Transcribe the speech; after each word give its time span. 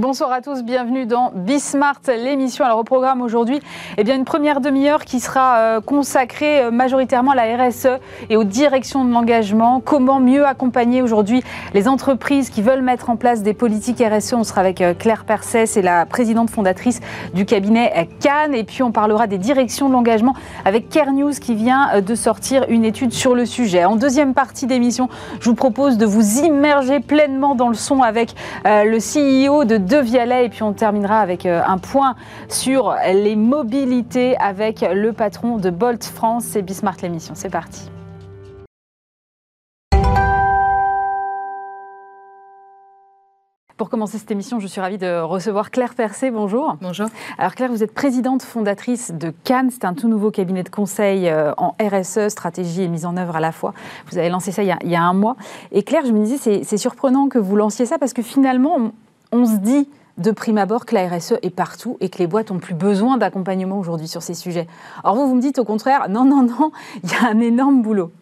Bonsoir 0.00 0.32
à 0.32 0.40
tous, 0.40 0.62
bienvenue 0.62 1.04
dans 1.04 1.30
Bismart, 1.34 2.00
l'émission. 2.08 2.64
Alors 2.64 2.78
au 2.78 2.84
programme 2.84 3.20
aujourd'hui, 3.20 3.60
eh 3.98 4.02
bien 4.02 4.16
une 4.16 4.24
première 4.24 4.62
demi-heure 4.62 5.04
qui 5.04 5.20
sera 5.20 5.58
euh, 5.58 5.80
consacrée 5.82 6.62
euh, 6.62 6.70
majoritairement 6.70 7.32
à 7.32 7.34
la 7.34 7.66
RSE 7.68 8.00
et 8.30 8.38
aux 8.38 8.44
directions 8.44 9.04
de 9.04 9.12
l'engagement. 9.12 9.82
Comment 9.84 10.18
mieux 10.18 10.46
accompagner 10.46 11.02
aujourd'hui 11.02 11.42
les 11.74 11.86
entreprises 11.86 12.48
qui 12.48 12.62
veulent 12.62 12.80
mettre 12.80 13.10
en 13.10 13.16
place 13.16 13.42
des 13.42 13.52
politiques 13.52 14.02
RSE 14.02 14.32
On 14.32 14.42
sera 14.42 14.62
avec 14.62 14.80
euh, 14.80 14.94
Claire 14.94 15.26
Persès, 15.26 15.66
c'est 15.66 15.82
la 15.82 16.06
présidente 16.06 16.48
fondatrice 16.48 17.00
du 17.34 17.44
cabinet 17.44 18.08
Cannes. 18.20 18.54
Et 18.54 18.64
puis 18.64 18.82
on 18.82 18.92
parlera 18.92 19.26
des 19.26 19.36
directions 19.36 19.88
de 19.88 19.92
l'engagement 19.92 20.32
avec 20.64 20.88
Care 20.88 21.12
News 21.12 21.32
qui 21.32 21.54
vient 21.54 22.00
de 22.00 22.14
sortir 22.14 22.64
une 22.70 22.86
étude 22.86 23.12
sur 23.12 23.34
le 23.34 23.44
sujet. 23.44 23.84
En 23.84 23.96
deuxième 23.96 24.32
partie 24.32 24.66
d'émission, 24.66 25.10
je 25.40 25.50
vous 25.50 25.54
propose 25.54 25.98
de 25.98 26.06
vous 26.06 26.38
immerger 26.38 27.00
pleinement 27.00 27.54
dans 27.54 27.68
le 27.68 27.74
son 27.74 28.00
avec 28.00 28.34
le 28.64 28.96
CEO 28.96 29.66
de 29.66 29.89
de 29.90 29.96
Vialet. 29.96 30.46
Et 30.46 30.48
puis 30.48 30.62
on 30.62 30.72
terminera 30.72 31.20
avec 31.20 31.44
euh, 31.46 31.60
un 31.66 31.78
point 31.78 32.14
sur 32.48 32.94
les 33.12 33.36
mobilités 33.36 34.36
avec 34.38 34.82
le 34.82 35.12
patron 35.12 35.56
de 35.56 35.70
Bolt 35.70 36.04
France. 36.04 36.44
C'est 36.44 36.62
Bismart 36.62 36.96
l'émission. 37.02 37.34
C'est 37.34 37.50
parti. 37.50 37.90
Pour 43.76 43.88
commencer 43.88 44.18
cette 44.18 44.30
émission, 44.30 44.60
je 44.60 44.66
suis 44.66 44.80
ravie 44.80 44.98
de 44.98 45.22
recevoir 45.22 45.70
Claire 45.70 45.94
Percé. 45.94 46.30
Bonjour. 46.30 46.76
Bonjour. 46.82 47.06
Alors 47.38 47.54
Claire, 47.54 47.70
vous 47.70 47.82
êtes 47.82 47.94
présidente 47.94 48.42
fondatrice 48.42 49.10
de 49.10 49.30
Cannes. 49.42 49.70
C'est 49.70 49.86
un 49.86 49.94
tout 49.94 50.06
nouveau 50.06 50.30
cabinet 50.30 50.62
de 50.62 50.68
conseil 50.68 51.28
euh, 51.28 51.52
en 51.56 51.74
RSE, 51.80 52.28
stratégie 52.28 52.82
et 52.82 52.88
mise 52.88 53.06
en 53.06 53.16
œuvre 53.16 53.36
à 53.36 53.40
la 53.40 53.52
fois. 53.52 53.72
Vous 54.10 54.18
avez 54.18 54.28
lancé 54.28 54.52
ça 54.52 54.62
il 54.62 54.66
y 54.66 54.70
a, 54.70 54.78
il 54.84 54.90
y 54.90 54.96
a 54.96 55.02
un 55.02 55.14
mois. 55.14 55.36
Et 55.72 55.82
Claire, 55.82 56.04
je 56.04 56.12
me 56.12 56.22
disais, 56.22 56.62
c'est 56.62 56.76
surprenant 56.76 57.28
que 57.28 57.38
vous 57.38 57.56
lanciez 57.56 57.86
ça 57.86 57.98
parce 57.98 58.12
que 58.12 58.20
finalement, 58.20 58.76
on 58.76 58.92
se 59.46 59.58
dit 59.58 59.88
de 60.18 60.30
prime 60.30 60.58
abord 60.58 60.86
que 60.86 60.94
la 60.94 61.08
RSE 61.08 61.34
est 61.42 61.54
partout 61.54 61.96
et 62.00 62.08
que 62.08 62.18
les 62.18 62.26
boîtes 62.26 62.50
ont 62.50 62.58
plus 62.58 62.74
besoin 62.74 63.16
d'accompagnement 63.16 63.78
aujourd'hui 63.78 64.08
sur 64.08 64.22
ces 64.22 64.34
sujets. 64.34 64.66
Or, 65.04 65.14
vous, 65.16 65.28
vous 65.28 65.34
me 65.34 65.40
dites 65.40 65.58
au 65.58 65.64
contraire, 65.64 66.08
non, 66.08 66.24
non, 66.24 66.42
non, 66.42 66.72
il 67.02 67.10
y 67.10 67.14
a 67.14 67.28
un 67.28 67.40
énorme 67.40 67.82
boulot. 67.82 68.12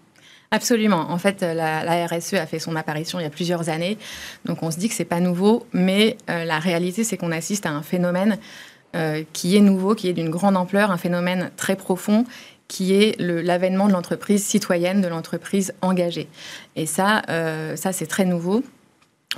Absolument. 0.50 1.10
En 1.10 1.18
fait, 1.18 1.42
la, 1.42 2.06
RSE 2.06 2.34
a 2.34 2.46
fait 2.46 2.58
son 2.58 2.74
apparition 2.74 3.20
il 3.20 3.24
y 3.24 3.26
a 3.26 3.30
plusieurs 3.30 3.68
années, 3.68 3.98
donc 4.46 4.62
on 4.62 4.70
se 4.70 4.78
dit 4.78 4.88
que 4.88 4.94
c'est 4.94 5.04
pas 5.04 5.20
nouveau, 5.20 5.66
mais 5.74 6.16
euh, 6.30 6.44
la 6.44 6.58
réalité, 6.58 7.04
c'est 7.04 7.18
qu'on 7.18 7.32
assiste 7.32 7.66
à 7.66 7.70
un 7.70 7.82
phénomène 7.82 8.38
euh, 8.96 9.22
qui 9.34 9.56
est 9.56 9.60
nouveau, 9.60 9.94
qui 9.94 10.08
est 10.08 10.14
d'une 10.14 10.30
grande 10.30 10.56
ampleur, 10.56 10.90
un 10.90 10.96
phénomène 10.96 11.50
très 11.56 11.76
profond 11.76 12.24
qui 12.68 12.94
est 12.94 13.18
l'avènement 13.18 13.88
de 13.88 13.92
l'entreprise 13.92 14.44
citoyenne, 14.44 15.00
de 15.00 15.08
l'entreprise 15.08 15.72
engagée. 15.80 16.28
Et 16.76 16.84
ça, 16.84 17.22
euh, 17.30 17.76
ça 17.76 17.92
c'est 17.92 18.06
très 18.06 18.26
nouveau. 18.26 18.62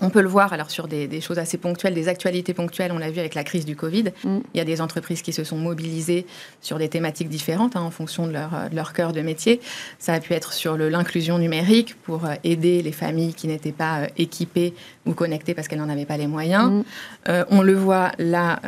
On 0.00 0.08
peut 0.08 0.22
le 0.22 0.28
voir 0.28 0.52
alors 0.52 0.70
sur 0.70 0.86
des, 0.86 1.20
choses 1.20 1.40
assez 1.40 1.58
ponctuelles, 1.58 1.94
des 1.94 2.06
actualités 2.06 2.54
ponctuelles. 2.54 2.92
On 2.92 2.98
l'a 2.98 3.10
vu 3.10 3.18
avec 3.18 3.34
la 3.34 3.42
crise 3.42 3.64
du 3.64 3.74
Covid. 3.74 4.04
Mm. 4.22 4.38
Il 4.54 4.58
y 4.58 4.60
a 4.60 4.64
des 4.64 4.80
entreprises 4.80 5.20
qui 5.20 5.32
se 5.32 5.42
sont 5.42 5.56
mobilisées 5.56 6.26
sur 6.60 6.78
des 6.78 6.88
thématiques 6.88 7.28
différentes 7.28 7.74
hein, 7.74 7.80
en 7.80 7.90
fonction 7.90 8.28
de 8.28 8.32
leur, 8.32 8.70
de 8.70 8.76
leur, 8.76 8.92
cœur 8.92 9.12
de 9.12 9.20
métier. 9.20 9.60
Ça 9.98 10.14
a 10.14 10.20
pu 10.20 10.32
être 10.32 10.52
sur 10.52 10.76
l'inclusion 10.76 11.38
numérique 11.38 11.96
pour 12.02 12.24
euh, 12.24 12.34
aider 12.44 12.82
les 12.82 12.92
familles 12.92 13.34
qui 13.34 13.48
n'étaient 13.48 13.72
pas 13.72 14.02
euh, 14.02 14.06
équipées 14.16 14.74
ou 15.06 15.14
connectées 15.14 15.54
parce 15.54 15.66
qu'elles 15.66 15.78
n'en 15.78 15.88
avaient 15.88 16.06
pas 16.06 16.16
les 16.16 16.26
moyens. 16.26 16.70
Mm. 16.70 16.82
Euh, 17.28 17.44
on 17.50 17.62
le 17.62 17.74
voit 17.74 18.12
là 18.18 18.60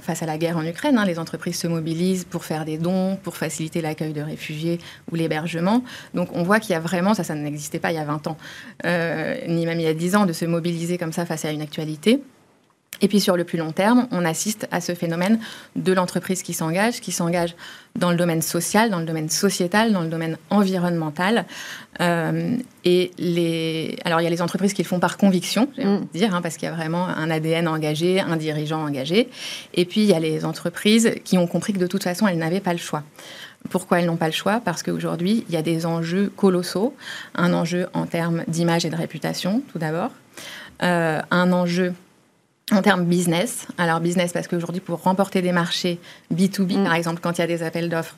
face 0.00 0.22
à 0.22 0.26
la 0.26 0.38
guerre 0.38 0.56
en 0.56 0.64
Ukraine. 0.64 0.98
Hein, 0.98 1.04
les 1.06 1.18
entreprises 1.18 1.58
se 1.58 1.66
mobilisent 1.66 2.24
pour 2.24 2.44
faire 2.44 2.64
des 2.64 2.78
dons, 2.78 3.16
pour 3.22 3.36
faciliter 3.36 3.80
l'accueil 3.80 4.12
de 4.12 4.20
réfugiés 4.20 4.78
ou 5.10 5.16
l'hébergement. 5.16 5.82
Donc 6.14 6.28
on 6.32 6.42
voit 6.42 6.60
qu'il 6.60 6.72
y 6.72 6.76
a 6.76 6.80
vraiment, 6.80 7.14
ça, 7.14 7.24
ça 7.24 7.34
n'existait 7.34 7.78
pas 7.78 7.90
il 7.90 7.96
y 7.96 7.98
a 7.98 8.04
20 8.04 8.26
ans, 8.26 8.36
ni 8.84 9.66
même 9.66 9.80
il 9.80 9.84
y 9.84 9.86
a 9.86 9.94
10 9.94 10.16
ans, 10.16 10.26
de 10.26 10.32
se 10.32 10.44
mobiliser 10.44 10.98
comme 10.98 11.12
ça 11.12 11.24
face 11.24 11.44
à 11.44 11.52
une 11.52 11.62
actualité. 11.62 12.20
Et 13.00 13.08
puis 13.08 13.20
sur 13.20 13.36
le 13.36 13.44
plus 13.44 13.58
long 13.58 13.72
terme, 13.72 14.08
on 14.10 14.24
assiste 14.24 14.66
à 14.70 14.80
ce 14.80 14.94
phénomène 14.94 15.38
de 15.76 15.92
l'entreprise 15.92 16.42
qui 16.42 16.52
s'engage, 16.52 17.00
qui 17.00 17.12
s'engage 17.12 17.54
dans 17.96 18.10
le 18.10 18.16
domaine 18.16 18.42
social, 18.42 18.90
dans 18.90 18.98
le 18.98 19.04
domaine 19.04 19.28
sociétal, 19.28 19.92
dans 19.92 20.02
le 20.02 20.08
domaine 20.08 20.36
environnemental. 20.50 21.44
Euh, 22.00 22.56
et 22.84 23.12
les, 23.18 23.96
alors 24.04 24.20
il 24.20 24.24
y 24.24 24.26
a 24.26 24.30
les 24.30 24.42
entreprises 24.42 24.72
qui 24.72 24.82
le 24.82 24.88
font 24.88 25.00
par 25.00 25.16
conviction, 25.16 25.68
je 25.78 25.86
mm. 25.86 26.06
dire, 26.12 26.34
hein, 26.34 26.42
parce 26.42 26.56
qu'il 26.56 26.68
y 26.68 26.72
a 26.72 26.74
vraiment 26.74 27.06
un 27.06 27.30
ADN 27.30 27.68
engagé, 27.68 28.20
un 28.20 28.36
dirigeant 28.36 28.84
engagé. 28.84 29.28
Et 29.74 29.84
puis 29.84 30.00
il 30.00 30.06
y 30.06 30.14
a 30.14 30.20
les 30.20 30.44
entreprises 30.44 31.14
qui 31.24 31.38
ont 31.38 31.46
compris 31.46 31.72
que 31.72 31.78
de 31.78 31.86
toute 31.86 32.02
façon 32.02 32.26
elles 32.26 32.38
n'avaient 32.38 32.60
pas 32.60 32.72
le 32.72 32.78
choix. 32.78 33.04
Pourquoi 33.70 34.00
elles 34.00 34.06
n'ont 34.06 34.16
pas 34.16 34.26
le 34.26 34.32
choix? 34.32 34.60
Parce 34.64 34.82
qu'aujourd'hui, 34.82 35.44
il 35.48 35.54
y 35.54 35.56
a 35.56 35.62
des 35.62 35.84
enjeux 35.84 36.32
colossaux. 36.36 36.94
Un 37.34 37.52
enjeu 37.52 37.88
en 37.92 38.06
termes 38.06 38.44
d'image 38.46 38.86
et 38.86 38.90
de 38.90 38.96
réputation, 38.96 39.62
tout 39.72 39.78
d'abord. 39.78 40.10
Euh, 40.82 41.20
un 41.30 41.52
enjeu 41.52 41.92
en 42.72 42.82
termes 42.82 43.04
business. 43.04 43.66
Alors 43.78 44.00
business 44.00 44.32
parce 44.32 44.48
qu'aujourd'hui, 44.48 44.80
pour 44.80 45.02
remporter 45.02 45.42
des 45.42 45.52
marchés 45.52 45.98
B2B, 46.34 46.78
mm. 46.78 46.84
par 46.84 46.94
exemple, 46.94 47.20
quand 47.22 47.38
il 47.38 47.40
y 47.40 47.44
a 47.44 47.46
des 47.46 47.62
appels 47.62 47.88
d'offres, 47.88 48.16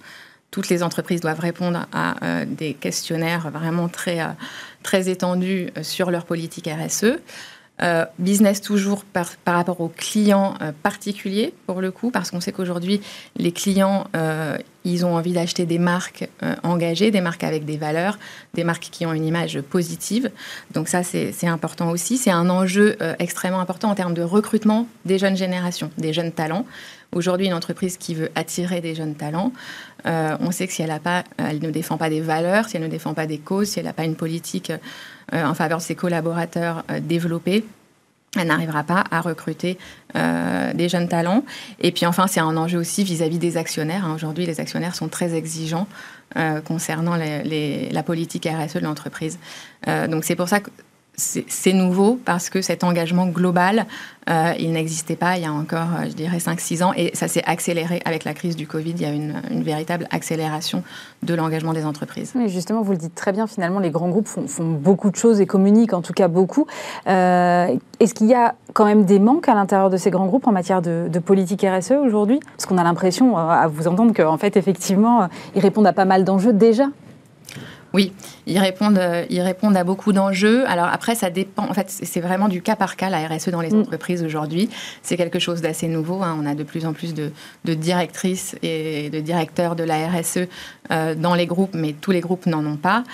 toutes 0.51 0.69
les 0.69 0.83
entreprises 0.83 1.21
doivent 1.21 1.41
répondre 1.41 1.87
à 1.93 2.25
euh, 2.25 2.45
des 2.45 2.75
questionnaires 2.75 3.51
vraiment 3.51 3.89
très, 3.89 4.21
euh, 4.21 4.29
très 4.83 5.09
étendus 5.09 5.71
sur 5.83 6.11
leur 6.11 6.25
politique 6.25 6.69
RSE. 6.69 7.21
Euh, 7.83 8.05
business 8.19 8.61
toujours 8.61 9.05
par, 9.05 9.37
rapport 9.47 9.81
aux 9.81 9.89
clients 9.89 10.55
euh, 10.61 10.73
particuliers, 10.83 11.55
pour 11.67 11.81
le 11.81 11.91
coup, 11.91 12.11
parce 12.11 12.31
qu'on 12.31 12.41
sait 12.41 12.53
qu'aujourd'hui, 12.53 13.01
les 13.37 13.53
clients, 13.53 14.07
euh, 14.15 14.59
ils 14.85 15.07
ont 15.07 15.15
envie 15.15 15.33
d'acheter 15.33 15.65
des 15.65 15.79
marques 15.79 16.29
engagées, 16.63 17.11
des 17.11 17.21
marques 17.21 17.45
avec 17.45 17.65
des 17.67 17.77
valeurs, 17.77 18.19
des 18.55 18.65
marques 18.65 18.89
qui 18.91 19.05
ont 19.05 19.13
une 19.13 19.27
image 19.27 19.61
positive. 19.61 20.31
Donc 20.73 20.89
ça, 20.89 21.03
c'est 21.03 21.47
important 21.47 21.91
aussi. 21.91 22.17
C'est 22.17 22.31
un 22.31 22.49
enjeu 22.49 22.97
extrêmement 23.19 23.61
important 23.61 23.91
en 23.91 23.95
termes 23.95 24.15
de 24.15 24.23
recrutement 24.23 24.87
des 25.05 25.19
jeunes 25.19 25.37
générations, 25.37 25.91
des 25.99 26.15
jeunes 26.15 26.33
talents. 26.33 26.65
Aujourd'hui, 27.15 27.47
une 27.47 27.53
entreprise 27.53 27.99
qui 27.99 28.15
veut 28.15 28.31
attirer 28.35 28.81
des 28.81 28.95
jeunes 28.95 29.17
talents, 29.17 29.53
on 30.07 30.51
sait 30.51 30.67
que 30.67 30.73
si 30.73 30.81
elle, 30.81 30.93
a 30.93 30.99
pas, 30.99 31.25
elle 31.37 31.61
ne 31.61 31.71
défend 31.71 31.99
pas 31.99 32.09
des 32.09 32.23
valeurs, 32.23 32.67
si 32.67 32.79
elle 32.79 32.83
ne 32.83 32.89
défend 32.89 33.13
pas 33.13 33.27
des 33.27 33.39
causes, 33.39 33.69
si 33.69 33.81
elle 33.81 33.85
n'a 33.85 33.93
pas 33.93 34.05
une 34.05 34.17
politique 34.17 34.73
en 35.33 35.55
faveur 35.55 35.79
de 35.79 35.83
ses 35.83 35.95
collaborateurs 35.95 36.85
euh, 36.91 37.01
développés 37.01 37.65
elle 38.39 38.47
n'arrivera 38.47 38.85
pas 38.85 39.03
à 39.11 39.21
recruter 39.23 39.77
euh, 40.15 40.73
des 40.73 40.89
jeunes 40.89 41.09
talents. 41.09 41.43
Et 41.81 41.91
puis 41.91 42.07
enfin, 42.07 42.29
c'est 42.29 42.39
un 42.39 42.57
enjeu 42.57 42.79
aussi 42.79 43.03
vis-à-vis 43.03 43.39
des 43.39 43.57
actionnaires. 43.57 44.05
Hein. 44.05 44.15
Aujourd'hui, 44.15 44.47
les 44.47 44.61
actionnaires 44.61 44.95
sont 44.95 45.09
très 45.09 45.35
exigeants 45.35 45.89
concernant 46.65 47.17
la 47.17 48.03
politique 48.05 48.47
RSE 48.47 48.75
de 48.75 48.85
l'entreprise. 48.85 49.41
donc 50.09 50.23
c'est 50.23 50.37
pour 50.37 50.49
ça 50.49 50.61
que 50.61 50.71
c'est 51.21 51.73
nouveau 51.73 52.19
parce 52.25 52.51
que 52.51 52.63
cet 52.63 52.85
engagement 52.85 53.27
global, 53.27 53.87
euh, 54.29 54.53
il 54.59 54.73
n'existait 54.73 55.17
pas 55.17 55.37
il 55.37 55.43
y 55.43 55.47
a 55.47 55.53
encore, 55.53 55.89
euh, 55.99 56.05
je 56.07 56.15
dirais, 56.15 56.39
5-6 56.39 56.83
ans. 56.83 56.93
Et 56.97 57.11
ça 57.15 57.29
s'est 57.29 57.43
accéléré 57.45 58.01
avec 58.05 58.25
la 58.25 58.35
crise 58.35 58.57
du 58.57 58.67
Covid. 58.67 58.93
Il 58.93 59.03
y 59.03 59.05
a 59.05 59.11
une, 59.11 59.35
une 59.51 59.63
véritable 59.63 60.07
accélération 60.11 60.83
de 61.23 61.35
l'engagement 61.35 61.73
des 61.73 61.85
entreprises. 61.85 62.33
Mais 62.35 62.49
justement, 62.49 62.83
vous 62.83 62.93
le 62.93 62.99
dites 62.99 63.15
très 63.15 63.33
bien, 63.33 63.47
finalement, 63.47 63.81
les 63.81 63.91
grands 63.91 64.09
groupes 64.09 64.29
font, 64.29 64.65
beaucoup 64.65 65.11
de 65.11 65.17
choses 65.17 65.41
et 65.41 65.47
communiquent 65.47 65.93
en 65.93 66.03
tout 66.03 66.13
cas 66.13 66.29
beaucoup. 66.29 66.67
Euh, 67.07 67.77
est-ce 67.99 68.15
qu'il 68.15 68.29
y 68.29 68.35
a 68.35 68.55
quand 68.73 68.85
même 68.85 69.05
des 69.05 69.19
manques 69.19 69.49
à 69.49 69.55
l'intérieur 69.55 69.91
de 69.91 69.97
ces 69.97 70.11
grands 70.11 70.27
groupes 70.27 70.47
en 70.47 70.53
matière 70.53 70.81
de, 70.81 71.09
de 71.11 71.19
politique 71.19 71.67
RSE 71.69 71.93
aujourd'hui? 71.93 72.41
Parce 72.57 72.67
qu'on 72.67 72.79
a 72.79 72.85
l'impression, 72.85 73.37
à 73.37 73.67
vous 73.67 73.89
entendre, 73.89 74.15
qu'en 74.15 74.39
fait, 74.39 74.57
effectivement, 74.57 75.29
ils 75.55 75.61
répondent 75.61 75.87
à 75.87 75.93
pas 75.93 76.05
mal 76.05 76.25
d'enjeux 76.25 76.53
déjà. 76.53 76.87
Oui, 77.93 78.13
ils 78.47 78.59
répondent, 78.59 78.99
euh, 78.99 79.25
ils 79.31 79.41
répondent 79.41 79.77
à 79.77 79.85
beaucoup 79.85 80.13
d'enjeux. 80.13 80.65
Alors 80.69 80.87
après, 80.87 81.15
ça 81.15 81.31
dépend. 81.31 81.65
En 81.65 81.75
fait, 81.75 81.87
c'est 81.89 82.21
vraiment 82.21 82.49
du 82.49 82.63
cas 82.63 82.77
par 82.77 82.97
cas 82.97 83.11
la 83.11 83.27
RSE 83.27 83.49
dans 83.49 83.61
les 83.61 83.71
mm. 83.71 83.81
entreprises 83.81 84.23
aujourd'hui. 84.23 84.69
C'est 85.03 85.17
quelque 85.17 85.39
chose 85.39 85.61
d'assez 85.61 85.89
nouveau. 85.89 86.23
Hein. 86.23 86.37
On 86.41 86.47
a 86.47 86.55
de 86.55 86.63
plus 86.63 86.87
en 86.87 86.93
plus 86.93 87.15
de, 87.15 87.33
directrices 87.65 88.57
et 88.63 89.11
de 89.11 89.21
directeurs 89.21 89.77
de 89.77 89.85
la 89.85 90.09
RSE 90.09 90.47
dans 90.91 91.35
les 91.35 91.47
groupes, 91.47 91.75
mais 91.75 91.93
tous 91.93 92.11
les 92.11 92.21
groupes 92.21 92.47
n'en 92.47 92.65
ont 92.67 92.77
pas. 92.77 93.05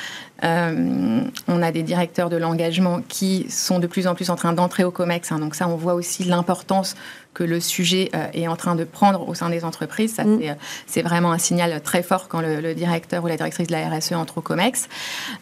Euh, 0.44 1.20
on 1.48 1.62
a 1.62 1.72
des 1.72 1.82
directeurs 1.82 2.28
de 2.28 2.36
l'engagement 2.36 3.00
qui 3.08 3.46
sont 3.48 3.78
de 3.78 3.86
plus 3.86 4.06
en 4.06 4.14
plus 4.14 4.28
en 4.28 4.36
train 4.36 4.52
d'entrer 4.52 4.84
au 4.84 4.90
COMEX. 4.90 5.32
Hein. 5.32 5.38
donc 5.38 5.54
ça, 5.54 5.68
on 5.68 5.76
voit 5.76 5.94
aussi 5.94 6.24
l'importance 6.24 6.94
que 7.32 7.44
le 7.44 7.60
sujet 7.60 8.10
euh, 8.14 8.26
est 8.32 8.48
en 8.48 8.56
train 8.56 8.74
de 8.74 8.84
prendre 8.84 9.28
au 9.28 9.34
sein 9.34 9.50
des 9.50 9.64
entreprises. 9.64 10.14
Ça, 10.14 10.24
mm. 10.24 10.56
c'est 10.86 11.02
vraiment 11.02 11.32
un 11.32 11.38
signal 11.38 11.80
très 11.82 12.02
fort 12.02 12.28
quand 12.28 12.40
le, 12.40 12.74
directeur 12.74 13.24
ou 13.24 13.28
la 13.28 13.36
directrice 13.36 13.66
de 13.68 13.72
la 13.72 13.88
RSE 13.88 14.12
entre 14.12 14.38
au 14.38 14.40
COMEX. 14.42 14.88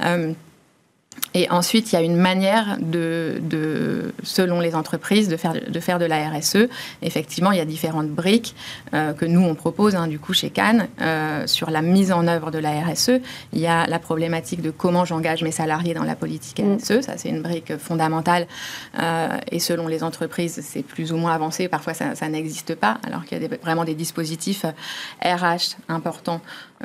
Euh, 0.02 0.32
et 1.34 1.50
ensuite, 1.50 1.93
il 1.93 1.96
y 1.96 1.99
a 1.99 2.02
une 2.02 2.16
manière 2.16 2.78
de, 2.81 4.12
selon 4.22 4.61
les 4.61 4.76
entreprises, 4.76 5.28
de 5.28 5.37
faire 5.37 5.52
de, 5.52 5.81
faire 5.81 5.99
de 5.99 6.05
la 6.05 6.28
RSE. 6.28 6.69
Effectivement, 7.02 7.50
il 7.50 7.58
y 7.58 7.61
a 7.61 7.64
différentes 7.64 8.08
briques 8.08 8.55
euh, 8.94 9.12
que 9.12 9.25
nous, 9.25 9.43
on 9.43 9.56
propose, 9.56 9.96
hein, 9.96 10.06
du 10.06 10.20
coup, 10.20 10.32
chez 10.32 10.50
Cannes, 10.50 10.87
euh, 11.00 11.49
sur 11.49 11.70
la 11.70 11.82
mise 11.82 12.12
en 12.12 12.28
œuvre 12.28 12.52
de 12.52 12.58
la 12.58 12.81
RSE. 12.82 13.20
Il 13.52 13.58
y 13.58 13.66
a 13.66 13.87
la 13.88 13.99
problématique 13.99 14.62
de 14.62 14.70
comment 14.70 15.05
j'engage 15.05 15.43
mes 15.43 15.50
salariés 15.50 15.93
dans 15.93 16.05
la 16.05 16.14
politique 16.14 16.61
mm. 16.61 16.76
RSE. 16.76 17.00
Ça, 17.00 17.16
c'est 17.16 17.31
une 17.31 17.43
brique 17.43 17.76
fondamentale. 17.78 18.46
Euh, 19.00 19.37
et 19.50 19.58
selon 19.58 19.88
les 19.88 20.05
entreprises, 20.05 20.61
c'est 20.62 20.84
plus 20.84 21.12
ou 21.12 21.16
moins 21.16 21.34
avancé. 21.34 21.66
Parfois, 21.66 21.94
ça, 21.94 22.28
n'existe 22.28 22.76
pas, 22.76 22.99
alors 23.05 23.25
qu'il 23.25 23.43
y 23.43 23.44
a 23.44 23.49
vraiment 23.61 23.84
des 23.84 23.94
dispositifs 23.94 24.64
RH 25.20 25.76
importants 25.88 26.40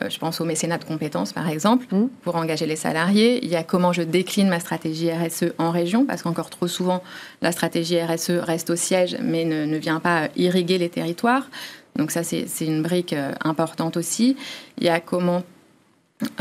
je 0.08 0.18
pense 0.20 0.40
au 0.40 0.46
mécénat 0.46 0.78
de 0.78 0.84
compétences, 0.84 1.34
par 1.34 1.50
exemple, 1.50 1.86
mmh. 1.94 2.08
pour 2.22 2.36
engager 2.36 2.66
les 2.66 2.76
salariés. 2.76 3.44
Il 3.44 3.50
y 3.50 3.56
a 3.56 3.64
comment 3.64 3.92
je 3.92 4.02
décline 4.02 4.48
ma 4.48 4.60
stratégie 4.60 5.12
RSE 5.12 5.54
en 5.58 5.72
région, 5.72 6.06
parce 6.06 6.22
qu'encore 6.22 6.50
trop 6.50 6.68
souvent, 6.68 7.04
la 7.42 7.52
stratégie 7.52 8.02
RSE 8.02 8.32
reste 8.32 8.70
au 8.70 8.76
siège, 8.76 9.18
mais 9.22 9.46
ne, 9.46 9.66
ne 9.66 9.78
vient 9.78 10.00
pas 10.00 10.30
irriguer 10.36 10.78
les 10.78 10.90
territoires. 10.90 11.48
Donc 11.96 12.12
ça, 12.12 12.24
c'est 12.24 12.46
une 12.62 12.82
brique 12.82 13.16
importante 13.44 13.98
aussi. 13.98 14.38
Il 14.78 14.86
y 14.86 14.90
a 14.90 15.00
comment 15.00 15.44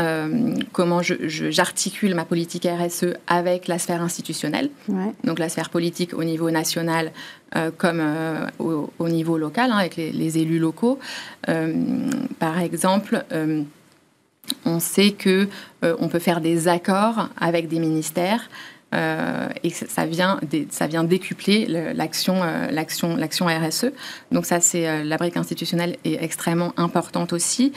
euh, 0.01 0.57
comment 0.73 1.03
j'articule 1.03 2.17
ma 2.17 2.25
politique 2.25 2.67
RSE 2.67 3.15
avec 3.29 3.69
la 3.69 3.79
sphère 3.79 4.03
institutionnelle, 4.03 4.71
donc 5.23 5.39
la 5.39 5.49
sphère 5.49 5.71
politique 5.71 6.15
au 6.15 6.25
niveau 6.25 6.51
national 6.51 7.13
euh, 7.55 7.71
comme 7.77 8.01
euh, 8.01 8.47
au, 8.59 9.09
niveau 9.09 9.39
local, 9.39 9.71
hein, 9.71 9.77
avec 9.77 9.95
les, 9.97 10.39
élus 10.39 10.59
locaux. 10.59 10.99
par 11.47 12.59
exemple, 12.59 13.25
on 14.65 14.81
sait 14.81 15.13
que 15.13 15.49
on 15.83 16.09
peut 16.09 16.19
faire 16.19 16.41
des 16.41 16.67
accords 16.67 17.29
avec 17.41 17.69
des 17.69 17.79
ministères 17.79 18.49
euh, 18.95 19.49
et 19.63 19.71
ça 19.71 20.07
vient, 20.07 20.41
ça 20.71 20.87
vient 20.87 21.05
décupler 21.05 21.67
l'action, 21.67 22.43
euh, 22.43 23.69
RSE. 23.69 23.93
Donc 24.33 24.47
ça, 24.47 24.61
c'est 24.61 24.89
euh, 24.89 25.05
la 25.05 25.19
brique 25.19 25.37
institutionnelle 25.37 25.97
est 26.05 26.23
extrêmement 26.23 26.73
importante 26.77 27.33
aussi. 27.33 27.73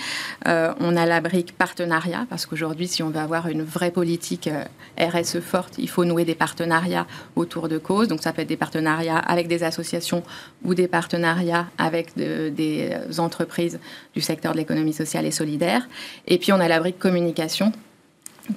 on 0.46 0.96
a 0.96 1.06
la 1.06 1.22
brique 1.22 1.58
partenariat 1.58 2.26
parce 2.30 2.46
qu'aujourd'hui, 2.46 2.88
si 2.88 3.04
on 3.04 3.10
veut 3.10 3.20
avoir 3.20 3.48
une 3.48 3.64
vraie 3.64 3.92
politique 3.92 4.50
RSE 4.98 5.40
forte, 5.40 5.76
il 5.78 5.90
faut 5.90 6.06
nouer 6.06 6.26
des 6.26 6.36
partenariats 6.36 7.08
autour 7.36 7.68
de 7.68 7.78
causes. 7.78 8.08
Donc 8.08 8.22
ça 8.22 8.32
peut 8.32 8.42
être 8.42 8.48
des 8.48 8.58
partenariats 8.58 9.18
avec 9.18 9.48
des 9.48 9.64
associations 9.64 10.24
ou 10.64 10.74
des 10.76 10.88
partenariats 10.88 11.68
avec 11.78 12.16
des 12.16 12.96
entreprises 13.18 13.80
du 14.14 14.22
secteur 14.22 14.54
de 14.54 14.58
l'économie 14.58 14.94
sociale 14.94 15.26
et 15.26 15.32
solidaire. 15.32 15.88
Et 16.28 16.38
puis 16.38 16.54
on 16.54 16.60
a 16.60 16.68
la 16.68 16.80
brique 16.80 17.00
communication 17.00 17.72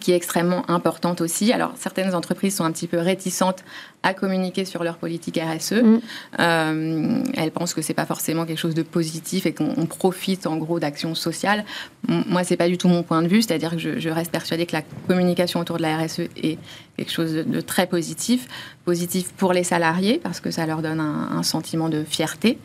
qui 0.00 0.12
est 0.12 0.16
extrêmement 0.16 0.68
importante 0.70 1.20
aussi. 1.20 1.52
Alors, 1.52 1.72
certaines 1.76 2.14
entreprises 2.14 2.56
sont 2.56 2.64
un 2.64 2.72
petit 2.72 2.86
peu 2.86 2.98
réticentes 2.98 3.64
à 4.02 4.14
communiquer 4.14 4.64
sur 4.64 4.84
leur 4.84 4.96
politique 4.96 5.38
RSE. 5.38 5.72
Mm. 5.72 6.00
Euh, 6.40 7.22
elles 7.34 7.50
pensent 7.50 7.74
que 7.74 7.82
c'est 7.82 7.94
pas 7.94 8.06
forcément 8.06 8.44
quelque 8.44 8.58
chose 8.58 8.74
de 8.74 8.82
positif 8.82 9.46
et 9.46 9.54
qu'on 9.54 9.86
profite 9.86 10.46
en 10.46 10.56
gros 10.56 10.78
d'actions 10.78 11.14
sociales. 11.14 11.64
Moi, 12.08 12.44
c'est 12.44 12.56
pas 12.56 12.68
du 12.68 12.78
tout 12.78 12.88
mon 12.88 13.02
point 13.02 13.22
de 13.22 13.28
vue. 13.28 13.42
C'est-à-dire 13.42 13.70
que 13.70 13.78
je, 13.78 14.08
reste 14.08 14.30
persuadée 14.30 14.66
que 14.66 14.76
la 14.76 14.82
communication 15.08 15.60
autour 15.60 15.76
de 15.76 15.82
la 15.82 15.96
RSE 15.98 16.20
est 16.42 16.58
quelque 16.96 17.10
chose 17.10 17.32
de, 17.32 17.60
très 17.60 17.86
positif, 17.86 18.46
positif 18.84 19.32
pour 19.32 19.52
les 19.52 19.64
salariés 19.64 20.20
parce 20.22 20.40
que 20.40 20.50
ça 20.50 20.66
leur 20.66 20.82
donne 20.82 21.00
un, 21.00 21.42
sentiment 21.42 21.88
de 21.88 22.04
fierté. 22.04 22.58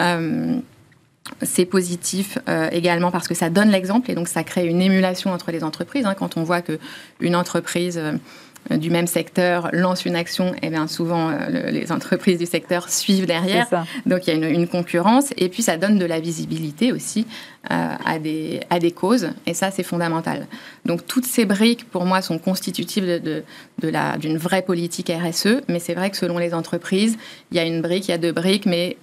Euh, 0.00 0.58
c'est 1.42 1.64
positif 1.64 2.38
euh, 2.48 2.68
également 2.72 3.10
parce 3.10 3.28
que 3.28 3.34
ça 3.34 3.50
donne 3.50 3.70
l'exemple 3.70 4.10
et 4.10 4.14
donc 4.14 4.28
ça 4.28 4.44
crée 4.44 4.66
une 4.66 4.82
émulation 4.82 5.32
entre 5.32 5.52
les 5.52 5.64
entreprises. 5.64 6.06
Hein. 6.06 6.14
quand 6.18 6.36
on 6.36 6.42
voit 6.42 6.62
qu'une 6.62 7.36
entreprise 7.36 7.98
euh, 7.98 8.76
du 8.76 8.90
même 8.90 9.06
secteur 9.06 9.68
lance 9.72 10.04
une 10.04 10.14
action, 10.14 10.54
et 10.54 10.58
eh 10.64 10.70
bien 10.70 10.86
souvent 10.86 11.30
euh, 11.30 11.70
les 11.70 11.90
entreprises 11.90 12.38
du 12.38 12.46
secteur 12.46 12.88
suivent 12.88 13.26
derrière. 13.26 13.68
Donc 14.06 14.26
il 14.26 14.38
y 14.38 14.44
a 14.44 14.48
une, 14.48 14.68
concurrence 14.68 15.32
et 15.36 15.48
puis 15.48 15.62
ça 15.62 15.76
donne 15.76 15.98
de 15.98 16.06
la 16.06 16.20
visibilité 16.20 16.92
aussi 16.92 17.26
à, 17.68 18.18
des, 18.18 18.60
à 18.70 18.78
des 18.78 18.90
causes 18.90 19.30
et 19.46 19.54
ça 19.54 19.70
c'est 19.70 19.82
fondamental. 19.82 20.46
Donc 20.84 21.06
toutes 21.06 21.26
ces 21.26 21.44
briques 21.44 21.88
pour 21.88 22.04
moi 22.04 22.20
sont 22.20 22.38
constitutives 22.38 23.06
de, 23.06 23.44
de, 23.78 23.88
la, 23.88 24.18
d'une 24.18 24.36
vraie 24.36 24.62
politique 24.62 25.10
RSE, 25.10 25.62
mais 25.68 25.78
c'est 25.78 25.94
vrai 25.94 26.10
que 26.10 26.16
selon 26.16 26.38
les 26.38 26.54
entreprises, 26.54 27.16
il 27.50 27.56
y 27.56 27.60
a 27.60 27.64
une 27.64 27.80
brique, 27.80 28.08
il 28.08 28.10
y 28.10 28.14
a 28.14 28.18
deux 28.18 28.32
briques, 28.32 28.66
mais 28.66 28.96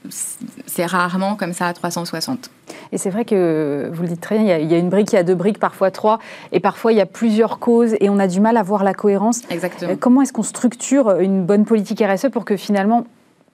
c'est 0.65 0.85
rarement 0.85 1.35
comme 1.35 1.53
ça 1.53 1.67
à 1.67 1.73
360. 1.73 2.49
Et 2.91 2.97
c'est 2.97 3.09
vrai 3.09 3.25
que, 3.25 3.89
vous 3.93 4.01
le 4.03 4.09
dites 4.09 4.21
très 4.21 4.37
bien, 4.37 4.57
il 4.57 4.69
y, 4.69 4.73
a, 4.73 4.77
une 4.77 4.89
brique, 4.89 5.11
il 5.11 5.15
y 5.15 5.19
a 5.19 5.23
deux 5.23 5.35
briques, 5.35 5.59
parfois 5.59 5.91
trois, 5.91 6.19
et 6.51 6.59
parfois 6.59 6.91
il 6.91 6.97
y 6.97 7.01
a 7.01 7.05
plusieurs 7.05 7.59
causes, 7.59 7.95
et 7.99 8.09
on 8.09 8.19
a 8.19 8.27
du 8.27 8.39
mal 8.39 8.57
à 8.57 8.63
voir 8.63 8.83
la 8.83 8.93
cohérence. 8.93 9.41
Exactement. 9.49 9.91
Euh, 9.91 9.95
comment 9.99 10.21
est-ce 10.21 10.33
qu'on 10.33 10.43
structure 10.43 11.19
une 11.19 11.45
bonne 11.45 11.65
politique 11.65 12.03
RSE 12.05 12.27
pour 12.31 12.45
que 12.45 12.57
finalement 12.57 13.05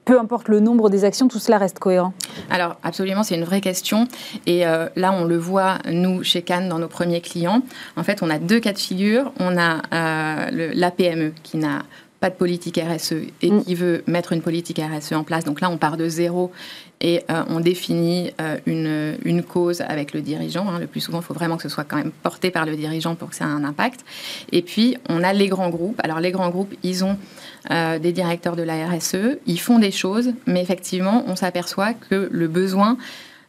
peu 0.06 0.20
importe 0.20 0.48
le 0.48 0.60
nombre 0.60 0.90
des 0.90 1.04
actions, 1.04 1.28
tout 1.28 1.40
cela 1.40 1.58
reste 1.58 1.80
cohérent 1.80 2.14
Alors 2.50 2.78
absolument, 2.84 3.24
c'est 3.24 3.36
une 3.36 3.44
vraie 3.44 3.62
question. 3.62 4.08
Et 4.46 4.66
euh, 4.66 4.88
là, 4.96 5.12
on 5.12 5.26
le 5.26 5.38
voit, 5.38 5.80
nous, 5.92 6.24
chez 6.24 6.44
Cannes, 6.44 6.70
dans 6.70 6.80
nos 6.80 6.88
premiers 6.88 7.22
clients. 7.22 7.64
En 7.98 8.04
fait, 8.04 8.22
on 8.22 8.30
a 8.30 8.38
deux 8.38 8.60
cas 8.60 8.72
de 8.72 8.78
figure. 8.78 9.32
On 9.40 9.58
a 9.58 9.82
euh, 9.94 10.72
l'APME 10.74 11.34
qui 11.44 11.58
n'a 11.58 11.84
pas 12.26 12.32
de 12.32 12.36
politique 12.36 12.80
RSE 12.80 13.14
et 13.44 13.52
mm. 13.52 13.64
qui 13.66 13.76
veut 13.76 14.04
mettre 14.08 14.34
une 14.34 14.42
politique 14.42 14.82
RSE 14.82 15.12
en 15.12 15.24
place. 15.24 15.46
Donc 15.46 15.62
là, 15.62 15.70
on 15.70 15.78
part 15.78 15.96
de 15.96 16.10
zéro 16.10 16.52
et 17.00 17.22
euh, 17.30 17.44
on 17.50 17.60
définit 17.60 18.32
euh, 18.42 18.58
une, 18.66 19.16
une, 19.24 19.44
cause 19.44 19.82
avec 19.82 20.12
le 20.12 20.22
dirigeant. 20.22 20.68
Hein. 20.68 20.80
Le 20.80 20.88
plus 20.88 21.02
souvent, 21.02 21.20
il 21.20 21.24
faut 21.24 21.36
vraiment 21.36 21.56
que 21.56 21.62
ce 21.62 21.70
soit 21.70 21.84
quand 21.84 21.98
même 21.98 22.12
porté 22.24 22.50
par 22.50 22.66
le 22.66 22.76
dirigeant 22.76 23.14
pour 23.14 23.30
que 23.30 23.36
ça 23.36 23.46
ait 23.46 23.48
un 23.48 23.64
impact. 23.64 24.04
Et 24.52 24.64
puis, 24.64 24.98
on 25.08 25.22
a 25.22 25.34
les 25.34 25.50
grands 25.50 25.70
groupes. 25.70 26.02
Alors, 26.04 26.20
les 26.20 26.32
grands 26.32 26.50
groupes, 26.50 26.74
ils 26.82 27.04
ont 27.04 27.16
euh, 27.70 28.00
des 28.00 28.12
directeurs 28.12 28.56
de 28.56 28.64
la 28.64 28.88
RSE, 28.88 29.38
ils 29.46 29.60
font 29.60 29.78
des 29.78 29.92
choses, 29.92 30.32
mais 30.48 30.64
effectivement, 30.64 31.26
on 31.28 31.36
s'aperçoit 31.36 31.94
que 31.94 32.28
le 32.32 32.48
besoin 32.48 32.98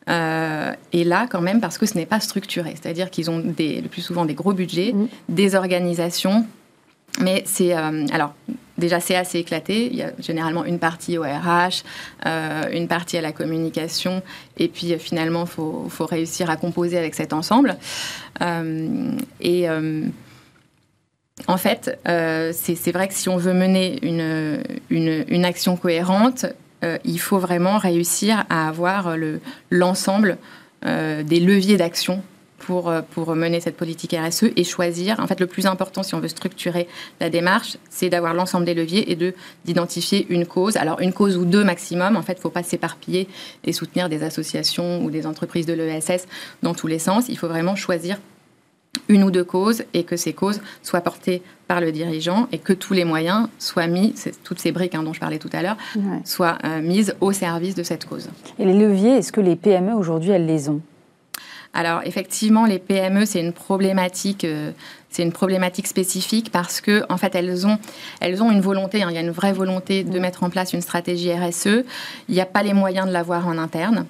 est 0.08 1.04
là 1.04 1.26
quand 1.28 1.40
même 1.40 1.60
parce 1.60 1.78
que 1.78 1.86
ce 1.86 1.94
n'est 1.94 2.06
pas 2.06 2.20
structuré. 2.20 2.74
C'est-à-dire 2.80 3.10
qu'ils 3.10 3.28
ont 3.28 3.40
des, 3.40 3.80
le 3.80 3.88
plus 3.88 4.02
souvent 4.02 4.24
des 4.24 4.34
gros 4.34 4.52
budgets, 4.52 4.92
mm. 4.92 5.08
des 5.30 5.56
organisations 5.56 6.46
mais 7.20 7.42
c'est 7.46 7.72
alors 7.72 8.34
déjà 8.78 9.00
c'est 9.00 9.16
assez 9.16 9.38
éclaté. 9.38 9.86
Il 9.86 9.96
y 9.96 10.02
a 10.02 10.12
généralement 10.18 10.64
une 10.64 10.78
partie 10.78 11.18
au 11.18 11.22
RH, 11.22 11.82
euh, 12.26 12.64
une 12.72 12.88
partie 12.88 13.16
à 13.16 13.20
la 13.20 13.32
communication, 13.32 14.22
et 14.56 14.68
puis 14.68 14.92
euh, 14.92 14.98
finalement 14.98 15.42
il 15.42 15.48
faut, 15.50 15.86
faut, 15.88 16.06
réussir 16.06 16.50
à 16.50 16.56
composer 16.56 16.98
avec 16.98 17.14
cet 17.14 17.32
ensemble. 17.32 17.76
Euh, 18.42 19.12
et 19.40 19.66
en 21.48 21.58
fait, 21.58 21.98
c'est 22.06 22.92
vrai 22.92 23.08
que 23.08 23.14
si 23.14 23.28
on 23.28 23.36
veut 23.36 23.52
mener 23.52 23.98
une, 24.02 24.62
une 24.90 25.44
action 25.44 25.76
cohérente, 25.76 26.46
il 27.04 27.20
faut 27.20 27.38
vraiment 27.38 27.76
réussir 27.76 28.44
à 28.48 28.68
avoir 28.68 29.16
l'ensemble 29.70 30.38
des 30.82 31.40
leviers 31.40 31.76
d'action 31.76 32.22
pour, 32.66 32.90
euh, 32.90 33.00
pour 33.12 33.34
mener 33.36 33.60
cette 33.60 33.76
politique 33.76 34.14
RSE 34.14 34.46
et 34.56 34.64
choisir. 34.64 35.20
En 35.20 35.26
fait, 35.28 35.38
le 35.38 35.46
plus 35.46 35.66
important, 35.66 36.02
si 36.02 36.14
on 36.16 36.20
veut 36.20 36.28
structurer 36.28 36.88
la 37.20 37.30
démarche, 37.30 37.78
c'est 37.90 38.08
d'avoir 38.08 38.34
l'ensemble 38.34 38.64
des 38.66 38.74
leviers 38.74 39.10
et 39.12 39.14
de 39.14 39.34
d'identifier 39.64 40.26
une 40.30 40.46
cause. 40.46 40.76
Alors, 40.76 41.00
une 41.00 41.12
cause 41.12 41.36
ou 41.36 41.44
deux 41.44 41.62
maximum. 41.62 42.16
En 42.16 42.22
fait, 42.22 42.32
il 42.32 42.36
ne 42.36 42.42
faut 42.42 42.50
pas 42.50 42.64
s'éparpiller 42.64 43.28
et 43.62 43.72
soutenir 43.72 44.08
des 44.08 44.24
associations 44.24 45.04
ou 45.04 45.10
des 45.10 45.26
entreprises 45.26 45.66
de 45.66 45.74
l'ESS 45.74 46.26
dans 46.62 46.74
tous 46.74 46.88
les 46.88 46.98
sens. 46.98 47.26
Il 47.28 47.38
faut 47.38 47.48
vraiment 47.48 47.76
choisir 47.76 48.18
une 49.08 49.22
ou 49.22 49.30
deux 49.30 49.44
causes 49.44 49.84
et 49.94 50.02
que 50.02 50.16
ces 50.16 50.32
causes 50.32 50.60
soient 50.82 51.02
portées 51.02 51.42
par 51.68 51.80
le 51.80 51.92
dirigeant 51.92 52.48
et 52.50 52.58
que 52.58 52.72
tous 52.72 52.94
les 52.94 53.04
moyens 53.04 53.48
soient 53.58 53.86
mis, 53.86 54.14
toutes 54.42 54.58
ces 54.58 54.72
briques 54.72 54.94
hein, 54.94 55.04
dont 55.04 55.12
je 55.12 55.20
parlais 55.20 55.38
tout 55.38 55.50
à 55.52 55.62
l'heure, 55.62 55.76
soient 56.24 56.58
euh, 56.64 56.80
mises 56.80 57.14
au 57.20 57.32
service 57.32 57.74
de 57.74 57.82
cette 57.82 58.06
cause. 58.06 58.28
Et 58.58 58.64
les 58.64 58.72
leviers, 58.72 59.18
est-ce 59.18 59.30
que 59.30 59.40
les 59.40 59.54
PME 59.54 59.92
aujourd'hui, 59.92 60.30
elles 60.30 60.46
les 60.46 60.68
ont? 60.68 60.80
Alors 61.76 62.00
effectivement, 62.04 62.64
les 62.64 62.78
PME, 62.78 63.26
c'est 63.26 63.40
une 63.40 63.52
problématique. 63.52 64.44
Euh, 64.44 64.72
c'est 65.10 65.22
une 65.22 65.32
problématique 65.32 65.86
spécifique 65.86 66.50
parce 66.50 66.82
que 66.82 67.04
en 67.08 67.16
fait 67.16 67.34
elles 67.34 67.66
ont 67.66 67.78
elles 68.20 68.42
ont 68.42 68.50
une 68.50 68.60
volonté 68.60 69.02
hein, 69.02 69.06
il 69.08 69.14
y 69.14 69.18
a 69.18 69.22
une 69.22 69.30
vraie 69.30 69.54
volonté 69.54 70.04
de 70.04 70.18
mettre 70.18 70.42
en 70.42 70.50
place 70.50 70.74
une 70.74 70.82
stratégie 70.82 71.32
RSE 71.32 71.84
il 72.28 72.34
n'y 72.34 72.40
a 72.40 72.44
pas 72.44 72.62
les 72.62 72.74
moyens 72.74 73.06
de 73.06 73.12
l'avoir 73.12 73.48
en 73.48 73.56
interne. 73.56 74.04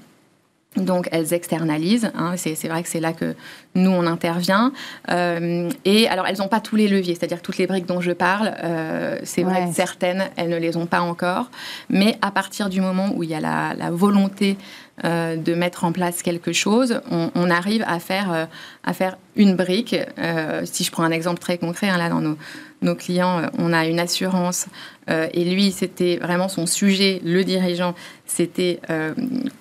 Donc 0.77 1.09
elles 1.11 1.33
externalisent, 1.33 2.11
hein, 2.15 2.35
c'est 2.37 2.69
vrai 2.69 2.83
que 2.83 2.89
c'est 2.89 3.01
là 3.01 3.13
que 3.13 3.35
nous 3.75 3.91
on 3.91 4.07
intervient. 4.07 4.73
Euh, 5.11 5.71
et 5.85 6.09
alors 6.09 6.27
elles 6.27 6.39
n'ont 6.39 6.49
pas 6.49 6.61
tous 6.61 6.77
les 6.77 6.89
leviers, 6.89 7.15
c'est-à-dire 7.15 7.41
toutes 7.41 7.57
les 7.57 7.67
briques 7.67 7.87
dont 7.87 8.01
je 8.01 8.13
parle, 8.13 8.55
euh, 8.63 9.19
c'est 9.23 9.43
vrai 9.43 9.67
que 9.67 9.75
certaines 9.75 10.25
elles 10.37 10.51
ne 10.51 10.59
les 10.59 10.77
ont 10.77 10.87
pas 10.87 11.01
encore, 11.01 11.51
mais 11.89 12.19
à 12.21 12.31
partir 12.31 12.69
du 12.69 12.81
moment 12.81 13.11
où 13.15 13.23
il 13.23 13.31
y 13.31 13.35
a 13.35 13.41
la, 13.41 13.75
la 13.75 13.91
volonté 13.91 14.59
euh, 15.05 15.37
de 15.37 15.55
mettre 15.55 15.85
en 15.85 15.93
place 15.93 16.23
quelque 16.23 16.55
chose, 16.55 17.03
on, 17.11 17.51
arrive 17.51 17.85
à 17.87 17.99
faire, 17.99 18.33
euh, 18.33 18.47
à 18.83 18.95
faire 18.95 19.19
une 19.35 19.55
brique. 19.55 19.95
Euh, 20.19 20.63
si 20.65 20.85
je 20.85 20.91
prends 20.91 21.03
un 21.03 21.11
exemple 21.11 21.39
très 21.39 21.59
concret, 21.59 21.91
hein, 21.91 21.99
là 21.99 22.09
dans 22.09 22.23
nos, 22.23 22.39
nos, 22.81 22.95
clients, 22.95 23.43
on 23.59 23.75
a 23.75 23.85
une 23.85 24.01
assurance 24.01 24.69
et 25.09 25.45
lui, 25.45 25.71
c'était 25.71 26.17
vraiment 26.17 26.49
son 26.49 26.67
sujet, 26.67 27.21
le 27.25 27.45
dirigeant, 27.45 27.95
c'était 28.27 28.81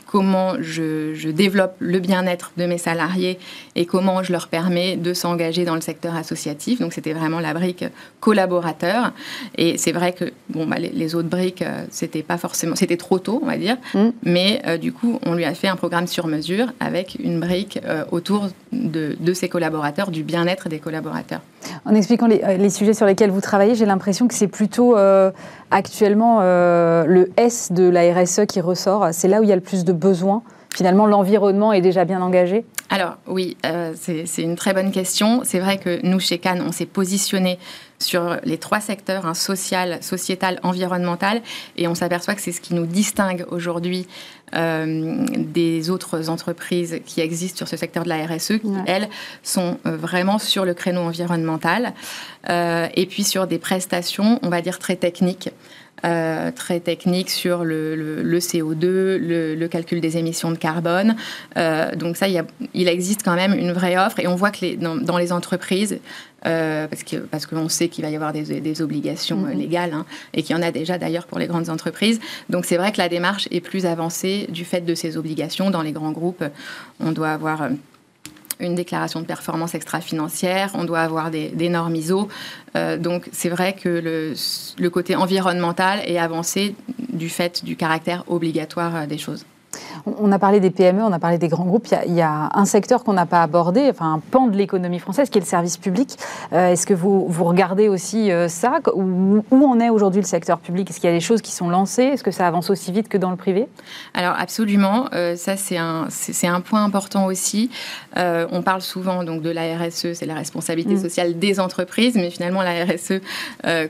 comment 0.08 0.54
je, 0.60 1.30
développe 1.32 1.76
le 1.80 2.00
bien-être 2.00 2.52
de 2.58 2.66
mes 2.66 2.78
salariés 2.78 3.38
et 3.76 3.86
comment 3.86 4.24
je 4.24 4.32
leur 4.32 4.48
permets 4.48 4.96
de 4.96 5.14
s'engager 5.14 5.66
dans 5.66 5.76
le 5.76 5.82
secteur 5.82 6.16
associatif. 6.16 6.80
Donc 6.80 6.94
c'était 6.94 7.14
vraiment 7.14 7.40
la 7.40 7.54
brique 7.54 7.86
collaborateur. 8.22 9.14
Et 9.58 9.78
c'est 9.78 9.92
vrai 9.92 10.14
que 10.14 10.26
bon, 10.50 10.66
bah, 10.66 10.78
les, 10.80 11.16
autres 11.16 11.30
briques, 11.30 11.64
c'était 11.92 12.24
pas 12.24 12.38
forcément, 12.38 12.76
c'était 12.76 12.98
trop 12.98 13.20
tôt, 13.20 13.40
on 13.44 13.46
va 13.46 13.58
dire. 13.58 13.78
Mm. 13.94 14.10
Mais 14.24 14.62
du 14.80 14.94
coup, 14.94 15.20
on 15.26 15.36
lui 15.36 15.46
a 15.46 15.54
fait 15.54 15.68
un 15.68 15.76
programme 15.76 16.08
sur 16.08 16.26
mesure 16.28 16.72
avec 16.80 17.18
une 17.20 17.40
brique 17.40 17.80
euh, 17.86 18.04
autour 18.12 18.48
de, 18.72 19.34
ses 19.34 19.50
collaborateurs, 19.50 20.12
du 20.12 20.24
bien-être 20.24 20.70
des 20.70 20.80
collaborateurs. 20.80 21.42
En 21.86 21.96
expliquant 21.96 22.28
les, 22.28 22.42
euh, 22.44 22.70
sujets 22.70 22.94
sur 22.94 23.06
lesquels 23.06 23.32
vous 23.32 23.42
travaillez, 23.42 23.76
j'ai 23.76 23.86
l'impression 23.86 24.28
que 24.28 24.34
c'est 24.34 24.48
plutôt 24.48 24.98
euh, 24.98 25.32
actuellement 25.72 26.42
le 26.42 27.32
S 27.38 27.72
de 27.72 27.88
la 27.88 28.14
RSE 28.14 28.46
qui 28.48 28.62
ressort. 28.62 29.08
C'est 29.12 29.28
là 29.28 29.40
où 29.40 29.44
il 29.44 29.50
y 29.50 29.54
a 29.54 29.56
le 29.56 29.62
plus 29.62 29.86
de 29.86 29.94
besoins 29.94 30.44
finalement 30.76 31.06
l'environnement 31.06 31.72
est 31.74 31.82
déjà 31.82 32.06
bien 32.06 32.22
engagé 32.22 32.66
Alors 32.90 33.18
oui, 33.28 33.56
euh, 33.66 33.94
c'est 33.96 34.42
une 34.42 34.56
très 34.56 34.74
bonne 34.74 34.92
question. 34.92 35.42
C'est 35.44 35.60
vrai 35.60 35.78
que 35.78 36.06
nous, 36.06 36.20
chez 36.20 36.38
Cannes, 36.38 36.64
on 36.68 36.72
s'est 36.72 36.86
positionné 36.86 37.58
sur 38.00 38.38
les 38.44 38.58
trois 38.58 38.80
secteurs, 38.80 39.26
un 39.26 39.34
social, 39.34 40.00
sociétal, 40.02 40.60
environnemental, 40.64 41.42
et 41.78 41.88
on 41.88 41.96
s'aperçoit 41.96 42.36
que 42.36 42.42
c'est 42.42 42.52
ce 42.52 42.62
qui 42.62 42.74
nous 42.74 42.86
distingue 42.86 43.46
aujourd'hui 43.50 44.08
euh, 44.56 45.26
des 45.38 45.90
autres 45.90 46.30
entreprises 46.30 47.00
qui 47.06 47.22
existent 47.22 47.58
sur 47.58 47.68
ce 47.68 47.78
secteur 47.78 48.04
de 48.04 48.10
la 48.10 48.26
RSE, 48.26 48.60
qui, 48.60 48.74
elles, 48.86 49.10
sont 49.44 49.80
euh, 49.86 49.98
vraiment 49.98 50.40
sur 50.40 50.66
le 50.66 50.74
créneau 50.74 51.02
environnemental, 51.02 51.94
et 52.48 53.08
puis 53.08 53.24
sur 53.24 53.48
des 53.48 53.58
prestations, 53.58 54.40
on 54.44 54.50
va 54.50 54.62
dire, 54.62 54.78
très 54.78 54.96
techniques. 54.96 55.50
Euh, 56.06 56.52
très 56.52 56.82
technique 56.82 57.32
sur 57.32 57.64
le, 57.64 58.24
CO2, 58.40 59.18
le, 59.18 59.68
calcul 59.68 60.02
des 60.02 60.18
émissions 60.18 60.52
de 60.52 60.58
carbone. 60.58 61.16
Euh, 61.58 61.96
donc 61.96 62.16
ça, 62.16 62.28
il, 62.28 62.44
il, 62.76 62.88
existe 62.88 63.24
quand 63.24 63.34
même 63.34 63.54
une 63.54 63.72
vraie 63.72 63.98
offre 63.98 64.20
et 64.20 64.28
on 64.28 64.36
voit 64.36 64.52
que 64.52 64.62
les, 64.62 64.76
dans, 64.78 65.18
les 65.18 65.32
entreprises, 65.32 66.00
euh, 66.46 66.88
parce 66.88 67.04
qu'on 67.04 67.22
parce 67.30 67.46
que 67.46 67.68
sait 67.70 67.90
qu'il 67.90 68.04
va 68.04 68.10
y 68.10 68.16
avoir 68.16 68.34
des, 68.34 68.82
obligations 68.82 69.46
mm-hmm. 69.46 69.58
légales 69.58 69.94
hein, 69.94 70.06
et 70.34 70.44
qu'il 70.44 70.56
y 70.56 70.60
en 70.60 70.62
a 70.62 70.72
déjà 70.72 70.98
d'ailleurs 70.98 71.26
pour 71.26 71.40
les 71.40 71.48
grandes 71.48 71.70
entreprises. 71.70 72.20
Donc 72.50 72.66
c'est 72.66 72.78
vrai 72.78 72.92
que 72.92 72.98
la 72.98 73.10
démarche 73.10 73.48
est 73.52 73.62
plus 73.62 73.86
avancée 73.86 74.48
du 74.50 74.66
fait 74.66 74.82
de 74.82 74.96
ces 74.96 75.18
obligations. 75.18 75.70
Dans 75.70 75.82
les 75.82 75.92
grands 75.92 76.12
groupes, 76.12 76.44
on 77.00 77.12
doit 77.12 77.30
avoir 77.30 77.70
une 78.60 78.76
déclaration 78.76 79.22
de 79.22 79.26
performance 79.26 79.76
extra-financière, 79.76 80.72
on 80.76 80.86
doit 80.86 81.02
avoir 81.02 81.32
des, 81.32 81.70
normes 81.70 81.96
ISO. 81.96 82.28
Euh, 82.76 82.98
donc 82.98 83.28
c'est 83.32 83.50
vrai 83.50 83.74
que 83.74 83.90
le, 83.90 84.34
le, 84.78 84.90
côté 84.90 85.16
environnemental 85.16 86.00
est 86.06 86.18
avancé 86.18 86.76
du 87.12 87.30
fait 87.30 87.64
du 87.66 87.76
caractère 87.76 88.24
obligatoire 88.28 88.96
euh, 88.96 89.06
des 89.06 89.18
choses. 89.18 89.46
On 90.06 90.32
a 90.32 90.40
parlé 90.40 90.60
des 90.60 90.70
PME, 90.70 91.02
on 91.02 91.12
a 91.12 91.20
parlé 91.20 91.38
des 91.38 91.48
grands 91.48 91.66
groupes. 91.66 91.88
Il 92.08 92.14
y 92.14 92.22
a, 92.22 92.50
un 92.54 92.66
secteur 92.66 93.04
qu'on 93.04 93.14
n'a 93.14 93.26
pas 93.26 93.42
abordé, 93.42 93.88
enfin 93.90 94.14
un 94.14 94.20
pan 94.20 94.48
de 94.48 94.56
l'économie 94.56 95.00
française, 95.00 95.30
qui 95.30 95.38
est 95.38 95.42
le 95.42 95.48
service 95.48 95.78
public. 95.78 96.18
Euh, 96.54 96.72
est-ce 96.72 96.86
que 96.86 96.94
vous, 96.94 97.28
vous 97.28 97.44
regardez 97.44 97.88
aussi 97.88 98.32
euh, 98.32 98.48
ça? 98.48 98.80
Où, 98.94 99.44
où, 99.50 99.66
en 99.66 99.80
est 99.80 99.90
aujourd'hui 99.90 100.22
le 100.22 100.28
secteur 100.28 100.60
public? 100.60 100.90
Est-ce 100.90 101.00
qu'il 101.00 101.10
y 101.10 101.14
a 101.14 101.16
des 101.16 101.22
choses 101.22 101.42
qui 101.42 101.52
sont 101.52 101.70
lancées? 101.70 102.04
Est-ce 102.04 102.24
que 102.24 102.32
ça 102.32 102.48
avance 102.48 102.70
aussi 102.70 102.92
vite 102.92 103.10
que 103.10 103.18
dans 103.18 103.32
le 103.32 103.36
privé? 103.36 103.68
Alors 104.14 104.36
absolument, 104.38 105.08
euh, 105.14 105.36
ça 105.36 105.58
c'est 105.58 105.78
un, 105.78 106.08
c'est, 106.10 106.48
un 106.48 106.62
point 106.62 106.84
important 106.84 107.26
aussi. 107.26 107.70
on 108.16 108.62
parle 108.62 108.82
souvent 108.82 109.24
donc 109.24 109.42
de 109.42 109.50
la 109.50 109.78
RSE, 109.78 110.14
c'est 110.14 110.26
la 110.26 110.36
responsabilité 110.36 110.96
mm. 110.96 111.02
sociale 111.02 111.40
des 111.40 111.60
entreprises, 111.60 112.16
mais 112.16 112.30
finalement 112.30 112.62
la 112.62 112.86
RSE 112.86 113.22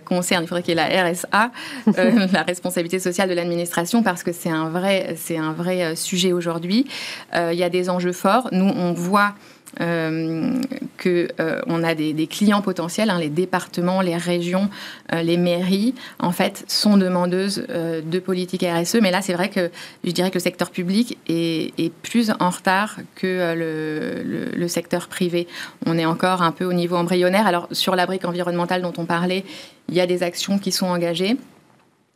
concerne, 0.06 0.44
il 0.44 0.48
faudrait 0.48 0.64
qu'il 0.64 0.76
y 0.76 0.80
ait 0.80 1.04
la 1.04 1.12
RSA, 1.12 1.52
la 2.34 2.44
responsabilité 2.44 3.00
sociale 3.00 3.30
de 3.30 3.34
l'administration, 3.34 4.04
parce 4.04 4.24
que 4.24 4.32
c'est 4.32 4.50
un 4.50 4.70
vrai, 4.70 5.16
c'est 5.18 5.38
un 5.38 5.52
vrai 5.52 5.75
sujet 5.96 6.34
aujourd'hui. 6.34 6.86
Euh, 7.36 7.52
il 7.54 7.60
y 7.60 7.64
a 7.64 7.70
des 7.70 7.90
enjeux 7.90 8.14
forts. 8.14 8.50
Nous, 8.52 8.66
on 8.66 8.94
voit 8.94 9.34
euh, 9.82 10.62
qu'on 11.04 11.10
euh, 11.40 11.84
a 11.84 11.96
des, 11.96 12.28
clients 12.28 12.62
potentiels, 12.62 13.10
hein, 13.10 13.20
les 13.20 13.30
départements, 13.30 14.02
les 14.02 14.16
régions, 14.16 14.70
euh, 15.12 15.22
les 15.22 15.36
mairies, 15.36 15.94
en 16.20 16.32
fait, 16.32 16.64
sont 16.68 16.96
demandeuses 16.96 17.66
de 17.68 18.20
politique 18.20 18.64
RSE. 18.64 18.98
Mais 19.02 19.12
là, 19.12 19.22
c'est 19.22 19.34
vrai 19.34 19.50
que 19.50 19.70
je 20.06 20.12
dirais 20.12 20.30
que 20.30 20.36
le 20.36 20.42
secteur 20.42 20.72
public 20.72 21.18
est, 21.28 21.92
plus 22.04 22.32
en 22.40 22.50
retard 22.50 22.98
que 23.16 23.54
le, 24.56 24.68
secteur 24.68 25.08
privé. 25.08 25.48
On 25.86 25.98
est 25.98 26.06
encore 26.06 26.42
un 26.42 26.52
peu 26.52 26.66
au 26.66 26.74
niveau 26.74 26.96
embryonnaire. 26.96 27.48
Alors, 27.48 27.68
sur 27.72 27.96
la 27.96 28.06
brique 28.06 28.26
environnementale 28.26 28.82
dont 28.82 28.94
on 28.98 29.06
parlait, 29.06 29.46
il 29.90 29.96
y 29.96 30.02
a 30.02 30.08
des 30.08 30.24
actions 30.24 30.58
qui 30.58 30.72
sont 30.72 30.88
engagées. 30.88 31.38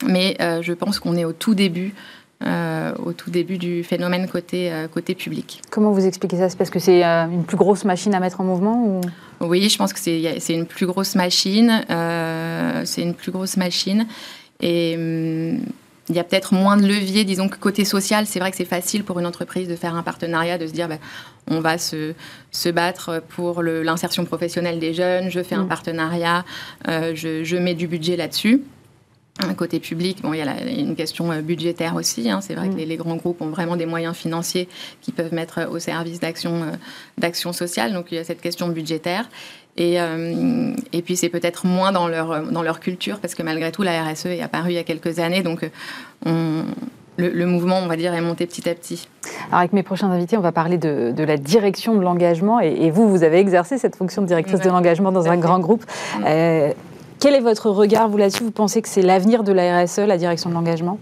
Mais 0.06 0.38
je 0.40 0.74
pense 0.74 1.00
qu'on 1.00 1.16
est 1.16 1.26
au 1.26 1.34
tout 1.34 1.56
début 1.56 1.94
euh, 2.42 2.94
au 3.04 3.12
tout 3.12 3.30
début 3.30 3.58
du 3.58 3.84
phénomène 3.84 4.30
côté, 4.30 4.72
euh, 4.72 4.88
côté 4.88 5.14
public. 5.14 5.62
Comment 5.72 5.92
vous 5.92 6.06
expliquez 6.06 6.38
ça? 6.38 6.48
C'est 6.48 6.58
parce 6.58 6.70
que 6.70 6.80
c'est 6.80 7.04
euh, 7.04 7.26
une 7.26 7.44
plus 7.44 7.58
grosse 7.58 7.84
machine 7.84 8.16
à 8.16 8.22
mettre 8.22 8.40
en 8.40 8.46
mouvement 8.46 8.82
ou... 8.86 9.02
Oui, 9.42 9.68
je 9.68 9.78
pense 9.78 9.92
que 9.92 10.00
c'est 10.00 10.40
une 10.48 10.66
plus 10.66 10.86
grosse 10.86 11.16
machine. 11.16 11.84
c'est 12.86 13.02
une 13.02 13.14
plus 13.14 13.34
grosse 13.34 13.58
machine. 13.58 14.08
Et 14.62 14.96
hum, 14.96 15.60
il 16.08 16.16
y 16.16 16.20
a 16.20 16.24
peut-être 16.24 16.54
moins 16.54 16.78
de 16.78 16.88
leviers, 16.88 17.26
disons 17.26 17.50
que 17.50 17.58
côté 17.58 17.84
social, 17.84 18.26
c'est 18.26 18.40
vrai 18.40 18.52
que 18.52 18.58
c'est 18.58 18.64
facile 18.64 19.04
pour 19.04 19.20
une 19.20 19.26
entreprise 19.26 19.68
de 19.68 19.76
faire 19.76 19.96
un 19.96 20.04
partenariat, 20.04 20.58
de 20.58 20.66
se 20.66 20.72
dire 20.72 20.88
ben, 20.88 21.00
on 21.48 21.60
va 21.60 21.78
se, 21.78 22.14
se 22.52 22.70
battre 22.70 23.22
pour 23.28 23.64
l'insertion 23.64 24.24
professionnelle 24.24 24.80
des 24.80 24.94
jeunes, 24.94 25.30
je 25.30 25.44
fais 25.44 25.56
un 25.56 25.66
mm. 25.66 25.68
partenariat, 25.68 26.46
je, 26.88 27.44
je, 27.44 27.58
mets 27.58 27.76
du 27.76 27.88
budget 27.88 28.16
là-dessus. 28.16 28.64
Côté 29.58 29.80
public, 29.80 30.22
bon, 30.22 30.34
il 30.34 30.38
y 30.38 30.42
a 30.42 30.70
une 30.70 30.96
question 30.96 31.32
euh, 31.32 31.42
budgétaire 31.42 31.96
aussi. 31.96 32.30
Hein. 32.30 32.40
C'est 32.42 32.56
vrai 32.56 32.70
que 32.70 32.74
mm. 32.74 32.88
les, 32.88 32.98
grands 32.98 33.16
groupes 33.16 33.42
ont 33.42 33.50
vraiment 33.50 33.76
des 33.76 33.86
moyens 33.86 34.16
financiers 34.16 34.68
qui 35.02 35.12
peuvent 35.12 35.34
mettre 35.34 35.68
au 35.70 35.80
service 35.80 36.20
d'action 36.20 36.64
euh, 36.64 36.72
d'action 37.18 37.52
sociale. 37.54 37.94
Donc 37.94 38.08
il 38.12 38.16
y 38.16 38.18
a 38.20 38.24
cette 38.24 38.42
question 38.42 38.70
budgétaire. 38.70 39.30
Et, 39.78 40.00
euh, 40.02 40.74
et 40.92 41.02
puis 41.02 41.16
c'est 41.16 41.30
peut-être 41.30 41.66
moins 41.66 41.92
dans 41.92 42.08
leur, 42.08 42.52
dans 42.52 42.64
leur 42.64 42.80
culture, 42.80 43.20
parce 43.20 43.34
que 43.34 43.44
malgré 43.44 43.72
tout, 43.72 43.82
la 43.82 44.04
RSE 44.04 44.26
est 44.26 44.42
apparue 44.42 44.72
il 44.72 44.76
y 44.76 44.80
a 44.80 44.84
quelques 44.84 45.20
années. 45.20 45.42
Donc 45.42 45.70
on, 46.26 46.64
le, 47.18 47.46
mouvement, 47.46 47.80
on 47.80 47.88
va 47.88 47.96
dire, 47.96 48.14
est 48.14 48.22
monté 48.22 48.46
petit 48.46 48.68
à 48.70 48.76
petit. 48.76 49.08
Alors 49.48 49.60
avec 49.60 49.74
mes 49.74 49.84
prochains 49.84 50.10
invités, 50.10 50.38
on 50.38 50.42
va 50.42 50.52
parler 50.52 50.78
de, 50.78 51.14
de 51.16 51.24
la 51.24 51.38
direction 51.38 51.96
de 51.96 52.02
l'engagement. 52.02 52.60
Et, 52.60 52.92
vous, 52.92 53.10
vous 53.10 53.24
avez 53.24 53.40
exercé 53.40 53.78
cette 53.78 53.96
fonction 53.96 54.22
de 54.22 54.28
directrice 54.28 54.60
de 54.60 54.70
l'engagement 54.70 55.12
dans 55.12 55.28
un 55.28 55.38
grand 55.38 55.60
groupe. 55.60 55.86
Mm. 56.20 56.74
Quel 57.20 57.36
est 57.36 57.42
votre 57.42 57.70
regard, 57.70 58.08
vous, 58.08 58.18
là-dessus? 58.18 58.44
Vous 58.44 58.52
pensez 58.52 58.82
que 58.82 58.88
c'est 58.88 59.02
l'avenir 59.02 59.44
de 59.44 59.52
la 59.52 59.84
RSE, 59.84 60.00
la 60.00 60.18
direction 60.18 60.50
de 60.50 60.56
l'engagement? 60.56 61.00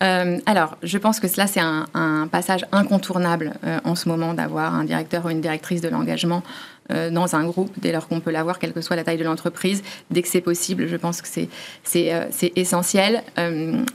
Euh, 0.00 0.38
alors, 0.46 0.76
je 0.84 0.96
pense 0.96 1.18
que 1.18 1.26
cela, 1.26 1.48
c'est 1.48 1.60
un, 1.60 2.28
passage 2.30 2.64
incontournable 2.70 3.54
euh, 3.64 3.80
en 3.84 3.96
ce 3.96 4.08
moment 4.08 4.32
d'avoir 4.32 4.74
un 4.74 4.84
directeur 4.84 5.24
ou 5.24 5.30
une 5.30 5.40
directrice 5.40 5.80
de 5.80 5.88
l'engagement 5.88 6.42
dans 6.90 7.36
un 7.36 7.44
groupe, 7.44 7.70
dès 7.78 7.92
lors 7.92 8.08
qu'on 8.08 8.20
peut 8.20 8.30
l'avoir, 8.30 8.58
quelle 8.58 8.72
que 8.72 8.80
soit 8.80 8.96
la 8.96 9.04
taille 9.04 9.18
de 9.18 9.24
l'entreprise, 9.24 9.82
dès 10.10 10.22
que 10.22 10.28
c'est 10.28 10.40
possible. 10.40 10.86
Je 10.86 10.96
pense 10.96 11.22
que 11.22 11.28
c'est, 11.28 11.48
c'est 11.84 12.52
essentiel. 12.56 13.22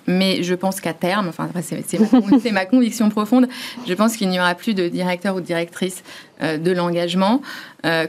mais 0.07 0.43
je 0.43 0.55
pense 0.55 0.81
qu'à 0.81 0.93
terme, 0.93 1.27
enfin, 1.27 1.49
c'est, 1.61 1.99
ma, 1.99 2.39
c'est 2.39 2.51
ma 2.51 2.65
conviction 2.65 3.09
profonde, 3.09 3.47
je 3.87 3.93
pense 3.93 4.15
qu'il 4.15 4.29
n'y 4.29 4.39
aura 4.39 4.55
plus 4.55 4.73
de 4.73 4.87
directeur 4.87 5.35
ou 5.35 5.41
de 5.41 5.45
directrice 5.45 6.03
de 6.41 6.71
l'engagement. 6.71 7.41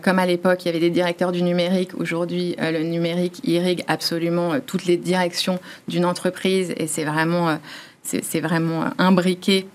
comme 0.03 0.19
à 0.19 0.27
l'époque, 0.27 0.65
il 0.65 0.67
y 0.67 0.69
avait 0.71 0.81
des 0.81 0.91
directeurs 0.91 1.33
du 1.33 1.43
numérique, 1.43 1.95
aujourd'hui, 1.99 2.57
le 2.59 2.83
numérique 2.83 3.41
irrigue 3.45 3.85
absolument 3.89 4.61
toutes 4.61 4.87
les 4.87 4.97
directions 4.97 5.59
d'une 5.89 6.05
entreprise 6.05 6.75
et 6.77 6.87
c'est 6.87 7.05
vraiment 7.05 7.59
c'est 8.05 8.41
vraiment 8.41 8.85
imbriqué 8.99 9.67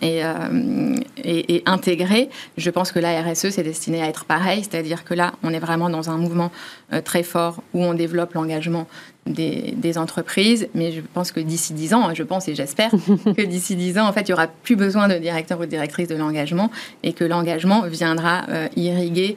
et, 0.00 0.24
euh, 0.24 0.94
et, 1.22 1.62
intégré. 1.66 2.30
Je 2.56 2.70
pense 2.70 2.92
que 2.92 2.98
la 2.98 3.22
RSE, 3.22 3.50
c'est 3.50 3.62
destiné 3.62 4.02
à 4.02 4.08
être 4.08 4.24
pareil, 4.24 4.62
c'est-à-dire 4.62 5.04
que 5.04 5.14
là, 5.14 5.32
on 5.42 5.52
est 5.52 5.58
vraiment 5.58 5.90
dans 5.90 6.10
un 6.10 6.16
mouvement 6.16 6.50
euh, 6.92 7.00
très 7.00 7.22
fort 7.22 7.62
où 7.74 7.82
on 7.82 7.94
développe 7.94 8.34
l'engagement 8.34 8.86
des, 9.26 9.98
entreprises, 9.98 10.68
mais 10.74 10.92
je 10.92 11.00
pense 11.00 11.32
que 11.32 11.40
d'ici 11.40 11.72
dix 11.72 11.94
ans, 11.94 12.14
je 12.14 12.22
pense 12.22 12.48
et 12.48 12.54
j'espère 12.54 12.90
que 13.36 13.42
d'ici 13.42 13.76
dix 13.76 13.98
ans, 13.98 14.06
en 14.06 14.12
fait, 14.12 14.22
il 14.22 14.26
n'y 14.26 14.32
aura 14.32 14.46
plus 14.46 14.76
besoin 14.76 15.08
de 15.08 15.14
directeur 15.14 15.58
ou 15.58 15.64
de 15.64 15.70
directrice 15.70 16.08
de 16.08 16.14
l'engagement 16.14 16.70
et 17.02 17.12
que 17.12 17.24
l'engagement 17.24 17.82
viendra 17.82 18.42
euh, 18.48 18.68
irriguer 18.76 19.36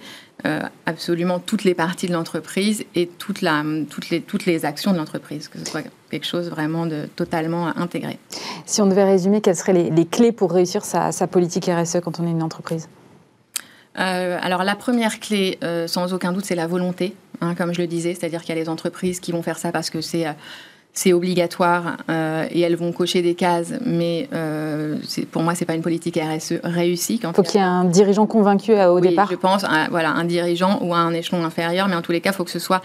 absolument 0.85 1.39
toutes 1.39 1.63
les 1.63 1.73
parties 1.73 2.07
de 2.07 2.13
l'entreprise 2.13 2.83
et 2.95 3.07
toute 3.07 3.41
la, 3.41 3.63
toutes, 3.89 4.09
les, 4.09 4.21
toutes 4.21 4.45
les 4.45 4.65
actions 4.65 4.91
de 4.91 4.97
l'entreprise, 4.97 5.47
que 5.47 5.57
ce 5.57 5.65
soit 5.65 5.83
quelque 6.11 6.25
chose 6.25 6.49
vraiment 6.49 6.85
de 6.85 7.07
totalement 7.15 7.75
intégré. 7.77 8.19
Si 8.65 8.81
on 8.81 8.87
devait 8.87 9.05
résumer, 9.05 9.41
quelles 9.41 9.55
seraient 9.55 9.89
les, 9.89 10.05
clés 10.05 10.31
pour 10.31 10.51
réussir 10.51 10.83
sa, 10.83 11.27
politique 11.27 11.65
RSE 11.65 11.99
quand 12.03 12.19
on 12.19 12.27
est 12.27 12.31
une 12.31 12.43
entreprise? 12.43 12.89
Euh, 13.99 14.37
alors 14.41 14.63
la 14.63 14.75
première 14.75 15.19
clé, 15.19 15.57
euh, 15.63 15.87
sans 15.87 16.13
aucun 16.13 16.33
doute, 16.33 16.45
c'est 16.45 16.55
la 16.55 16.67
volonté, 16.67 17.15
hein, 17.41 17.55
comme 17.55 17.73
je 17.73 17.81
le 17.81 17.87
disais, 17.87 18.13
c'est-à-dire 18.13 18.41
qu'il 18.41 18.55
y 18.55 18.59
a 18.59 18.61
des 18.61 18.69
entreprises 18.69 19.19
qui 19.19 19.31
vont 19.31 19.43
faire 19.43 19.57
ça 19.57 19.71
parce 19.71 19.89
que 19.89 20.01
c'est 20.01 20.25
c'est 20.93 21.11
obligatoire 21.11 21.97
euh, 22.09 22.47
et 22.51 22.61
elles 22.61 22.75
vont 22.75 22.91
cocher 22.91 23.23
des 23.23 23.33
cases, 23.33 23.73
mais 23.83 24.29
euh, 24.31 24.97
pour 25.31 25.41
moi, 25.41 25.55
c'est 25.55 25.65
pas 25.65 25.73
une 25.73 25.81
politique 25.81 26.19
RSE 26.21 26.59
réussie. 26.63 27.19
Il 27.21 27.33
faut 27.33 27.41
qu'il 27.41 27.59
y 27.59 27.63
ait 27.63 27.67
un 27.67 27.85
dirigeant 27.85 28.27
convaincu 28.27 28.73
euh, 28.73 28.91
au 28.91 28.99
oui, 28.99 29.09
départ. 29.09 29.27
Je 29.31 29.35
pense, 29.35 29.63
un, 29.63 29.87
voilà, 29.89 30.11
un 30.11 30.23
dirigeant 30.23 30.79
ou 30.81 30.93
un 30.93 31.11
échelon 31.13 31.43
inférieur, 31.43 31.87
mais 31.87 31.95
en 31.95 32.03
tous 32.03 32.11
les 32.11 32.21
cas, 32.21 32.29
il 32.31 32.35
faut 32.35 32.43
que 32.43 32.51
ce 32.51 32.59
soit. 32.59 32.81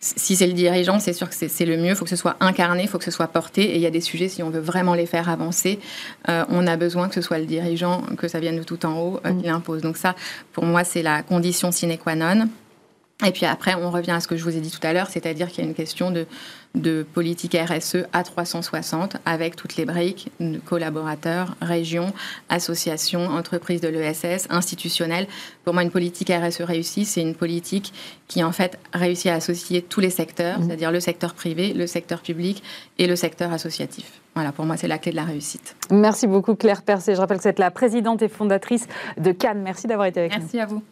Si 0.00 0.34
c'est 0.34 0.48
le 0.48 0.52
dirigeant, 0.52 0.98
c'est 0.98 1.12
sûr 1.12 1.28
que 1.28 1.34
c'est 1.34 1.64
le 1.64 1.76
mieux. 1.76 1.90
Il 1.90 1.94
faut 1.94 2.04
que 2.04 2.10
ce 2.10 2.16
soit 2.16 2.36
incarné, 2.40 2.82
il 2.82 2.88
faut 2.88 2.98
que 2.98 3.04
ce 3.04 3.12
soit 3.12 3.28
porté. 3.28 3.62
Et 3.62 3.76
il 3.76 3.80
y 3.80 3.86
a 3.86 3.90
des 3.90 4.00
sujets, 4.00 4.28
si 4.28 4.42
on 4.42 4.50
veut 4.50 4.60
vraiment 4.60 4.94
les 4.94 5.06
faire 5.06 5.30
avancer, 5.30 5.78
euh, 6.28 6.44
on 6.48 6.66
a 6.66 6.76
besoin 6.76 7.08
que 7.08 7.14
ce 7.14 7.20
soit 7.20 7.38
le 7.38 7.46
dirigeant, 7.46 8.02
que 8.18 8.26
ça 8.26 8.40
vienne 8.40 8.56
de 8.56 8.64
tout 8.64 8.84
en 8.84 8.98
haut, 8.98 9.20
mm. 9.24 9.40
qui 9.40 9.46
l'impose. 9.46 9.80
Donc 9.80 9.96
ça, 9.96 10.16
pour 10.52 10.64
moi, 10.64 10.82
c'est 10.82 11.02
la 11.02 11.22
condition 11.22 11.70
sine 11.70 11.96
qua 11.98 12.16
non. 12.16 12.48
Et 13.24 13.30
puis 13.30 13.46
après, 13.46 13.76
on 13.76 13.92
revient 13.92 14.10
à 14.10 14.20
ce 14.20 14.26
que 14.26 14.36
je 14.36 14.42
vous 14.42 14.56
ai 14.56 14.60
dit 14.60 14.72
tout 14.72 14.84
à 14.84 14.92
l'heure, 14.92 15.06
c'est-à-dire 15.08 15.48
qu'il 15.48 15.62
y 15.62 15.66
a 15.66 15.68
une 15.68 15.76
question 15.76 16.10
de, 16.10 16.26
de 16.74 17.02
politique 17.02 17.56
RSE 17.56 18.06
à 18.12 18.22
360 18.22 19.16
avec 19.26 19.56
toutes 19.56 19.76
les 19.76 19.84
briques, 19.84 20.30
collaborateurs, 20.64 21.56
régions, 21.60 22.12
associations, 22.48 23.26
entreprises 23.26 23.80
de 23.80 23.88
l'ESS, 23.88 24.46
institutionnelles. 24.50 25.26
Pour 25.64 25.74
moi, 25.74 25.82
une 25.82 25.90
politique 25.90 26.30
RSE 26.30 26.62
réussie, 26.62 27.04
c'est 27.04 27.20
une 27.20 27.34
politique 27.34 27.92
qui 28.28 28.42
en 28.42 28.52
fait 28.52 28.78
réussit 28.94 29.30
à 29.30 29.34
associer 29.34 29.82
tous 29.82 30.00
les 30.00 30.10
secteurs, 30.10 30.58
mmh. 30.58 30.66
c'est-à-dire 30.66 30.92
le 30.92 31.00
secteur 31.00 31.34
privé, 31.34 31.74
le 31.74 31.86
secteur 31.86 32.22
public 32.22 32.62
et 32.98 33.06
le 33.06 33.16
secteur 33.16 33.52
associatif. 33.52 34.20
Voilà, 34.34 34.52
pour 34.52 34.64
moi, 34.64 34.78
c'est 34.78 34.88
la 34.88 34.98
clé 34.98 35.12
de 35.12 35.16
la 35.16 35.24
réussite. 35.24 35.76
Merci 35.90 36.26
beaucoup, 36.26 36.54
Claire 36.54 36.82
Percé. 36.82 37.14
Je 37.14 37.20
rappelle 37.20 37.36
que 37.36 37.42
vous 37.42 37.48
êtes 37.48 37.58
la 37.58 37.70
présidente 37.70 38.22
et 38.22 38.28
fondatrice 38.28 38.86
de 39.18 39.32
Cannes. 39.32 39.60
Merci 39.62 39.86
d'avoir 39.86 40.06
été 40.06 40.20
avec 40.20 40.32
nous. 40.32 40.38
Merci 40.38 40.58
à 40.58 40.66
vous. 40.66 40.82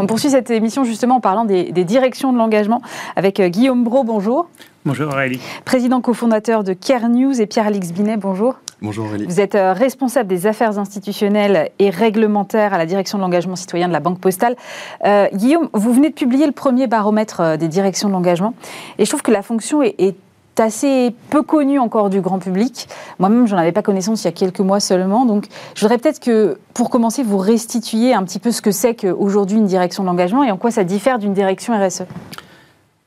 On 0.00 0.06
poursuit 0.06 0.30
cette 0.30 0.50
émission 0.50 0.82
justement 0.84 1.16
en 1.16 1.20
parlant 1.20 1.44
des, 1.44 1.72
directions 1.84 2.32
de 2.32 2.38
l'engagement 2.38 2.80
avec 3.16 3.38
euh, 3.38 3.48
Guillaume 3.48 3.84
Bro, 3.84 4.02
bonjour. 4.02 4.48
Bonjour 4.86 5.12
Aurélie. 5.12 5.40
Président 5.66 6.00
cofondateur 6.00 6.64
de 6.64 6.72
Care 6.72 7.10
News 7.10 7.38
et 7.38 7.46
Pierre-Alix 7.46 7.92
Binet, 7.92 8.16
bonjour. 8.16 8.56
Bonjour 8.80 9.04
Aurélie. 9.04 9.26
Vous 9.26 9.40
êtes 9.40 9.56
euh, 9.56 9.74
responsable 9.74 10.28
des 10.30 10.46
affaires 10.46 10.78
institutionnelles 10.78 11.70
et 11.78 11.90
réglementaires 11.90 12.72
à 12.72 12.78
la 12.78 12.86
direction 12.86 13.18
de 13.18 13.22
l'engagement 13.22 13.56
citoyen 13.56 13.88
de 13.88 13.92
la 13.92 14.00
Banque 14.00 14.20
Postale. 14.20 14.56
Euh, 15.04 15.26
Guillaume, 15.34 15.68
vous 15.74 15.92
venez 15.92 16.08
de 16.08 16.14
publier 16.14 16.46
le 16.46 16.52
premier 16.52 16.86
baromètre 16.86 17.58
des 17.58 17.68
directions 17.68 18.08
de 18.08 18.14
l'engagement 18.14 18.54
et 18.96 19.04
je 19.04 19.10
trouve 19.10 19.22
que 19.22 19.32
la 19.32 19.42
fonction 19.42 19.82
est, 19.82 19.96
est 19.98 20.16
assez 20.58 21.14
peu 21.30 21.42
connu 21.42 21.78
encore 21.78 22.10
du 22.10 22.20
grand 22.20 22.38
public. 22.38 22.88
Moi-même, 23.18 23.46
j'en 23.46 23.56
avais 23.56 23.72
pas 23.72 23.82
connaissance 23.82 24.22
il 24.22 24.26
y 24.26 24.28
a 24.28 24.32
quelques 24.32 24.60
mois 24.60 24.80
seulement. 24.80 25.24
Donc, 25.24 25.46
je 25.74 25.80
voudrais 25.80 25.98
peut-être 25.98 26.20
que, 26.20 26.58
pour 26.74 26.90
commencer, 26.90 27.22
vous 27.22 27.38
restituiez 27.38 28.14
un 28.14 28.22
petit 28.24 28.38
peu 28.38 28.52
ce 28.52 28.62
que 28.62 28.70
c'est 28.70 28.94
qu'aujourd'hui 28.94 29.58
une 29.58 29.66
direction 29.66 30.02
de 30.02 30.08
l'engagement 30.08 30.44
et 30.44 30.50
en 30.50 30.56
quoi 30.56 30.70
ça 30.70 30.84
diffère 30.84 31.18
d'une 31.18 31.34
direction 31.34 31.78
RSE. 31.78 32.02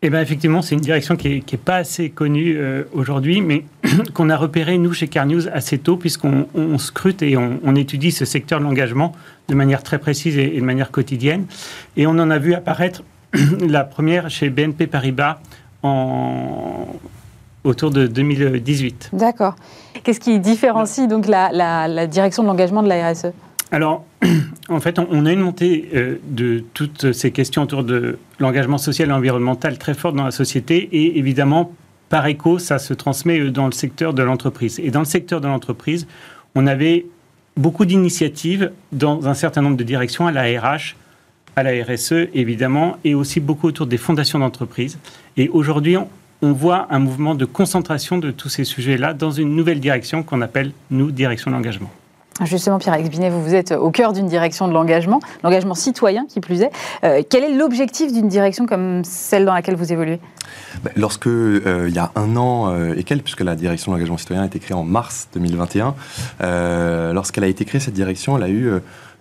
Eh 0.06 0.10
bien, 0.10 0.20
effectivement, 0.20 0.62
c'est 0.62 0.76
une 0.76 0.82
direction 0.82 1.16
qui 1.16 1.44
n'est 1.50 1.58
pas 1.58 1.78
assez 1.78 2.10
connue 2.10 2.58
euh, 2.58 2.84
aujourd'hui, 2.92 3.40
mais 3.40 3.64
qu'on 4.14 4.30
a 4.30 4.36
repéré, 4.36 4.78
nous, 4.78 4.92
chez 4.92 5.08
Carnews, 5.08 5.48
assez 5.54 5.78
tôt, 5.78 5.96
puisqu'on 5.96 6.78
scrute 6.78 7.22
et 7.22 7.38
on, 7.38 7.76
étudie 7.76 8.12
ce 8.12 8.26
secteur 8.26 8.60
de 8.60 8.66
l'engagement 8.66 9.14
de 9.48 9.56
manière 9.56 9.82
très 9.82 10.00
précise 10.00 10.38
et, 10.38 10.50
de 10.50 10.62
manière 10.62 10.92
quotidienne. 10.92 11.46
Et 11.96 12.06
on 12.06 12.12
en 12.12 12.30
a 12.30 12.38
vu 12.38 12.54
apparaître 12.54 13.04
la 13.66 13.86
première 13.86 14.30
chez 14.30 14.50
BNP 14.50 14.88
Paribas 14.88 15.40
en, 15.84 16.86
autour 17.64 17.92
de 17.92 18.08
2018. 18.08 19.12
D'accord. 19.14 19.56
Qu'est-ce 20.04 20.20
qui 20.20 20.40
différencie 20.40 21.08
donc 21.08 21.28
la, 21.28 22.08
direction 22.08 22.44
de 22.44 22.48
l'engagement 22.48 22.84
de 22.84 22.90
la 22.90 23.12
RSE 23.12 23.28
alors, 23.72 24.06
en 24.70 24.80
fait, 24.80 25.00
on 25.00 25.26
a 25.26 25.32
une 25.32 25.40
montée 25.40 25.90
euh, 25.96 26.18
de 26.28 26.64
toutes 26.76 27.12
ces 27.12 27.32
questions 27.32 27.64
autour 27.64 27.84
de 27.84 28.20
l'engagement 28.38 28.78
social 28.78 29.10
et 29.10 29.12
environnemental 29.12 29.80
très 29.80 29.96
forte 29.96 30.16
dans 30.16 30.26
la 30.26 30.32
société 30.32 30.90
et 30.92 31.18
évidemment, 31.18 31.72
par 32.08 32.28
écho, 32.28 32.60
ça 32.60 32.78
se 32.78 32.94
transmet 32.94 33.40
euh, 33.40 33.50
dans 33.50 33.66
le 33.66 33.72
secteur 33.72 34.14
de 34.14 34.22
l'entreprise. 34.22 34.80
Et 34.80 34.92
dans 34.92 35.00
le 35.00 35.06
secteur 35.06 35.42
de 35.42 35.48
l'entreprise, 35.48 36.06
on 36.54 36.68
avait 36.68 37.08
beaucoup 37.58 37.86
d'initiatives 37.86 38.72
dans 38.92 39.28
un 39.28 39.34
certain 39.34 39.64
nombre 39.64 39.78
de 39.78 39.84
directions, 39.84 40.28
à 40.28 40.32
la 40.32 40.44
RH, 40.44 40.96
à 41.56 41.64
la 41.64 41.72
RSE 41.84 42.28
évidemment, 42.36 42.98
et 43.04 43.16
aussi 43.16 43.40
beaucoup 43.40 43.68
autour 43.68 43.88
des 43.88 43.98
fondations 43.98 44.38
d'entreprise. 44.38 45.00
Et 45.38 45.50
aujourd'hui, 45.50 45.98
on 46.44 46.52
voit 46.52 46.88
un 46.90 47.00
mouvement 47.00 47.36
de 47.36 47.46
concentration 47.46 48.18
de 48.18 48.30
tous 48.30 48.50
ces 48.50 48.66
sujets-là 48.66 49.14
dans 49.14 49.32
une 49.32 49.56
nouvelle 49.56 49.80
direction 49.80 50.24
qu'on 50.24 50.42
appelle, 50.42 50.74
nous, 50.92 51.10
direction 51.10 51.50
de 51.50 51.56
l'engagement. 51.56 51.90
Justement, 52.44 52.80
Pierre-Alex 52.80 53.10
Binet, 53.10 53.30
vous, 53.30 53.56
êtes 53.56 53.72
au 53.72 53.92
cœur 53.92 54.12
d'une 54.12 54.28
direction 54.28 54.68
de 54.68 54.74
l'engagement, 54.74 55.22
l'engagement 55.44 55.76
citoyen 55.76 56.26
qui 56.26 56.42
plus 56.42 56.62
est. 56.62 56.72
Euh, 57.06 57.22
quel 57.28 57.46
est 57.46 57.54
l'objectif 57.54 58.12
d'une 58.12 58.28
direction 58.28 58.66
comme 58.66 59.06
celle 59.06 59.46
dans 59.46 59.54
laquelle 59.54 59.76
vous 59.76 59.94
évoluez? 59.94 60.20
Bah, 60.84 60.92
Lorsque, 60.98 61.28
euh, 61.28 61.86
il 61.88 61.96
y 61.96 62.00
a 62.00 62.12
un 62.16 62.36
an 62.36 62.74
euh, 62.74 62.96
et 62.98 63.04
quelques, 63.04 63.24
puisque 63.24 63.42
la 63.42 63.56
direction 63.56 63.92
de 63.92 63.96
l'engagement 63.96 64.18
citoyen 64.18 64.42
a 64.42 64.48
été 64.48 64.60
créée 64.60 64.76
en 64.76 64.84
mars 64.84 65.30
2021, 65.36 65.94
lorsqu'elle 67.14 67.46
a 67.46 67.48
été 67.48 67.64
créée, 67.64 67.80
cette 67.80 67.94
direction, 67.94 68.36
elle 68.36 68.44
a 68.44 68.50
eu 68.50 68.72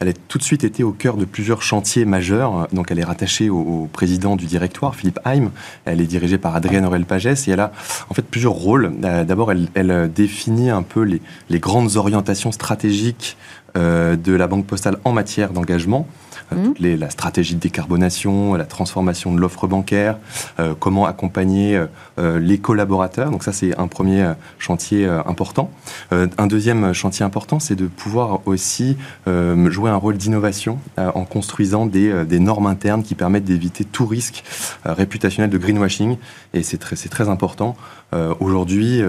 elle 0.03 0.09
a 0.09 0.13
tout 0.13 0.39
de 0.39 0.43
suite 0.43 0.65
été 0.65 0.83
au 0.83 0.93
cœur 0.93 1.17
de 1.17 1.25
plusieurs 1.25 1.63
chantiers 1.63 2.05
majeurs. 2.05 2.69
Donc, 2.73 2.91
elle 2.91 2.99
est 2.99 3.05
rattachée 3.05 3.49
au, 3.51 3.89
président 3.93 4.37
du 4.37 4.47
directoire, 4.47 4.95
Philippe 4.95 5.21
Haim. 5.25 5.51
Elle 5.85 6.01
est 6.01 6.07
dirigée 6.07 6.39
par 6.39 6.55
Adrienne 6.57 6.85
Aurel-Pagès 6.85 7.49
et 7.49 7.53
elle 7.53 7.61
a 7.61 7.73
en 8.11 8.15
fait 8.15 8.23
plusieurs 8.23 8.53
rôles. 8.53 8.93
Euh, 9.05 9.25
d'abord, 9.25 9.53
elle, 9.53 10.11
définit 10.13 10.71
un 10.71 10.83
peu 10.83 11.03
les, 11.03 11.23
les 11.49 11.59
grandes 11.61 11.97
orientations 11.97 12.53
stratégiques 12.53 13.37
euh, 13.77 14.17
de 14.17 14.33
la 14.33 14.49
Banque 14.49 14.67
postale 14.67 14.99
en 15.05 15.13
matière 15.13 15.53
d'engagement. 15.53 16.07
Euh, 16.53 16.97
la 16.97 17.11
stratégie 17.11 17.55
de 17.55 17.61
décarbonation, 17.61 18.55
la 18.55 18.65
transformation 18.65 19.35
de 19.35 19.41
l'offre 19.41 19.67
bancaire, 19.67 20.19
euh, 20.59 20.75
comment 20.79 21.07
accompagner 21.07 21.81
euh, 22.19 22.39
les 22.39 22.59
collaborateurs. 22.59 23.31
Donc 23.31 23.45
ça, 23.45 23.53
c'est 23.53 23.79
un 23.79 23.87
premier 23.87 24.33
chantier 24.59 25.07
important. 25.27 25.71
un 26.11 26.47
deuxième 26.47 26.93
chantier 26.93 27.25
important, 27.25 27.61
c'est 27.61 27.75
de 27.75 27.87
pouvoir 27.87 28.41
aussi 28.47 28.97
jouer 29.27 29.91
un 29.91 29.97
rôle 29.97 30.17
d'innovation 30.17 30.79
en 30.97 31.25
construisant 31.25 31.87
des, 31.87 32.39
normes 32.39 32.67
internes 32.67 33.03
qui 33.03 33.15
permettent 33.15 33.45
d'éviter 33.45 33.85
tout 33.85 34.07
risque 34.07 34.45
réputationnel 34.85 35.51
de 35.51 35.59
greenwashing. 35.59 36.17
Et 36.55 36.63
c'est 36.63 36.79
très, 36.79 37.29
important. 37.29 37.77
Aujourd'hui, 38.41 39.03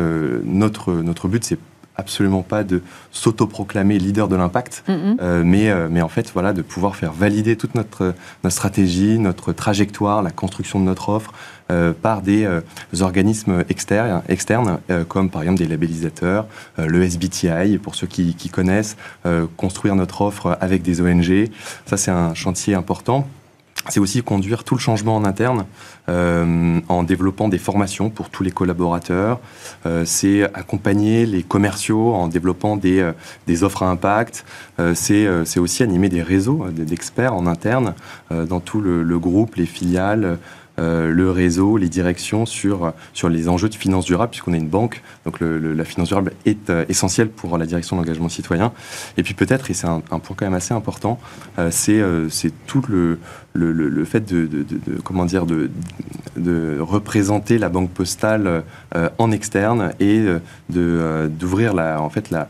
notre 0.44 1.28
but, 1.28 1.44
c'est 1.44 1.58
absolument 1.96 2.42
pas 2.42 2.64
de 2.64 2.82
s'autoproclamer 3.12 4.00
leader 4.00 4.28
de 4.28 4.36
l'impact, 4.36 4.84
euh, 4.90 5.44
mais, 5.46 5.70
euh, 5.70 5.88
mais 5.90 6.02
en 6.02 6.08
fait, 6.08 6.32
voilà, 6.34 6.54
de 6.54 6.62
pouvoir 6.62 6.96
faire 6.96 7.14
valider 7.14 7.56
toute 7.56 7.76
notre, 7.76 8.14
notre 8.44 8.56
stratégie, 8.56 9.20
notre 9.20 9.54
trajectoire, 9.54 10.22
la 10.22 10.32
construction 10.32 10.80
de 10.80 10.86
notre 10.86 11.10
offre 11.10 11.34
euh, 11.72 11.94
par 11.94 12.22
des 12.22 12.48
organismes 13.02 13.64
externes, 13.70 14.22
externes 14.28 14.80
comme 15.08 15.30
par 15.30 15.42
exemple 15.42 15.60
des 15.60 15.68
labellisateurs, 15.68 16.48
le 16.78 17.04
SBTI, 17.04 17.78
pour 17.78 17.96
ceux 17.96 18.08
qui, 18.08 18.36
qui 18.36 18.50
connaissent, 18.50 18.98
construire 19.58 19.96
notre 19.96 20.22
offre 20.22 20.58
avec 20.62 20.82
des 20.82 21.02
ONG. 21.02 21.50
Ça, 21.86 21.98
c'est 21.98 22.12
un 22.12 22.34
chantier 22.34 22.76
important 22.76 23.28
c'est 23.90 24.00
aussi 24.00 24.24
conduire 24.24 24.64
tout 24.64 24.76
le 24.76 24.80
changement 24.80 25.16
en 25.16 25.26
interne 25.26 25.66
euh, 26.10 26.80
en 26.88 27.04
développant 27.04 27.50
des 27.50 27.58
formations 27.58 28.10
pour 28.10 28.30
tous 28.30 28.44
les 28.44 28.52
collaborateurs. 28.52 29.40
Euh, 29.86 30.04
c'est 30.06 30.44
accompagner 30.54 31.26
les 31.26 31.44
commerciaux 31.44 32.14
en 32.14 32.28
développant 32.28 32.78
des, 32.78 33.00
euh, 33.00 33.66
offres 33.66 33.84
à 33.84 33.90
impact. 33.90 34.46
C'est 34.96 35.60
aussi 35.60 35.84
animer 35.84 36.10
des 36.10 36.22
réseaux 36.22 36.66
d'experts 36.72 37.34
en 37.34 37.46
interne 37.46 37.94
dans 38.32 38.60
tout 38.60 38.82
le, 38.82 39.20
groupe, 39.20 39.56
les 39.56 39.66
filiales. 39.66 40.40
Euh, 40.80 41.12
le 41.12 41.30
réseau, 41.30 41.78
les 41.78 41.88
directions 41.88 42.48
sur, 42.48 42.94
sur 43.14 43.30
les 43.30 43.48
enjeux 43.48 43.70
de 43.70 43.76
finance 43.76 44.06
durable, 44.06 44.32
puisqu'on 44.32 44.54
est 44.54 44.58
une 44.58 44.70
banque. 44.70 45.04
Donc 45.24 45.38
la 45.40 45.86
finance 45.86 46.08
durable 46.08 46.34
est 46.46 46.70
euh, 46.72 46.84
essentielle 46.90 47.30
pour 47.30 47.60
la 47.60 47.68
direction 47.68 47.96
de 47.96 48.02
l'engagement 48.02 48.30
citoyen. 48.30 48.74
Et 49.18 49.24
puis 49.24 49.36
peut-être, 49.36 49.70
et 49.70 49.76
c'est 49.76 49.86
un, 49.88 50.00
point 50.00 50.36
quand 50.36 50.46
même 50.46 50.56
assez 50.56 50.74
important, 50.74 51.20
euh, 51.60 51.70
c'est 51.72 52.52
tout 52.66 52.82
le, 52.90 53.20
le, 53.54 53.72
le, 53.72 54.06
fait 54.06 54.22
de, 54.22 54.66
comment 55.04 55.26
dire, 55.26 55.46
de 55.46 56.80
représenter 56.80 57.60
la 57.60 57.70
banque 57.70 57.92
postale 57.92 58.64
en 59.18 59.32
externe 59.32 59.94
et 60.00 60.26
d'ouvrir 60.70 61.74
la, 61.74 62.02
en 62.02 62.10
fait, 62.10 62.32
la, 62.32 62.50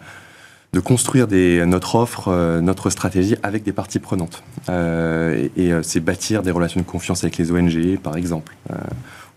de 0.73 0.79
construire 0.79 1.27
notre 1.67 1.95
offre, 1.95 2.29
euh, 2.29 2.59
notre 2.59 2.89
stratégie 2.89 3.35
avec 3.43 3.63
des 3.63 3.71
parties 3.71 3.99
prenantes. 3.99 4.43
Euh, 4.69 5.47
et, 5.55 5.71
euh, 5.71 5.83
c'est 5.83 5.99
bâtir 5.99 6.41
des 6.41 6.51
relations 6.51 6.81
de 6.81 6.85
confiance 6.85 7.23
avec 7.23 7.37
les 7.37 7.51
ONG, 7.51 7.99
par 7.99 8.17
exemple, 8.17 8.55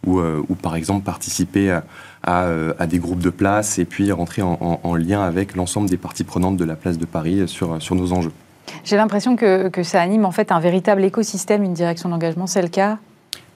ou, 0.07 0.21
par 0.63 0.77
exemple 0.77 1.05
participer 1.05 1.79
à, 2.23 2.87
des 2.89 2.99
groupes 2.99 3.21
de 3.21 3.31
place 3.31 3.79
et 3.79 3.85
puis 3.85 4.11
rentrer 4.13 4.41
en, 4.41 4.81
en, 4.83 4.95
lien 4.95 5.21
avec 5.21 5.57
l'ensemble 5.57 5.91
des 5.91 5.97
parties 5.97 6.25
prenantes 6.25 6.57
de 6.57 6.65
la 6.65 6.77
place 6.77 6.97
de 6.97 7.05
Paris 7.05 7.47
sur, 7.47 7.79
nos 7.95 8.13
enjeux. 8.13 8.33
J'ai 8.85 8.97
l'impression 8.97 9.37
que, 9.37 9.71
ça 9.83 10.01
anime 10.01 10.25
en 10.25 10.31
fait 10.31 10.53
un 10.53 10.61
véritable 10.61 11.05
écosystème, 11.05 11.65
une 11.65 11.75
direction 11.75 12.09
d'engagement. 12.09 12.47
C'est 12.47 12.63
le 12.63 12.69
cas 12.69 12.99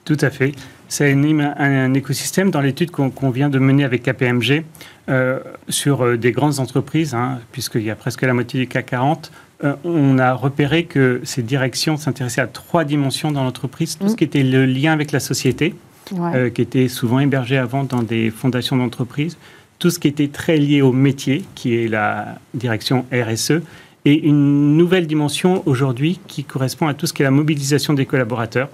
tout 0.05 0.17
à 0.21 0.29
fait. 0.29 0.53
Ça 0.89 1.05
anime 1.05 1.53
un, 1.57 1.93
écosystème 1.93 2.51
dans 2.51 2.59
l'étude 2.59 2.91
qu'on 2.91 3.29
vient 3.29 3.49
de 3.49 3.59
mener 3.59 3.83
avec 3.85 4.03
KPMG 4.03 4.63
euh, 5.09 5.39
sur 5.69 6.03
euh, 6.03 6.17
des 6.17 6.31
grandes 6.31 6.59
entreprises, 6.59 7.13
hein, 7.13 7.39
puisqu'il 7.51 7.83
y 7.83 7.89
a 7.89 7.95
presque 7.95 8.23
la 8.23 8.33
moitié 8.33 8.59
du 8.59 8.67
CAC 8.67 8.87
40. 8.87 9.31
Euh, 9.63 9.75
on 9.85 10.19
a 10.19 10.33
repéré 10.33 10.85
que 10.85 11.21
ces 11.23 11.43
directions 11.43 11.95
s'intéressaient 11.95 12.41
à 12.41 12.47
trois 12.47 12.83
dimensions 12.83 13.31
dans 13.31 13.43
l'entreprise. 13.43 13.97
Tout 13.97 14.09
ce 14.09 14.13
mmh. 14.13 14.15
qui 14.17 14.23
était 14.23 14.43
le 14.43 14.65
lien 14.65 14.91
avec 14.91 15.11
la 15.11 15.19
société, 15.19 15.75
qui 16.07 16.61
était 16.61 16.89
souvent 16.89 17.19
hébergé 17.19 17.57
avant 17.57 17.85
dans 17.85 18.03
des 18.03 18.31
fondations 18.31 18.75
d'entreprise. 18.75 19.37
Tout 19.79 19.89
ce 19.89 19.97
qui 19.97 20.09
était 20.09 20.27
très 20.27 20.57
lié 20.57 20.81
au 20.81 20.91
métier, 20.91 21.45
qui 21.55 21.73
est 21.73 21.87
la 21.87 22.35
direction 22.53 23.05
RSE. 23.13 23.61
Et 24.03 24.27
une 24.27 24.75
nouvelle 24.75 25.07
dimension 25.07 25.63
aujourd'hui 25.65 26.19
qui 26.27 26.43
correspond 26.43 26.87
à 26.87 26.93
tout 26.93 27.07
ce 27.07 27.13
qui 27.13 27.21
est 27.21 27.25
la 27.25 27.31
mobilisation 27.31 27.93
des 27.93 28.05
collaborateurs 28.05 28.67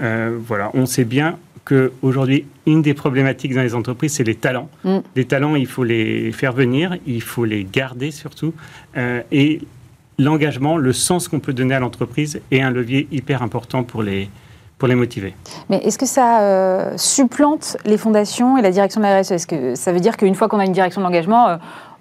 euh, 0.00 0.38
voilà, 0.40 0.70
on 0.74 0.86
sait 0.86 1.04
bien 1.04 1.38
qu'aujourd'hui, 1.68 2.46
une 2.66 2.82
des 2.82 2.94
problématiques 2.94 3.54
dans 3.54 3.62
les 3.62 3.74
entreprises, 3.74 4.14
c'est 4.14 4.24
les 4.24 4.34
talents. 4.34 4.68
Mm. 4.84 4.98
Les 5.16 5.24
talents, 5.26 5.54
il 5.54 5.66
faut 5.66 5.84
les 5.84 6.32
faire 6.32 6.52
venir, 6.52 6.96
il 7.06 7.22
faut 7.22 7.44
les 7.44 7.64
garder 7.64 8.10
surtout. 8.10 8.54
Euh, 8.96 9.20
et 9.30 9.60
l'engagement, 10.18 10.76
le 10.76 10.92
sens 10.92 11.28
qu'on 11.28 11.40
peut 11.40 11.52
donner 11.52 11.74
à 11.74 11.80
l'entreprise 11.80 12.40
est 12.50 12.62
un 12.62 12.70
levier 12.70 13.06
hyper 13.12 13.42
important 13.42 13.84
pour 13.84 14.02
les, 14.02 14.30
pour 14.78 14.88
les 14.88 14.94
motiver. 14.94 15.34
Mais 15.68 15.78
est-ce 15.78 15.98
que 15.98 16.06
ça 16.06 16.40
euh, 16.40 16.96
supplante 16.96 17.76
les 17.84 17.98
fondations 17.98 18.56
et 18.56 18.62
la 18.62 18.70
direction 18.70 19.00
de 19.00 19.06
la 19.06 19.20
RSE 19.20 19.32
Est-ce 19.32 19.46
que 19.46 19.74
ça 19.74 19.92
veut 19.92 20.00
dire 20.00 20.16
qu'une 20.16 20.34
fois 20.34 20.48
qu'on 20.48 20.58
a 20.58 20.64
une 20.64 20.72
direction 20.72 21.00
de 21.02 21.06
l'engagement, 21.06 21.48
euh, 21.48 21.56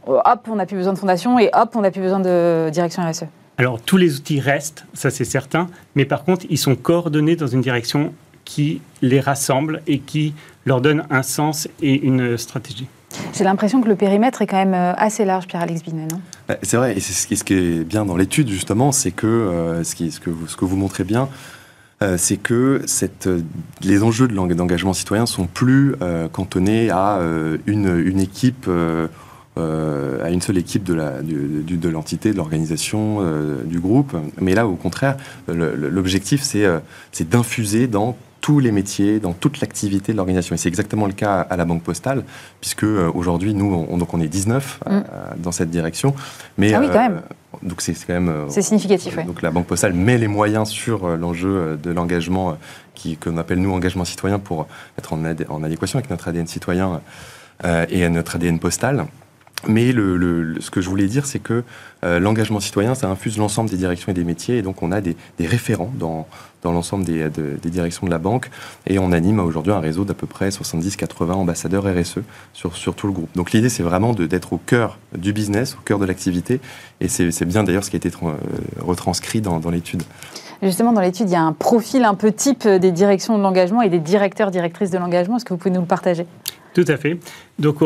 hop, 0.08 0.48
on 0.50 0.56
n'a 0.56 0.66
plus 0.66 0.78
besoin 0.78 0.94
de 0.94 1.00
fondation 1.00 1.38
et 1.40 1.50
hop, 1.54 1.76
on 1.76 1.82
n'a 1.82 1.92
plus 1.92 2.02
besoin 2.02 2.20
de 2.20 2.70
direction 2.72 3.04
RSE 3.04 3.26
Alors 3.58 3.82
tous 3.82 3.98
les 3.98 4.18
outils 4.18 4.40
restent, 4.40 4.86
ça 4.94 5.10
c'est 5.10 5.26
certain, 5.26 5.68
mais 5.96 6.06
par 6.06 6.24
contre 6.24 6.46
ils 6.50 6.58
sont 6.58 6.76
coordonnés 6.76 7.36
dans 7.36 7.48
une 7.48 7.62
direction 7.62 8.14
qui 8.46 8.82
les 9.02 9.20
rassemble 9.20 9.82
et 9.88 10.00
qui 10.00 10.34
leur 10.66 10.80
donne 10.82 11.06
un 11.10 11.24
sens 11.24 11.68
et 11.82 12.06
une 12.06 12.38
stratégie. 12.38 12.88
J'ai 13.34 13.44
l'impression 13.44 13.82
que 13.82 13.88
le 13.88 13.96
périmètre 13.96 14.42
est 14.42 14.48
quand 14.48 14.58
même 14.58 14.74
euh, 14.74 14.94
assez 14.96 15.26
large, 15.26 15.48
Pierre-Alex 15.48 15.84
Binet, 15.84 16.08
non? 16.12 16.22
Bah, 16.48 16.58
C'est 16.62 16.78
vrai, 16.78 16.96
et 16.96 17.00
c'est 17.00 17.36
ce 17.36 17.44
qui 17.44 17.54
est 17.54 17.84
bien 17.84 18.06
dans 18.06 18.16
l'étude, 18.16 18.50
justement, 18.50 18.92
c'est 18.92 19.12
que, 19.12 19.82
ce, 19.84 19.96
qui, 19.96 20.12
ce, 20.12 20.20
que 20.20 20.30
vous, 20.30 20.48
ce 20.48 20.56
que 20.56 20.66
vous 20.66 20.76
montrez 20.76 21.04
bien, 21.04 21.30
euh, 22.04 22.16
c'est 22.18 22.38
que 22.38 22.82
cette, 22.86 23.28
les 23.82 24.04
enjeux 24.04 24.28
de 24.28 24.54
d'engagement 24.54 24.94
citoyen 24.94 25.26
sont 25.26 25.48
plus 25.48 25.96
euh, 26.02 26.28
cantonnés 26.28 26.92
à 26.92 27.18
euh, 27.18 27.58
une, 27.66 27.98
une, 28.06 28.20
équipe, 28.20 28.70
à 29.58 30.30
une 30.30 30.42
seule 30.42 30.58
équipe 30.58 30.84
de 30.84 30.94
l'entité, 31.90 32.30
de, 32.30 32.34
de 32.34 32.38
l'organisation, 32.38 33.22
du 33.66 33.80
groupe. 33.80 34.16
Mais 34.40 34.56
là, 34.56 34.68
au 34.68 34.76
contraire, 34.76 35.18
l'objectif, 35.48 36.42
c'est 36.44 37.30
d'infuser 37.30 37.88
dans 37.88 38.16
tous 38.48 38.60
les 38.60 38.72
métiers, 38.72 39.20
dans 39.20 39.34
toute 39.34 39.60
l'activité 39.60 40.14
de 40.14 40.18
l'organisation. 40.18 40.56
Et 40.56 40.58
c'est 40.58 40.70
exactement 40.70 41.06
le 41.06 41.12
cas 41.12 41.42
à 41.42 41.58
la 41.58 41.66
Banque 41.66 41.84
Postale, 41.84 42.24
puisque 42.62 42.84
euh, 42.84 43.12
aujourd'hui, 43.14 43.54
nous, 43.54 43.86
on, 43.90 43.98
donc 43.98 44.14
on 44.14 44.22
est 44.22 44.30
19 44.30 44.80
euh, 44.88 45.00
mm. 45.00 45.04
dans 45.40 45.52
cette 45.52 45.70
direction. 45.70 46.16
Mais, 46.58 46.74
ah 46.74 46.80
oui, 46.80 46.88
quand 46.88 47.10
même. 47.10 47.22
donc 47.62 47.82
c'est 47.82 47.94
quand 47.94 48.14
même. 48.14 48.46
c'est 48.48 48.62
significatif, 48.62 49.16
oui. 49.18 49.26
Donc 49.26 49.42
la 49.42 49.52
Banque 49.52 49.68
Postale 49.68 49.94
met 49.94 50.18
les 50.18 50.30
moyens 50.30 50.70
sur 50.70 51.18
l'enjeu 51.18 51.78
de 51.82 51.92
l'engagement, 51.92 52.58
qui 52.96 53.18
qu'on 53.18 53.38
appelle 53.38 53.60
nous 53.60 53.74
engagement 53.74 54.06
citoyen, 54.06 54.40
pour 54.40 54.68
être 54.98 55.12
en, 55.12 55.20
en 55.50 55.64
adéquation 55.64 56.00
avec 56.00 56.10
notre 56.10 56.30
ADN 56.30 56.48
citoyen 56.48 57.02
et 57.90 58.08
notre 58.08 58.36
ADN 58.38 58.60
postal. 58.60 59.08
Mais 59.66 59.92
le, 59.92 60.56
ce 60.60 60.70
que 60.70 60.82
je 60.82 60.90
voulais 60.90 61.08
dire, 61.08 61.26
c'est 61.26 61.40
que 61.40 61.64
euh, 62.04 62.20
l'engagement 62.20 62.60
citoyen, 62.60 62.94
ça 62.94 63.10
infuse 63.10 63.38
l'ensemble 63.38 63.70
des 63.70 63.78
directions 63.78 64.12
et 64.12 64.16
des 64.16 64.24
métiers, 64.24 64.58
et 64.58 64.62
donc 64.62 64.84
on 64.84 64.92
a 64.92 65.02
des, 65.02 65.16
référents 65.40 65.92
dans, 65.98 66.28
dans 66.62 66.72
l'ensemble 66.72 67.04
des, 67.06 67.28
des, 67.30 67.70
directions 67.70 68.06
de 68.06 68.12
la 68.12 68.20
banque, 68.20 68.52
et 68.86 69.00
on 69.00 69.12
anime 69.12 69.40
aujourd'hui 69.40 69.74
un 69.74 69.80
réseau 69.80 70.06
d'à 70.06 70.14
peu 70.14 70.28
près 70.28 70.50
70-80 70.50 71.32
ambassadeurs 71.32 71.86
RSE 71.86 72.20
sur, 72.54 72.76
sur 72.76 72.94
tout 72.94 73.08
le 73.08 73.14
groupe. 73.14 73.30
Donc 73.36 73.52
l'idée, 73.52 73.70
c'est 73.70 73.84
vraiment 73.84 74.14
d'être 74.14 74.54
au 74.54 74.58
cœur 74.58 75.00
du 75.18 75.34
business, 75.34 75.74
au 75.74 75.82
cœur 75.84 75.98
de 75.98 76.06
l'activité, 76.06 76.62
et 77.02 77.08
c'est 77.08 77.46
bien 77.46 77.64
d'ailleurs 77.64 77.84
ce 77.84 77.90
qui 77.90 77.96
a 77.96 77.98
été 77.98 78.10
euh, 78.10 78.34
retranscrit 78.80 79.42
dans, 79.42 79.60
dans 79.60 79.72
l'étude. 79.72 80.04
Justement, 80.62 80.94
dans 80.94 81.02
l'étude, 81.02 81.30
il 81.30 81.34
y 81.34 81.36
a 81.36 81.42
un 81.42 81.54
profil 81.54 82.04
un 82.04 82.16
peu 82.16 82.32
type 82.32 82.68
des 82.68 82.92
directions 82.92 83.38
de 83.38 83.44
l'engagement 83.44 83.82
et 83.82 83.90
des 83.90 84.00
directeurs, 84.00 84.52
directrices 84.52 84.90
de 84.92 84.98
l'engagement. 84.98 85.38
Est-ce 85.38 85.46
que 85.46 85.54
vous 85.54 85.58
pouvez 85.58 85.74
nous 85.74 85.82
le 85.82 85.88
partager? 85.88 86.26
Tout 86.78 86.92
à 86.92 86.98
fait. 86.98 87.18
Donc, 87.58 87.78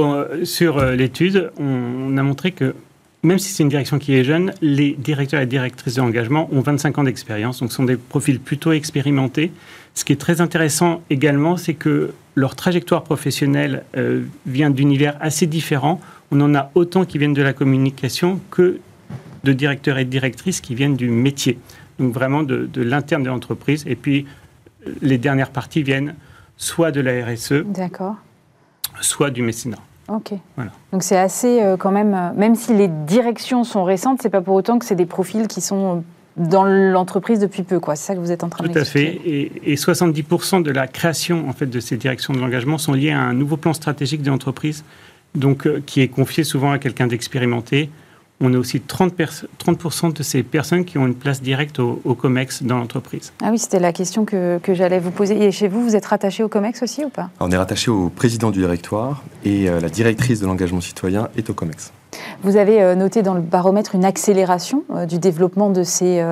sur 0.43 0.77
euh, 0.77 0.95
l'étude, 0.95 1.51
on, 1.57 2.17
a 2.17 2.23
montré 2.23 2.51
que 2.51 2.75
même 3.23 3.39
si 3.39 3.53
c'est 3.53 3.63
une 3.63 3.69
direction 3.69 3.99
qui 3.99 4.15
est 4.15 4.25
jeune, 4.25 4.53
les 4.61 4.97
directeurs 4.99 5.39
et 5.39 5.45
directrices 5.45 5.95
de 5.95 6.01
l'engagement 6.01 6.49
ont 6.51 6.59
25 6.59 6.97
ans 6.97 7.03
d'expérience, 7.05 7.61
donc 7.61 7.71
sont 7.71 7.85
des 7.85 7.95
profils 7.95 8.39
plutôt 8.39 8.73
expérimentés. 8.73 9.53
Ce 9.93 10.03
qui 10.03 10.11
est 10.11 10.19
très 10.19 10.41
intéressant 10.41 11.03
également, 11.09 11.55
c'est 11.55 11.73
que 11.73 12.13
leur 12.35 12.55
trajectoire 12.55 13.03
professionnelle 13.03 13.83
euh, 13.95 14.23
vient 14.45 14.69
d'univers 14.71 15.15
assez 15.21 15.45
différents. 15.45 16.01
On 16.31 16.41
en 16.41 16.53
a 16.53 16.69
autant 16.75 17.05
qui 17.05 17.17
viennent 17.17 17.33
de 17.33 17.43
la 17.43 17.53
communication 17.53 18.41
que 18.49 18.79
de 19.45 19.53
directeurs 19.53 19.99
et 19.99 20.05
directrices 20.05 20.59
qui 20.59 20.75
viennent 20.75 20.97
du 20.97 21.09
métier, 21.09 21.59
donc 21.97 22.13
vraiment 22.13 22.43
de, 22.43 22.65
de 22.65 22.81
l'interne 22.81 23.23
de 23.23 23.29
l'entreprise. 23.29 23.85
Et 23.87 23.95
puis, 23.95 24.25
euh, 24.85 24.91
les 25.01 25.17
dernières 25.17 25.51
parties 25.51 25.81
viennent 25.81 26.15
soit 26.57 26.91
de 26.91 26.99
la 26.99 27.25
RSE, 27.25 27.63
D'accord 27.67 28.17
soit 28.99 29.29
du 29.29 29.41
mécénat. 29.41 29.77
Ok. 30.07 30.33
Voilà. 30.55 30.71
Donc 30.91 31.03
c'est 31.03 31.17
assez 31.17 31.61
euh, 31.61 31.77
quand 31.77 31.91
même, 31.91 32.13
euh, 32.13 32.33
même 32.35 32.55
si 32.55 32.73
les 32.73 32.87
directions 32.87 33.63
sont 33.63 33.83
récentes, 33.83 34.19
c'est 34.21 34.29
pas 34.29 34.41
pour 34.41 34.55
autant 34.55 34.77
que 34.77 34.85
c'est 34.85 34.95
des 34.95 35.05
profils 35.05 35.47
qui 35.47 35.61
sont 35.61 35.97
euh, 35.97 35.99
dans 36.37 36.63
l'entreprise 36.65 37.39
depuis 37.39 37.63
peu, 37.63 37.79
quoi. 37.79 37.95
C'est 37.95 38.07
ça 38.07 38.15
que 38.15 38.19
vous 38.19 38.31
êtes 38.31 38.43
en 38.43 38.49
train 38.49 38.65
de 38.65 38.71
Tout 38.71 38.79
à 38.79 38.85
fait. 38.85 39.21
Et, 39.25 39.75
70% 39.75 40.63
de 40.63 40.71
la 40.71 40.87
création 40.87 41.47
en 41.47 41.53
fait 41.53 41.65
de 41.65 41.79
ces 41.79 41.97
directions 41.97 42.33
de 42.33 42.39
l'engagement 42.39 42.77
sont 42.77 42.93
liées 42.93 43.11
à 43.11 43.21
un 43.21 43.33
nouveau 43.33 43.57
plan 43.57 43.73
stratégique 43.73 44.21
de 44.21 44.29
l'entreprise, 44.29 44.83
donc 45.35 45.67
qui 45.85 46.01
est 46.01 46.07
confié 46.07 46.43
souvent 46.43 46.71
à 46.71 46.79
quelqu'un 46.79 47.07
d'expérimenté 47.07 47.89
on 48.41 48.53
a 48.53 48.57
aussi 48.57 48.79
30%, 48.79 49.45
30 49.57 50.17
de 50.17 50.23
ces 50.23 50.43
personnes 50.43 50.83
qui 50.83 50.97
ont 50.97 51.05
une 51.05 51.15
place 51.15 51.41
directe 51.41 51.79
au, 51.79 52.01
COMEX 52.15 52.63
dans 52.63 52.77
l'entreprise. 52.77 53.31
Ah 53.41 53.49
oui, 53.51 53.59
c'était 53.59 53.79
la 53.79 53.93
question 53.93 54.25
que, 54.25 54.59
j'allais 54.67 54.99
vous 54.99 55.11
poser. 55.11 55.41
Et 55.43 55.51
chez 55.51 55.67
vous, 55.67 55.83
vous 55.83 55.95
êtes 55.95 56.05
rattaché 56.05 56.43
au 56.43 56.49
COMEX 56.49 56.81
aussi 56.83 57.05
ou 57.05 57.09
pas? 57.09 57.29
On 57.39 57.51
est 57.51 57.57
rattaché 57.57 57.91
au 57.91 58.09
président 58.09 58.51
du 58.51 58.59
directoire 58.59 59.23
et 59.45 59.69
euh, 59.69 59.79
la 59.79 59.89
directrice 59.89 60.39
de 60.39 60.45
l'engagement 60.45 60.81
citoyen 60.81 61.29
est 61.37 61.49
au 61.49 61.53
COMEX. 61.53 61.91
Vous 62.43 62.57
avez 62.57 62.81
euh, 62.81 62.95
noté 62.95 63.21
dans 63.21 63.33
le 63.33 63.41
baromètre 63.41 63.95
une 63.95 64.05
accélération 64.05 64.83
euh, 64.93 65.05
du 65.05 65.19
développement 65.19 65.69
de 65.69 65.83
ces, 65.83 66.23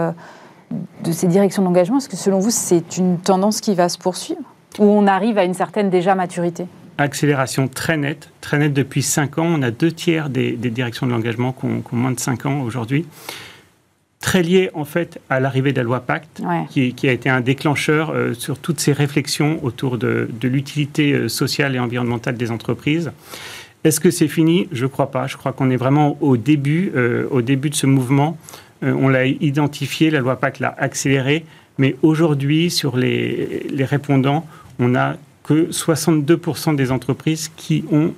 de 1.04 1.12
ces 1.12 1.28
directions 1.28 1.63
d'engagement. 1.63 1.98
Est-ce 1.98 2.10
que 2.10 2.17
selon 2.17 2.39
vous, 2.39 2.52
c'est 2.52 2.98
une 2.98 3.17
tendance 3.17 3.62
qui 3.62 3.76
va 3.76 3.89
se 3.89 3.98
poursuivre? 3.98 4.41
Ou 4.80 4.86
on 4.86 5.08
arrive 5.08 5.38
à 5.38 5.43
une 5.43 5.54
certaine 5.54 5.89
déjà 5.89 6.15
maturité? 6.15 6.67
Accélération 7.00 7.68
très 7.68 7.98
nette, 7.98 8.30
très 8.42 8.60
nette 8.60 8.74
depuis 8.74 9.02
5 9.02 9.38
ans. 9.38 9.46
On 9.46 9.62
a 9.62 9.72
deux 9.72 9.92
tiers 9.92 10.30
des, 10.30 10.52
directions 10.56 11.08
de 11.08 11.12
l'engagement 11.12 11.54
qui 11.54 11.66
ont, 11.66 11.84
moins 11.92 12.12
de 12.12 12.20
5 12.20 12.46
ans 12.46 12.62
aujourd'hui. 12.62 13.06
Très 14.20 14.44
lié 14.44 14.70
en 14.74 14.84
fait 14.84 15.20
à 15.30 15.40
l'arrivée 15.40 15.72
de 15.72 15.78
la 15.78 15.84
loi 15.84 16.02
Pacte, 16.02 16.42
qui, 16.70 16.94
a 17.08 17.12
été 17.12 17.30
un 17.30 17.40
déclencheur 17.40 18.10
euh, 18.10 18.34
sur 18.34 18.60
toutes 18.60 18.82
ces 18.82 18.92
réflexions 18.92 19.64
autour 19.64 19.98
de, 19.98 20.28
l'utilité 20.44 21.14
euh, 21.14 21.30
sociale 21.30 21.74
et 21.76 21.80
environnementale 21.80 22.36
des 22.36 22.52
entreprises. 22.52 23.12
Est-ce 23.86 24.02
que 24.02 24.12
c'est 24.12 24.28
fini? 24.28 24.68
Je 24.74 24.84
ne 24.84 24.90
crois 24.90 25.10
pas. 25.10 25.28
Je 25.28 25.38
crois 25.38 25.54
qu'on 25.54 25.70
est 25.70 25.78
vraiment 25.78 26.18
au 26.20 26.36
début, 26.36 26.92
euh, 26.96 27.28
au 27.32 27.42
début 27.42 27.70
de 27.70 27.76
ce 27.76 27.88
mouvement. 27.88 28.38
on 28.82 29.08
l'a 29.08 29.26
identifié, 29.26 30.10
la 30.10 30.20
loi 30.20 30.36
Pacte 30.38 30.60
l'a 30.60 30.76
accéléré, 30.78 31.46
mais 31.78 31.96
aujourd'hui, 32.02 32.70
sur 32.70 32.98
les, 32.98 33.68
les 33.72 33.86
répondants, 33.86 34.46
on 34.80 34.96
a 34.96 35.16
que 35.50 35.72
62% 35.72 36.76
des 36.76 36.92
entreprises 36.92 37.50
qui 37.58 37.84
ont 37.92 38.14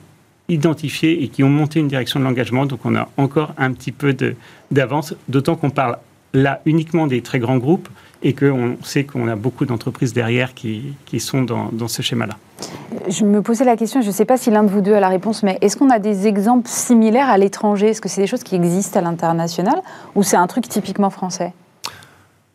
identifié 0.49 1.23
et 1.23 1.29
qui 1.29 1.45
ont 1.45 1.49
monté 1.49 1.79
une 1.79 1.87
direction 1.87 2.19
de 2.19 2.25
l'engagement. 2.25 2.65
Donc 2.65 2.81
on 2.83 2.93
a 2.93 3.07
encore 3.15 3.53
un 3.57 3.71
petit 3.71 3.93
peu 3.93 4.13
d'avance, 4.69 5.15
d'autant 5.29 5.55
qu'on 5.55 5.69
parle 5.69 5.97
là 6.33 6.59
uniquement 6.65 7.07
des 7.07 7.21
très 7.21 7.39
grands 7.39 7.57
groupes 7.57 7.87
et 8.21 8.33
qu'on 8.33 8.75
sait 8.83 9.05
qu'on 9.05 9.29
a 9.29 9.37
beaucoup 9.37 9.65
d'entreprises 9.65 10.11
derrière 10.11 10.53
qui, 10.53 10.93
qui 11.05 11.21
sont 11.21 11.43
dans, 11.43 11.69
dans 11.71 11.87
ce 11.87 12.01
schéma-là. 12.01 12.35
Je 13.07 13.23
me 13.23 13.41
posais 13.41 13.63
la 13.63 13.77
question, 13.77 14.01
je 14.01 14.07
ne 14.07 14.11
sais 14.11 14.25
pas 14.25 14.35
si 14.35 14.51
l'un 14.51 14.63
de 14.63 14.69
vous 14.69 14.81
deux 14.81 14.93
a 14.93 14.99
la 14.99 15.07
réponse, 15.07 15.41
mais 15.41 15.57
est-ce 15.61 15.77
qu'on 15.77 15.89
a 15.89 15.99
des 15.99 16.27
exemples 16.27 16.67
similaires 16.67 17.29
à 17.29 17.37
l'étranger? 17.37 17.87
Est-ce 17.91 18.01
que 18.01 18.09
c'est 18.09 18.21
des 18.21 18.27
choses 18.27 18.43
qui 18.43 18.55
existent 18.55 18.99
à 18.99 19.03
l'international 19.03 19.81
ou 20.15 20.23
c'est 20.23 20.35
un 20.35 20.47
truc 20.47 20.67
typiquement 20.67 21.09
français? 21.09 21.53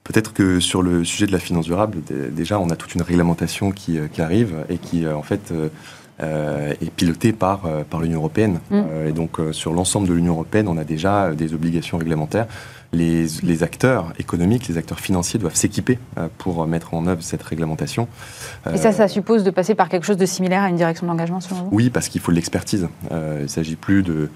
Peut-être 0.06 0.32
que 0.32 0.60
sur 0.60 0.82
le 0.82 1.04
sujet 1.04 1.26
de 1.26 1.32
la 1.32 1.40
finance 1.40 1.64
durable, 1.64 1.98
déjà, 2.30 2.60
on 2.60 2.70
a 2.70 2.76
toute 2.76 2.94
une 2.94 3.02
réglementation 3.02 3.72
qui, 3.72 3.98
euh, 3.98 4.06
arrive 4.18 4.54
et 4.68 4.78
qui, 4.78 5.04
euh, 5.04 5.16
en 5.16 5.22
fait, 5.22 5.52
euh, 6.22 6.72
est 6.80 6.90
pilotée 6.90 7.32
par, 7.32 7.62
par 7.90 8.00
l'Union 8.00 8.20
européenne. 8.20 8.60
Mm. 8.70 8.82
et 9.08 9.12
donc, 9.12 9.38
sur 9.52 9.72
l'ensemble 9.72 10.08
de 10.08 10.14
l'Union 10.14 10.32
européenne, 10.32 10.68
on 10.68 10.78
a 10.78 10.84
déjà 10.84 11.32
des 11.34 11.52
obligations 11.54 11.98
réglementaires. 11.98 12.46
Les, 12.92 13.26
les, 13.42 13.62
acteurs 13.62 14.12
économiques, 14.18 14.68
les 14.68 14.78
acteurs 14.78 15.00
financiers 15.00 15.38
doivent 15.38 15.56
s'équiper 15.56 15.98
pour 16.38 16.66
mettre 16.66 16.94
en 16.94 17.06
œuvre 17.06 17.22
cette 17.22 17.42
réglementation. 17.42 18.08
Et 18.72 18.78
ça, 18.78 18.92
ça 18.92 19.08
suppose 19.08 19.44
de 19.44 19.50
passer 19.50 19.74
par 19.74 19.90
quelque 19.90 20.06
chose 20.06 20.16
de 20.16 20.24
similaire 20.24 20.62
à 20.62 20.70
une 20.70 20.76
direction 20.76 21.06
d'engagement, 21.06 21.40
selon 21.40 21.64
vous? 21.64 21.68
Oui, 21.72 21.90
parce 21.90 22.08
qu'il 22.08 22.20
faut 22.22 22.30
de 22.30 22.36
l'expertise. 22.36 22.88
il 23.10 23.42
ne 23.42 23.46
s'agit 23.46 23.76
plus 23.76 24.02
de, 24.02 24.30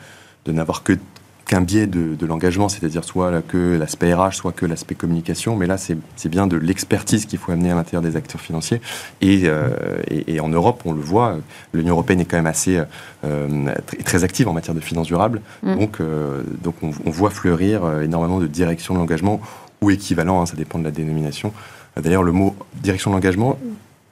de 0.45 0.53
n'avoir 0.53 0.83
que 0.83 0.99
qu'un 1.47 1.61
biais 1.61 1.87
de, 1.87 2.27
l'engagement, 2.27 2.69
c'est-à-dire 2.69 3.05
soit 3.05 3.43
que 3.43 3.77
l'aspect 3.77 4.15
RH, 4.15 4.33
soit 4.33 4.53
que 4.53 4.67
l'aspect 4.67 4.95
communication. 4.95 5.57
Mais 5.57 5.67
là, 5.67 5.77
c'est 5.79 6.29
bien 6.29 6.47
de 6.47 6.57
l'expertise 6.57 7.27
qu'il 7.27 7.39
faut 7.39 7.53
amener 7.53 7.71
à 7.71 7.75
l'intérieur 7.75 8.03
des 8.03 8.17
acteurs 8.17 8.41
financiers. 8.41 8.81
Euh, 9.23 10.01
et, 10.09 10.41
en 10.41 10.49
Europe, 10.49 10.83
on 10.85 10.93
le 10.93 11.01
voit, 11.01 11.39
l'Union 11.73 11.95
européenne 11.95 12.21
est 12.21 12.25
quand 12.25 12.37
même 12.37 12.47
assez 12.47 12.81
euh, 13.25 13.75
très, 14.05 14.25
active 14.25 14.49
en 14.49 14.53
matière 14.53 14.75
de 14.75 14.81
finances 14.81 15.07
durables. 15.07 15.41
Mm. 15.63 15.79
Donc, 15.79 16.01
euh, 16.01 16.43
donc 16.63 16.77
on, 16.83 17.11
voit 17.11 17.31
fleurir 17.31 18.01
énormément 18.03 18.39
de 18.39 18.47
directions 18.47 18.95
de 18.95 18.99
l'engagement 18.99 19.41
ou 19.81 19.91
équivalent, 19.91 20.41
hein, 20.41 20.47
ça 20.47 20.57
dépend 20.57 20.79
de 20.79 20.85
la 20.85 20.91
dénomination. 20.91 21.53
D'ailleurs, 22.01 22.23
le 22.23 22.33
mot 22.33 22.55
direction 22.83 23.11
de 23.11 23.17
l'engagement 23.17 23.59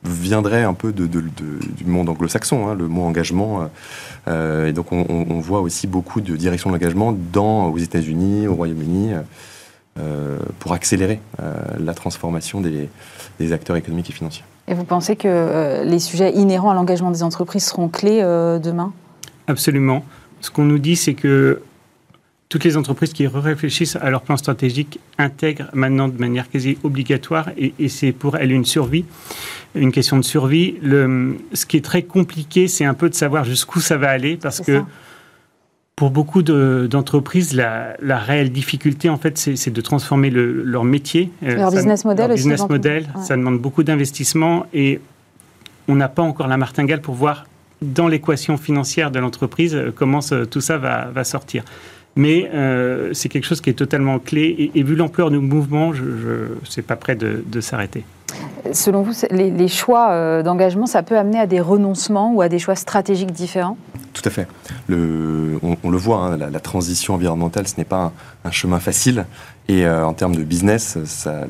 viendrait 0.05 0.63
un 0.63 0.75
peu 0.75 0.93
de, 0.93 1.07
du 1.07 1.85
monde 1.85 2.09
anglo-saxon, 2.09 2.69
hein, 2.69 2.75
le 2.75 2.89
mot 2.89 3.03
engagement. 3.03 3.63
Euh, 3.63 3.67
euh, 4.29 4.67
et 4.67 4.73
donc 4.73 4.93
on, 4.93 5.41
voit 5.41 5.61
aussi 5.61 5.87
beaucoup 5.87 6.21
de 6.21 6.37
direction 6.37 6.71
de 6.71 6.75
l'engagement 6.75 7.17
dans, 7.33 7.67
aux 7.67 7.79
États-Unis, 7.79 8.47
au 8.47 8.55
Royaume-Uni, 8.55 9.13
euh, 9.99 10.39
pour 10.59 10.73
accélérer 10.73 11.21
la 11.79 11.95
transformation 11.95 12.61
des, 12.61 12.89
des, 13.41 13.53
acteurs 13.53 13.77
économiques 13.77 14.11
et 14.11 14.13
financiers. 14.13 14.45
Et 14.69 14.75
vous 14.75 14.85
pensez 14.85 15.17
que 15.17 15.83
les 15.85 15.99
sujets 15.99 16.33
inhérents 16.35 16.71
à 16.71 16.75
l'engagement 16.75 17.11
des 17.11 17.23
entreprises 17.23 17.65
seront 17.65 17.89
clés 17.89 18.21
demain? 18.63 18.93
Absolument. 19.47 20.05
Ce 20.41 20.51
qu'on 20.51 20.65
nous 20.65 20.79
dit, 20.79 20.95
c'est 20.95 21.15
que 21.15 21.63
toutes 22.49 22.65
les 22.65 22.77
entreprises 22.77 23.13
qui 23.13 23.27
réfléchissent 23.27 23.97
à 23.97 24.09
leur 24.11 24.23
plan 24.23 24.37
stratégique 24.37 25.01
intègrent 25.19 25.69
maintenant 25.75 26.09
de 26.09 26.19
manière 26.19 26.49
quasi 26.49 26.79
obligatoire 26.83 27.51
et, 27.59 27.89
c'est 27.89 28.13
pour 28.13 28.37
elles 28.37 28.53
une 28.53 28.65
survie, 28.65 29.05
une 29.75 29.93
question 29.93 30.17
de 30.17 30.23
survie. 30.23 30.77
Le, 30.83 31.37
ce 31.53 31.67
qui 31.67 31.77
est 31.77 31.85
très 31.85 32.03
compliqué, 32.03 32.67
c'est 32.67 32.87
un 32.87 32.95
peu 32.95 33.11
de 33.11 33.15
savoir 33.15 33.45
jusqu'où 33.45 33.81
ça 33.81 33.99
va 33.99 34.09
aller 34.09 34.39
parce 34.39 34.61
que 34.61 34.81
pour 35.95 36.11
beaucoup 36.11 36.43
d'entreprises, 36.43 37.55
la, 37.55 37.97
réelle 38.01 38.51
difficulté, 38.51 39.09
en 39.11 39.19
fait, 39.19 39.37
c'est 39.37 39.71
de 39.71 39.81
transformer 39.81 40.31
leur 40.31 40.85
métier. 40.85 41.31
Euh, 41.43 41.57
leur 41.57 41.73
business 41.73 42.05
model 42.05 42.29
leur 42.29 42.37
business 42.37 42.69
model, 42.69 43.09
ça 43.21 43.37
demande 43.37 43.59
beaucoup 43.59 43.83
d'investissement 43.83 44.65
et 44.73 45.01
on 45.89 45.97
n'a 45.97 46.09
pas 46.09 46.23
encore 46.23 46.47
la 46.47 46.57
martingale 46.57 47.01
pour 47.01 47.15
voir 47.15 47.47
dans 47.83 48.09
l'équation 48.09 48.57
financière 48.57 49.11
de 49.11 49.19
l'entreprise 49.19 49.75
euh, 49.75 49.93
comment 49.95 50.21
tout 50.51 50.61
ça 50.61 50.79
va, 50.79 51.11
va 51.13 51.25
sortir 51.25 51.63
mais 52.18 52.50
euh, 52.52 53.11
c'est 53.14 53.28
quelque 53.28 53.44
chose 53.44 53.61
qui 53.61 53.70
est 53.70 53.74
totalement 53.74 54.18
clé. 54.18 54.72
Et, 54.74 54.83
vu 54.83 54.96
l'ampleur 54.96 55.31
du 55.31 55.38
mouvement, 55.38 55.92
je 55.92 56.02
ne 56.02 56.48
suis 56.64 56.83
pas 56.83 56.96
prêt 56.96 57.14
de, 57.14 57.61
s'arrêter. 57.61 58.04
Selon 58.72 59.02
vous, 59.02 59.12
les, 59.31 59.68
choix 59.68 60.11
euh, 60.11 60.42
d'engagement, 60.42 60.87
ça 60.87 61.04
peut 61.04 61.16
amener 61.16 61.38
à 61.38 61.46
des 61.46 61.61
renoncements 61.61 62.35
ou 62.35 62.42
à 62.42 62.48
des 62.48 62.59
choix 62.59 62.74
stratégiques 62.74 63.31
différents? 63.31 63.78
Tout 64.14 64.22
à 64.24 64.31
fait. 64.31 64.48
Le, 64.88 65.61
on, 65.62 65.90
le 65.90 65.96
voit, 65.96 66.18
hein, 66.18 66.37
la, 66.37 66.61
transition 66.61 67.14
environnementale, 67.14 67.68
ce 67.68 67.76
n'est 67.78 67.85
pas 67.85 68.12
un, 68.44 68.50
chemin 68.50 68.81
facile. 68.81 69.24
Et 69.68 69.87
euh, 69.87 70.04
en 70.04 70.12
termes 70.12 70.35
de 70.35 70.42
business, 70.42 70.98
ça, 71.04 71.46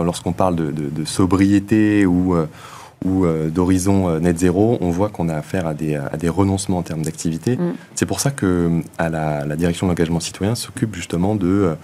lorsqu'on 0.00 0.32
parle 0.32 0.56
de, 0.56 0.72
de, 0.72 1.04
sobriété 1.04 2.06
ou 2.06 2.34
ou 3.04 3.24
euh, 3.24 3.48
d'horizon 3.48 4.08
euh, 4.08 4.18
net 4.20 4.38
zéro, 4.38 4.78
on 4.80 4.90
voit 4.90 5.08
qu'on 5.08 5.28
a 5.28 5.34
affaire 5.34 5.66
à 5.66 5.74
des, 5.74 5.96
à 5.96 6.16
des 6.16 6.28
renoncements 6.28 6.78
en 6.78 6.82
termes 6.82 7.02
d'activité. 7.02 7.56
Mm. 7.56 7.74
C'est 7.94 8.06
pour 8.06 8.20
ça 8.20 8.30
que 8.30 8.80
à 8.98 9.08
la, 9.08 9.44
la 9.44 9.56
direction 9.56 9.86
de 9.86 9.92
l'engagement 9.92 10.20
citoyen 10.20 10.54
s'occupe 10.54 10.94
justement 10.94 11.34
de, 11.34 11.46
euh, 11.46 11.74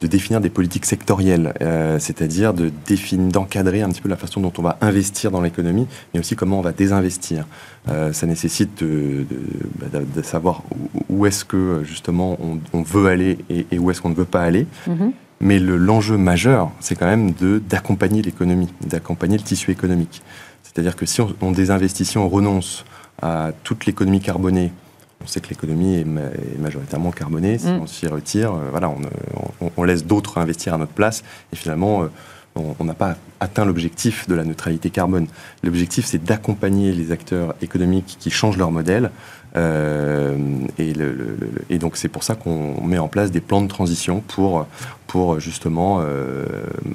de 0.00 0.06
définir 0.06 0.40
des 0.40 0.50
politiques 0.50 0.86
sectorielles, 0.86 1.52
c'est-à-dire 1.98 2.54
de 2.54 2.70
définir, 2.86 3.32
d'encadrer 3.32 3.82
un 3.82 3.88
petit 3.88 4.00
peu 4.00 4.08
la 4.08 4.16
façon 4.16 4.40
dont 4.40 4.52
on 4.56 4.62
va 4.62 4.78
investir 4.80 5.32
dans 5.32 5.40
l'économie, 5.40 5.88
mais 6.14 6.20
aussi 6.20 6.36
comment 6.36 6.60
on 6.60 6.62
va 6.62 6.70
désinvestir. 6.70 7.48
ça 8.12 8.26
nécessite 8.28 8.84
de, 8.84 9.26
de, 9.28 10.04
de 10.14 10.22
savoir 10.22 10.62
où, 11.08 11.26
est-ce 11.26 11.44
que 11.44 11.82
justement 11.82 12.38
on, 12.40 12.60
on 12.78 12.82
veut 12.82 13.06
aller 13.06 13.38
et, 13.50 13.66
et 13.72 13.78
où 13.80 13.90
est-ce 13.90 14.00
qu'on 14.00 14.10
ne 14.10 14.14
veut 14.14 14.24
pas 14.24 14.42
aller. 14.42 14.68
Mm-hmm. 14.88 15.10
Mais 15.40 15.58
l'enjeu 15.60 16.16
majeur, 16.16 16.70
c'est 16.80 16.96
quand 16.96 17.06
même 17.06 17.32
d'accompagner 17.68 18.22
l'économie, 18.22 18.68
d'accompagner 18.84 19.36
le 19.36 19.42
tissu 19.44 19.70
économique. 19.70 20.22
C'est-à-dire 20.78 20.94
que 20.94 21.06
si 21.06 21.20
on, 21.20 21.50
désinvestit, 21.50 22.04
si 22.04 22.18
on 22.18 22.28
renonce 22.28 22.84
à 23.20 23.50
toute 23.64 23.84
l'économie 23.84 24.20
carbonée, 24.20 24.70
on 25.20 25.26
sait 25.26 25.40
que 25.40 25.48
l'économie 25.48 25.96
est, 25.96 26.04
majoritairement 26.56 27.10
carbonée, 27.10 27.58
si 27.58 27.66
mm. 27.66 27.80
on 27.80 27.86
s'y 27.88 28.06
retire, 28.06 28.54
euh, 28.54 28.68
voilà, 28.70 28.88
on, 29.76 29.82
laisse 29.82 30.04
d'autres 30.04 30.38
investir 30.38 30.74
à 30.74 30.78
notre 30.78 30.92
place, 30.92 31.24
et 31.52 31.56
finalement, 31.56 32.04
euh, 32.04 32.06
on 32.78 32.84
n'a 32.84 32.94
pas 32.94 33.16
atteint 33.40 33.64
l'objectif 33.64 34.28
de 34.28 34.36
la 34.36 34.44
neutralité 34.44 34.90
carbone. 34.90 35.26
L'objectif, 35.64 36.06
c'est 36.06 36.22
d'accompagner 36.22 36.92
les 36.92 37.10
acteurs 37.10 37.56
économiques 37.60 38.16
qui 38.20 38.30
changent 38.30 38.56
leur 38.56 38.70
modèle. 38.70 39.10
Euh, 39.58 40.36
et, 40.78 41.78
donc, 41.78 41.96
c'est 41.96 42.08
pour 42.08 42.22
ça 42.22 42.34
qu'on 42.34 42.82
met 42.82 42.98
en 42.98 43.08
place 43.08 43.30
des 43.30 43.40
plans 43.40 43.60
de 43.60 43.68
transition 43.68 44.20
pour, 44.20 44.66
pour 45.06 45.40
justement 45.40 46.02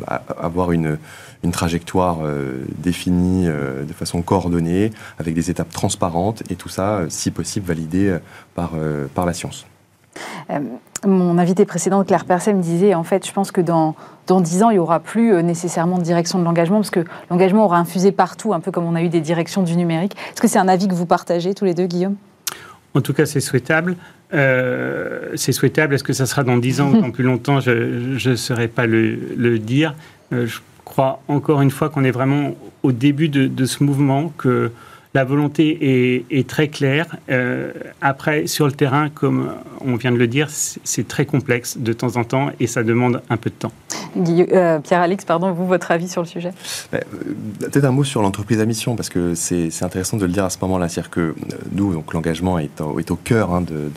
avoir 0.08 0.72
une, 0.72 0.98
une 1.44 1.52
trajectoire 1.52 2.20
euh, 2.24 2.64
définie 2.78 3.48
euh, 3.48 3.84
de 3.84 3.94
façon 3.94 4.22
coordonnée, 4.22 4.92
avec 5.20 5.36
des 5.36 5.52
étapes 5.52 5.72
transparentes, 5.72 6.42
et 6.50 6.56
tout 6.56 6.70
ça, 6.70 7.00
euh, 7.00 7.06
si 7.10 7.32
possible, 7.32 7.66
validé 7.66 8.18
par, 8.56 8.72
par 9.14 9.26
la 9.26 9.34
science. 9.34 9.66
mon 11.06 11.38
invité 11.38 11.66
précédent, 11.66 12.04
Claire 12.04 12.26
Perset, 12.26 12.54
me 12.54 12.62
disait, 12.62 12.94
en 12.94 13.04
fait, 13.04 13.28
je 13.28 13.34
pense 13.34 13.52
que 13.52 13.62
dans, 13.62 13.96
dans 14.28 14.42
10 14.42 14.64
ans, 14.64 14.70
il 14.70 14.74
n'y 14.74 14.80
aura 14.80 15.00
plus 15.00 15.42
nécessairement 15.44 15.98
de 15.98 16.04
direction 16.04 16.40
de 16.40 16.44
l'engagement, 16.44 16.78
parce 16.78 16.92
que 16.92 17.04
l'engagement 17.30 17.66
aura 17.66 17.78
infusé 17.78 18.12
partout, 18.12 18.54
un 18.54 18.60
peu 18.60 18.72
comme 18.72 18.86
on 18.86 18.96
a 18.96 19.02
eu 19.02 19.10
des 19.10 19.22
directions 19.22 19.64
du 19.64 19.76
numérique. 19.76 20.16
Est-ce 20.32 20.42
que 20.42 20.48
c'est 20.48 20.60
un 20.60 20.68
avis 20.68 20.88
que 20.88 20.96
vous 20.96 21.06
partagez 21.06 21.54
tous 21.54 21.66
les 21.66 21.74
deux, 21.74 21.88
Guillaume? 21.88 22.16
En 22.96 23.02
tout 23.02 23.14
cas, 23.14 23.26
c'est 23.26 23.40
souhaitable. 23.40 23.96
c'est 24.32 25.52
souhaitable. 25.52 25.96
Est-ce 25.96 26.04
que 26.04 26.14
ça 26.14 26.26
sera 26.26 26.44
dans 26.44 26.58
10 26.58 26.82
ans 26.82 26.92
ou 26.92 27.02
dans 27.02 27.12
plus 27.12 27.24
longtemps? 27.24 27.60
Je 27.60 28.30
ne 28.30 28.36
saurais 28.36 28.68
pas 28.68 28.86
le, 28.86 29.18
le 29.38 29.60
dire. 29.60 29.96
je 30.32 30.60
crois 30.86 31.22
encore 31.28 31.62
une 31.62 31.72
fois 31.72 31.90
qu'on 31.90 32.04
est 32.04 32.12
vraiment 32.12 32.56
au 32.84 32.92
début 32.92 33.30
de, 33.30 33.66
ce 33.66 33.84
mouvement, 33.84 34.32
que 34.38 34.72
la 35.14 35.24
volonté 35.24 36.26
est, 36.32 36.48
très 36.48 36.68
claire. 36.70 37.18
Euh, 37.30 37.72
après, 38.02 38.48
sur 38.48 38.66
le 38.66 38.72
terrain, 38.72 39.10
comme 39.10 39.52
on 39.82 39.96
vient 39.96 40.12
de 40.12 40.18
le 40.18 40.28
dire, 40.28 40.48
c'est 40.50 41.08
très 41.08 41.26
complexe 41.26 41.78
de 41.78 41.94
temps 41.94 42.18
en 42.18 42.24
temps 42.24 42.50
et 42.60 42.68
ça 42.68 42.84
demande 42.84 43.22
un 43.30 43.38
peu 43.38 43.50
de 43.50 43.56
temps. 43.56 43.72
Euh, 44.18 44.80
Pierre-Alix, 44.80 45.26
pardon, 45.26 45.52
vous, 45.52 45.68
votre 45.68 45.92
avis 45.92 46.08
sur 46.08 46.22
le 46.22 46.28
sujet? 46.28 46.52
Euh, 46.94 47.00
Peut-être 47.60 47.86
un 47.86 47.92
mot 47.92 48.04
sur 48.04 48.22
l'entreprise 48.22 48.60
à 48.60 48.66
mission, 48.66 48.96
parce 48.96 49.10
que 49.10 49.36
c'est 49.36 49.84
intéressant 49.84 50.18
de 50.18 50.26
le 50.26 50.32
dire 50.32 50.46
à 50.46 50.50
ce 50.50 50.58
moment-là. 50.62 50.90
C'est-à-dire 50.90 51.12
que 51.12 51.36
nous, 51.72 51.94
donc 51.94 52.14
l'engagement 52.14 52.58
est, 52.58 52.82
est, 53.00 53.12
au 53.12 53.16
cœur 53.16 53.54
hein, 53.54 53.62
de, 53.62 53.92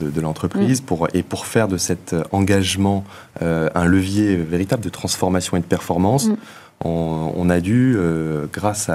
de, 0.00 0.20
l'entreprise 0.20 0.82
mm. 0.82 0.84
pour, 0.84 1.08
et 1.14 1.22
pour 1.22 1.46
faire 1.46 1.68
de 1.68 1.76
cet 1.76 2.16
engagement 2.32 3.04
euh, 3.42 3.68
un 3.76 3.84
levier 3.84 4.36
véritable 4.36 4.82
de 4.82 4.88
transformation 4.88 5.56
et 5.56 5.60
de 5.60 5.66
performance. 5.66 6.26
Mm 6.26 6.36
on, 6.84 7.50
a 7.50 7.60
dû, 7.60 7.94
euh, 7.96 8.46
grâce 8.52 8.90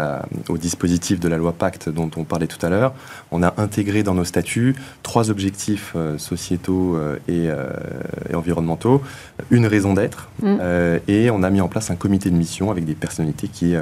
au 0.49 0.57
dispositif 0.57 1.19
de 1.19 1.27
la 1.27 1.37
loi 1.37 1.53
Pacte 1.53 1.89
dont 1.89 2.09
on 2.17 2.23
parlait 2.23 2.47
tout 2.47 2.63
à 2.65 2.69
l'heure, 2.69 2.93
on 3.31 3.43
a 3.43 3.53
intégré 3.57 4.03
dans 4.03 4.13
nos 4.13 4.23
statuts 4.23 4.75
trois 5.03 5.29
objectifs 5.29 5.93
euh, 5.95 6.17
sociétaux 6.17 6.95
euh, 6.95 7.17
et, 7.27 7.49
environnementaux, 8.35 9.01
une 9.51 9.65
raison 9.65 9.93
d'être, 9.93 10.29
mm. 10.41 10.57
et 11.07 11.29
on 11.29 11.43
a 11.43 11.49
mis 11.49 11.61
en 11.61 11.67
place 11.67 11.89
un 11.89 11.95
comité 11.95 12.29
de 12.29 12.35
mission 12.35 12.71
avec 12.71 12.85
des 12.85 12.93
personnalités 12.93 13.47
qui... 13.47 13.73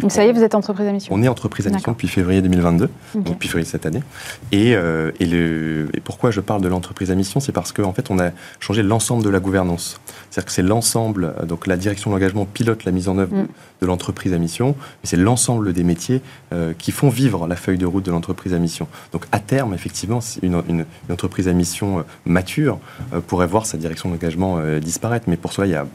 donc 0.00 0.12
ça 0.12 0.24
y 0.24 0.28
est, 0.28 0.32
vous 0.32 0.42
êtes 0.42 0.54
entreprise 0.54 0.86
à 0.86 0.92
mission 0.92 1.14
On 1.14 1.22
est 1.22 1.28
entreprise 1.28 1.66
à 1.66 1.70
mission 1.70 1.92
depuis 1.92 2.08
février 2.08 2.42
2022, 2.42 2.88
donc 3.14 3.24
depuis 3.24 3.48
février 3.48 3.66
cette 3.66 3.86
année. 3.86 4.02
Et, 4.50 4.74
le, 4.74 5.88
pourquoi 6.04 6.30
je 6.30 6.40
parle 6.40 6.62
de 6.62 6.68
l'entreprise 6.68 7.10
à 7.10 7.14
mission 7.14 7.40
C'est 7.40 7.52
parce 7.52 7.72
qu'en 7.72 7.84
en 7.84 7.92
fait, 7.92 8.10
on 8.10 8.18
a 8.18 8.30
changé 8.60 8.82
l'ensemble 8.82 9.24
de 9.24 9.30
la 9.30 9.40
gouvernance. 9.40 10.00
C'est-à-dire 10.30 10.46
que 10.46 10.52
c'est 10.52 10.62
l'ensemble, 10.62 11.34
donc 11.46 11.66
la 11.66 11.76
direction 11.76 12.10
de 12.10 12.16
l'engagement 12.16 12.44
pilote 12.44 12.84
la 12.84 12.92
mise 12.92 13.08
en 13.08 13.18
œuvre 13.18 13.34
mm 13.34 13.46
de 13.80 13.86
l'entreprise 13.86 14.32
à 14.32 14.38
mission, 14.38 14.74
mais 14.78 15.08
c'est 15.08 15.16
l'ensemble 15.16 15.72
des 15.72 15.84
métiers 15.84 16.20
euh, 16.52 16.72
qui 16.76 16.92
font 16.92 17.08
vivre 17.08 17.46
la 17.46 17.56
feuille 17.56 17.78
de 17.78 17.86
route 17.86 18.04
de 18.04 18.10
l'entreprise 18.10 18.54
à 18.54 18.58
mission. 18.58 18.86
Donc 19.12 19.26
à 19.32 19.38
terme, 19.40 19.74
effectivement, 19.74 20.20
une, 20.42 20.84
entreprise 21.10 21.48
à 21.48 21.52
mission 21.52 22.00
euh, 22.00 22.02
mature 22.24 22.78
euh, 23.12 23.20
pourrait 23.20 23.46
voir 23.46 23.66
sa 23.66 23.78
direction 23.78 24.08
d'engagement 24.08 24.60
disparaître, 24.80 25.26
mais 25.28 25.36
pour 25.36 25.52
cela, 25.52 25.66
il 25.66 25.70
y 25.70 25.76
a 25.76 25.86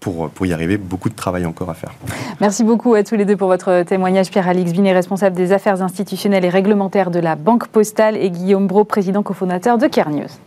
pour, 0.00 0.28
pour, 0.30 0.46
y 0.46 0.52
arriver, 0.52 0.76
beaucoup 0.76 1.08
de 1.08 1.14
travail 1.14 1.46
encore 1.46 1.70
à 1.70 1.74
faire. 1.74 1.92
Merci 2.40 2.62
beaucoup 2.64 2.94
à 2.94 3.02
tous 3.02 3.16
les 3.16 3.24
deux 3.24 3.36
pour 3.36 3.48
votre 3.48 3.82
témoignage. 3.82 4.30
Pierre-Alix 4.30 4.72
Binet, 4.72 4.92
responsable 4.92 5.34
des 5.34 5.52
affaires 5.52 5.82
institutionnelles 5.82 6.44
et 6.44 6.48
réglementaires 6.48 7.10
de 7.10 7.18
la 7.18 7.34
Banque 7.34 7.66
Postale, 7.68 8.16
et 8.16 8.30
Guillaume 8.30 8.66
Bro, 8.66 8.84
président 8.84 9.22
cofondateur 9.22 9.78
de 9.78 9.86
Kernius. 9.86 10.38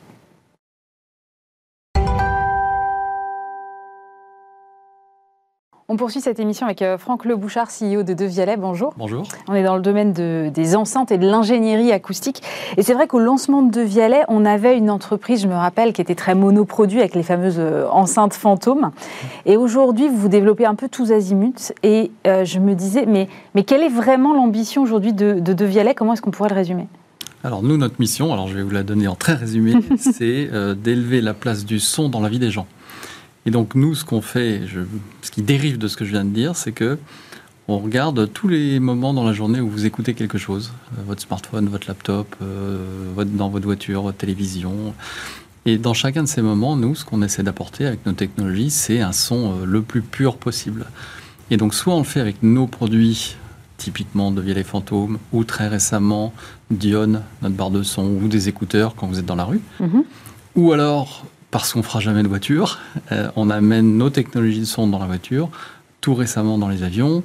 On 5.92 5.96
poursuit 5.96 6.22
cette 6.22 6.40
émission 6.40 6.68
avec 6.68 6.84
euh, 6.84 7.00
Franck 7.00 7.26
Le 7.26 7.36
Bouchard, 7.36 7.70
CEO 7.70 8.04
de 8.04 8.14
Devialet. 8.14 8.58
Bonjour. 8.58 8.94
Bonjour. 8.96 9.24
On 9.48 9.56
est 9.56 9.64
dans 9.64 9.76
le 9.76 9.82
domaine 9.82 10.14
des 10.14 10.76
enceintes 10.76 11.12
et 11.12 11.18
de 11.18 11.26
l'ingénierie 11.26 11.92
acoustique. 11.92 12.44
Et 12.78 12.84
c'est 12.84 12.94
vrai 12.94 13.08
qu'au 13.08 13.18
lancement 13.18 13.64
de 13.64 13.72
Devialet, 13.72 14.22
on 14.28 14.46
avait 14.46 14.78
une 14.78 14.92
entreprise, 14.92 15.42
je 15.42 15.48
me 15.48 15.56
rappelle, 15.56 15.92
qui 15.92 16.00
était 16.00 16.14
très 16.14 16.36
monoproduit 16.36 17.00
avec 17.00 17.16
les 17.16 17.24
fameuses 17.24 17.58
euh, 17.58 17.88
enceintes 17.90 18.36
fantômes. 18.36 18.92
Et 19.48 19.58
aujourd'hui, 19.58 20.10
vous 20.10 20.18
vous 20.18 20.28
développez 20.28 20.68
un 20.68 20.76
peu 20.76 20.90
tous 20.90 21.12
azimuts. 21.12 21.74
Et 21.82 22.12
euh, 22.28 22.46
je 22.46 22.60
me 22.60 22.76
disais, 22.76 23.08
mais, 23.08 23.28
mais 23.56 23.64
quelle 23.64 23.82
est 23.82 23.90
vraiment 23.90 24.36
l'ambition 24.36 24.84
aujourd'hui 24.84 25.14
de, 25.14 25.40
de 25.40 25.54
Devialet 25.54 25.96
Comment 25.96 26.14
est-ce 26.14 26.22
qu'on 26.22 26.30
pourrait 26.30 26.50
le 26.50 26.56
résumer? 26.56 26.86
Alors 27.44 27.64
nous, 27.64 27.78
notre 27.78 27.96
mission, 28.00 28.32
alors 28.32 28.48
je 28.48 28.54
vais 28.54 28.62
vous 28.62 28.70
la 28.70 28.84
donner 28.84 29.08
en 29.08 29.16
très 29.16 29.34
résumé, 29.34 29.74
c'est 29.98 30.50
d'élever 30.76 31.22
la 31.22 31.34
place 31.34 31.66
du 31.66 31.80
son 31.80 32.10
dans 32.10 32.20
la 32.20 32.30
vie 32.30 32.38
des 32.38 32.52
gens. 32.52 32.68
Et 33.46 33.52
donc 33.52 33.76
nous, 33.76 33.96
ce 33.96 34.06
qu'on 34.06 34.22
fait, 34.22 34.62
ce 35.22 35.32
qui 35.32 35.42
dérive 35.42 35.78
de 35.78 35.88
ce 35.88 35.98
que 35.98 36.06
je 36.06 36.12
viens 36.12 36.26
de 36.26 36.30
dire, 36.30 36.56
c'est 36.56 36.72
que 36.72 36.98
on 37.70 37.78
regarde 37.78 38.34
tous 38.34 38.48
les 38.48 38.80
moments 38.80 39.14
dans 39.14 39.24
la 39.24 39.32
journée 39.32 39.62
où 39.62 39.70
vous 39.70 39.86
écoutez 39.86 40.16
quelque 40.16 40.40
chose, 40.40 40.72
euh, 40.98 41.02
votre 41.06 41.22
smartphone, 41.22 41.70
votre 41.70 41.88
laptop, 41.88 42.36
euh, 42.42 43.24
dans 43.26 43.50
votre 43.50 43.66
voiture, 43.66 44.02
votre 44.02 44.18
télévision. 44.18 44.96
Et 45.68 45.78
dans 45.78 45.94
chacun 45.94 46.24
de 46.24 46.28
ces 46.28 46.42
moments, 46.42 46.76
nous, 46.76 46.96
ce 46.96 47.06
qu'on 47.06 47.22
essaie 47.22 47.44
d'apporter 47.44 47.86
avec 47.86 48.08
nos 48.08 48.14
technologies, 48.14 48.72
c'est 48.72 49.02
un 49.02 49.12
son 49.12 49.52
euh, 49.52 49.66
le 49.66 49.84
plus 49.84 50.02
pur 50.02 50.38
possible. 50.38 50.88
Et 51.52 51.58
donc 51.58 51.76
soit 51.76 51.94
on 51.94 52.00
le 52.00 52.06
fait 52.06 52.22
avec 52.22 52.42
nos 52.42 52.66
produits, 52.66 53.36
typiquement 53.78 54.32
de 54.32 54.42
Vieille 54.42 54.64
Fantôme, 54.64 55.20
ou 55.32 55.44
très 55.44 55.68
récemment 55.68 56.34
Dion, 56.72 57.22
notre 57.44 57.56
barre 57.56 57.70
de 57.70 57.84
son, 57.84 58.04
ou 58.04 58.28
des 58.28 58.50
écouteurs 58.50 58.96
quand 58.96 59.06
vous 59.06 59.20
êtes 59.20 59.28
dans 59.28 59.36
la 59.36 59.46
rue. 59.46 59.62
Mm-hmm. 59.80 60.04
Ou 60.56 60.72
alors 60.72 61.24
parce 61.52 61.74
qu'on 61.74 61.84
fera 61.84 62.00
jamais 62.00 62.24
de 62.24 62.28
voiture. 62.28 62.80
Euh, 63.12 63.30
on 63.36 63.50
amène 63.50 63.98
nos 63.98 64.10
technologies 64.10 64.62
de 64.62 64.66
son 64.66 64.88
dans 64.88 65.00
la 65.00 65.06
voiture, 65.06 65.50
tout 66.02 66.14
récemment 66.14 66.58
dans 66.58 66.70
les 66.70 66.84
avions, 66.84 67.24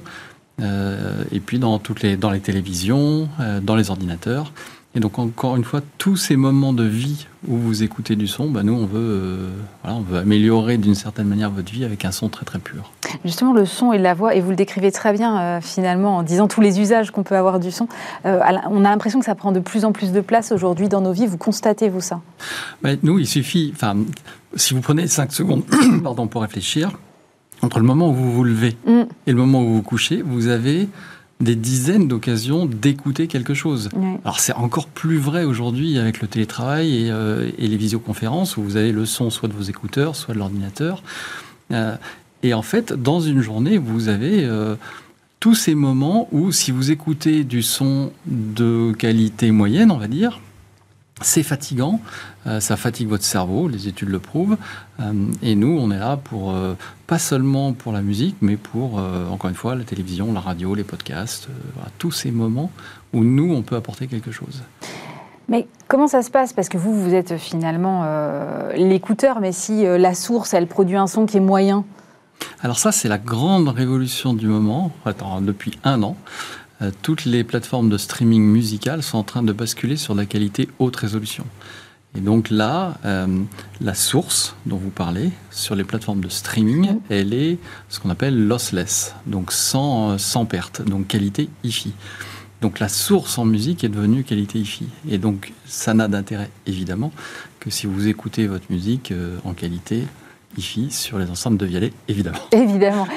euh, 0.61 1.23
et 1.31 1.39
puis 1.39 1.59
dans 1.59 1.79
toutes 1.79 2.01
les 2.01 2.17
dans 2.17 2.31
les 2.31 2.39
télévisions, 2.39 3.29
euh, 3.39 3.59
dans 3.59 3.75
les 3.75 3.89
ordinateurs. 3.89 4.51
Et 4.95 5.01
donc, 5.01 5.19
encore 5.19 5.57
une 5.57 5.65
fois, 5.65 5.81
tous 5.97 6.15
ces 6.15 6.37
moments 6.37 6.71
de 6.71 6.85
vie 6.85 7.27
où 7.49 7.57
vous 7.57 7.83
écoutez 7.83 8.15
du 8.15 8.27
son, 8.27 8.49
bah, 8.49 8.63
nous, 8.63 8.73
on 8.73 8.85
veut, 8.85 8.99
euh, 8.99 9.49
voilà, 9.83 9.97
on 9.97 10.01
veut 10.01 10.17
améliorer 10.17 10.77
d'une 10.77 10.95
certaine 10.95 11.27
manière 11.27 11.51
votre 11.51 11.69
vie 11.69 11.83
avec 11.83 12.05
un 12.05 12.11
son 12.11 12.29
très 12.29 12.45
très 12.45 12.59
pur. 12.59 12.93
Justement, 13.25 13.51
le 13.51 13.65
son 13.65 13.91
et 13.91 13.97
la 13.97 14.13
voix, 14.13 14.35
et 14.35 14.39
vous 14.39 14.51
le 14.51 14.55
décrivez 14.55 14.93
très 14.93 15.11
bien 15.11 15.39
euh, 15.39 15.61
finalement 15.61 16.17
en 16.17 16.23
disant 16.23 16.47
tous 16.47 16.61
les 16.61 16.79
usages 16.79 17.11
qu'on 17.11 17.23
peut 17.23 17.35
avoir 17.35 17.59
du 17.59 17.71
son. 17.71 17.89
Euh, 18.25 18.39
on 18.69 18.85
a 18.85 18.89
l'impression 18.89 19.19
que 19.19 19.25
ça 19.25 19.35
prend 19.35 19.51
de 19.51 19.59
plus 19.59 19.83
en 19.83 19.91
plus 19.91 20.13
de 20.13 20.21
place 20.21 20.53
aujourd'hui 20.53 20.87
dans 20.87 21.01
nos 21.01 21.11
vies. 21.11 21.27
Vous 21.27 21.37
constatez, 21.37 21.89
vous, 21.89 22.01
ça? 22.01 22.21
Bah, 22.81 22.91
Nous, 23.03 23.19
il 23.19 23.27
suffit, 23.27 23.71
enfin, 23.75 23.97
si 24.55 24.73
vous 24.73 24.81
prenez 24.81 25.07
5 25.07 25.33
secondes 25.33 25.63
pardon, 26.03 26.27
pour 26.27 26.41
réfléchir, 26.41 26.91
entre 27.61 27.79
le 27.79 27.85
moment 27.85 28.11
où 28.11 28.13
vous 28.13 28.31
vous 28.31 28.43
levez 28.45 28.77
mm. 28.87 29.01
et 29.27 29.31
le 29.31 29.37
moment 29.37 29.61
où 29.61 29.65
vous 29.65 29.75
vous 29.75 29.81
couchez, 29.81 30.21
vous 30.21 30.47
avez 30.47 30.87
des 31.41 31.55
dizaines 31.55 32.07
d'occasions 32.07 32.65
d'écouter 32.65 33.27
quelque 33.27 33.53
chose. 33.53 33.89
Alors 34.23 34.39
c'est 34.39 34.53
encore 34.53 34.87
plus 34.87 35.17
vrai 35.17 35.43
aujourd'hui 35.43 35.97
avec 35.97 36.21
le 36.21 36.27
télétravail 36.27 37.09
euh, 37.09 37.51
et, 37.57 37.67
les 37.67 37.77
visioconférences 37.77 38.57
où 38.57 38.63
vous 38.63 38.77
avez 38.77 38.91
le 38.91 39.05
son 39.05 39.29
soit 39.29 39.49
de 39.49 39.53
vos 39.53 39.63
écouteurs, 39.63 40.15
soit 40.15 40.33
de 40.33 40.39
l'ordinateur. 40.39 41.03
Euh, 41.71 41.95
et 42.43 42.53
en 42.53 42.61
fait, 42.61 42.93
dans 42.93 43.19
une 43.19 43.41
journée, 43.41 43.77
vous 43.77 44.07
avez 44.07 44.45
euh, 44.45 44.75
tous 45.39 45.55
ces 45.55 45.75
moments 45.75 46.29
où 46.31 46.51
si 46.51 46.71
vous 46.71 46.91
écoutez 46.91 47.43
du 47.43 47.63
son 47.63 48.11
de 48.27 48.93
qualité 48.97 49.51
moyenne, 49.51 49.91
on 49.91 49.97
va 49.97 50.07
dire, 50.07 50.39
c'est 51.21 51.43
fatigant, 51.43 52.01
euh, 52.45 52.59
ça 52.59 52.75
fatigue 52.75 53.07
votre 53.07 53.23
cerveau, 53.23 53.69
les 53.69 53.87
études 53.87 54.09
le 54.09 54.19
prouvent. 54.19 54.57
Euh, 54.99 55.13
et 55.41 55.55
nous, 55.55 55.77
on 55.79 55.89
est 55.91 55.97
là 55.97 56.17
pour, 56.17 56.51
euh, 56.51 56.73
pas 57.07 57.19
seulement 57.19 57.71
pour 57.71 57.93
la 57.93 58.01
musique, 58.01 58.35
mais 58.41 58.57
pour, 58.57 59.01
encore 59.31 59.49
une 59.49 59.55
fois, 59.55 59.75
la 59.75 59.83
télévision, 59.83 60.33
la 60.33 60.41
radio, 60.41 60.75
les 60.75 60.83
podcasts, 60.83 61.47
tous 61.97 62.11
ces 62.11 62.31
moments 62.31 62.71
où 63.13 63.23
nous, 63.23 63.53
on 63.53 63.61
peut 63.61 63.75
apporter 63.75 64.07
quelque 64.07 64.31
chose. 64.31 64.61
Mais 65.47 65.67
comment 65.87 66.07
ça 66.07 66.23
se 66.23 66.31
passe? 66.31 66.51
Parce 66.51 66.67
que 66.67 66.77
vous, 66.77 66.99
vous 66.99 67.13
êtes 67.13 67.37
finalement 67.37 68.03
l'écouteur, 68.75 69.39
mais 69.39 69.51
si 69.51 69.83
la 69.83 70.15
source, 70.15 70.55
elle 70.55 70.65
produit 70.65 70.97
un 70.97 71.05
son 71.05 71.27
qui 71.27 71.37
est 71.37 71.41
moyen? 71.41 71.85
Alors 72.61 72.79
ça, 72.79 72.91
c'est 72.91 73.07
la 73.07 73.19
grande 73.19 73.69
révolution 73.69 74.33
du 74.33 74.47
moment, 74.47 74.91
attends, 75.05 75.41
depuis 75.41 75.77
un 75.83 76.01
an. 76.01 76.17
Euh, 76.81 76.91
toutes 77.01 77.25
les 77.25 77.43
plateformes 77.43 77.89
de 77.89 77.97
streaming 77.97 78.43
musical 78.43 79.01
sont 79.01 79.17
en 79.17 79.23
train 79.23 79.43
de 79.43 79.53
basculer 79.53 79.95
sur 79.95 80.13
la 80.13 80.25
qualité 80.25 80.67
haute 80.79 80.95
résolution. 80.95 81.45
Et 82.17 82.21
donc 82.21 82.49
là, 82.49 82.97
euh, 83.05 83.27
la 83.81 83.93
source 83.93 84.55
dont 84.65 84.77
vous 84.77 84.89
parlez 84.89 85.31
sur 85.51 85.75
les 85.75 85.83
plateformes 85.83 86.21
de 86.21 86.29
streaming, 86.29 86.99
elle 87.09 87.33
est 87.33 87.57
ce 87.89 87.99
qu'on 87.99 88.09
appelle 88.09 88.47
lossless, 88.47 89.15
donc 89.25 89.51
sans, 89.51 90.11
euh, 90.11 90.17
sans 90.17 90.45
perte, 90.45 90.81
donc 90.81 91.07
qualité 91.07 91.49
hi 91.63 91.93
Donc 92.61 92.79
la 92.79 92.89
source 92.89 93.37
en 93.37 93.45
musique 93.45 93.83
est 93.83 93.89
devenue 93.89 94.23
qualité 94.23 94.59
hi 94.59 94.87
Et 95.09 95.17
donc 95.17 95.53
ça 95.65 95.93
n'a 95.93 96.07
d'intérêt 96.07 96.49
évidemment 96.65 97.11
que 97.59 97.69
si 97.69 97.87
vous 97.87 98.07
écoutez 98.07 98.47
votre 98.47 98.65
musique 98.69 99.13
en 99.43 99.53
qualité 99.53 100.03
IFI 100.57 100.91
sur 100.91 101.17
les 101.17 101.29
ensembles 101.29 101.57
de 101.57 101.65
Vialet, 101.65 101.93
évidemment. 102.07 102.37
Évidemment. 102.51 103.07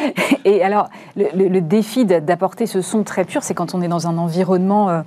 Et 0.44 0.62
alors, 0.62 0.90
le, 1.16 1.60
défi 1.60 2.04
d'apporter 2.04 2.66
ce 2.66 2.80
son 2.82 3.02
très 3.02 3.24
pur, 3.24 3.42
c'est 3.42 3.54
quand 3.54 3.74
on 3.74 3.82
est 3.82 3.88
dans 3.88 4.06
un 4.06 4.18
environnement 4.18 4.88
euh, 4.88 5.02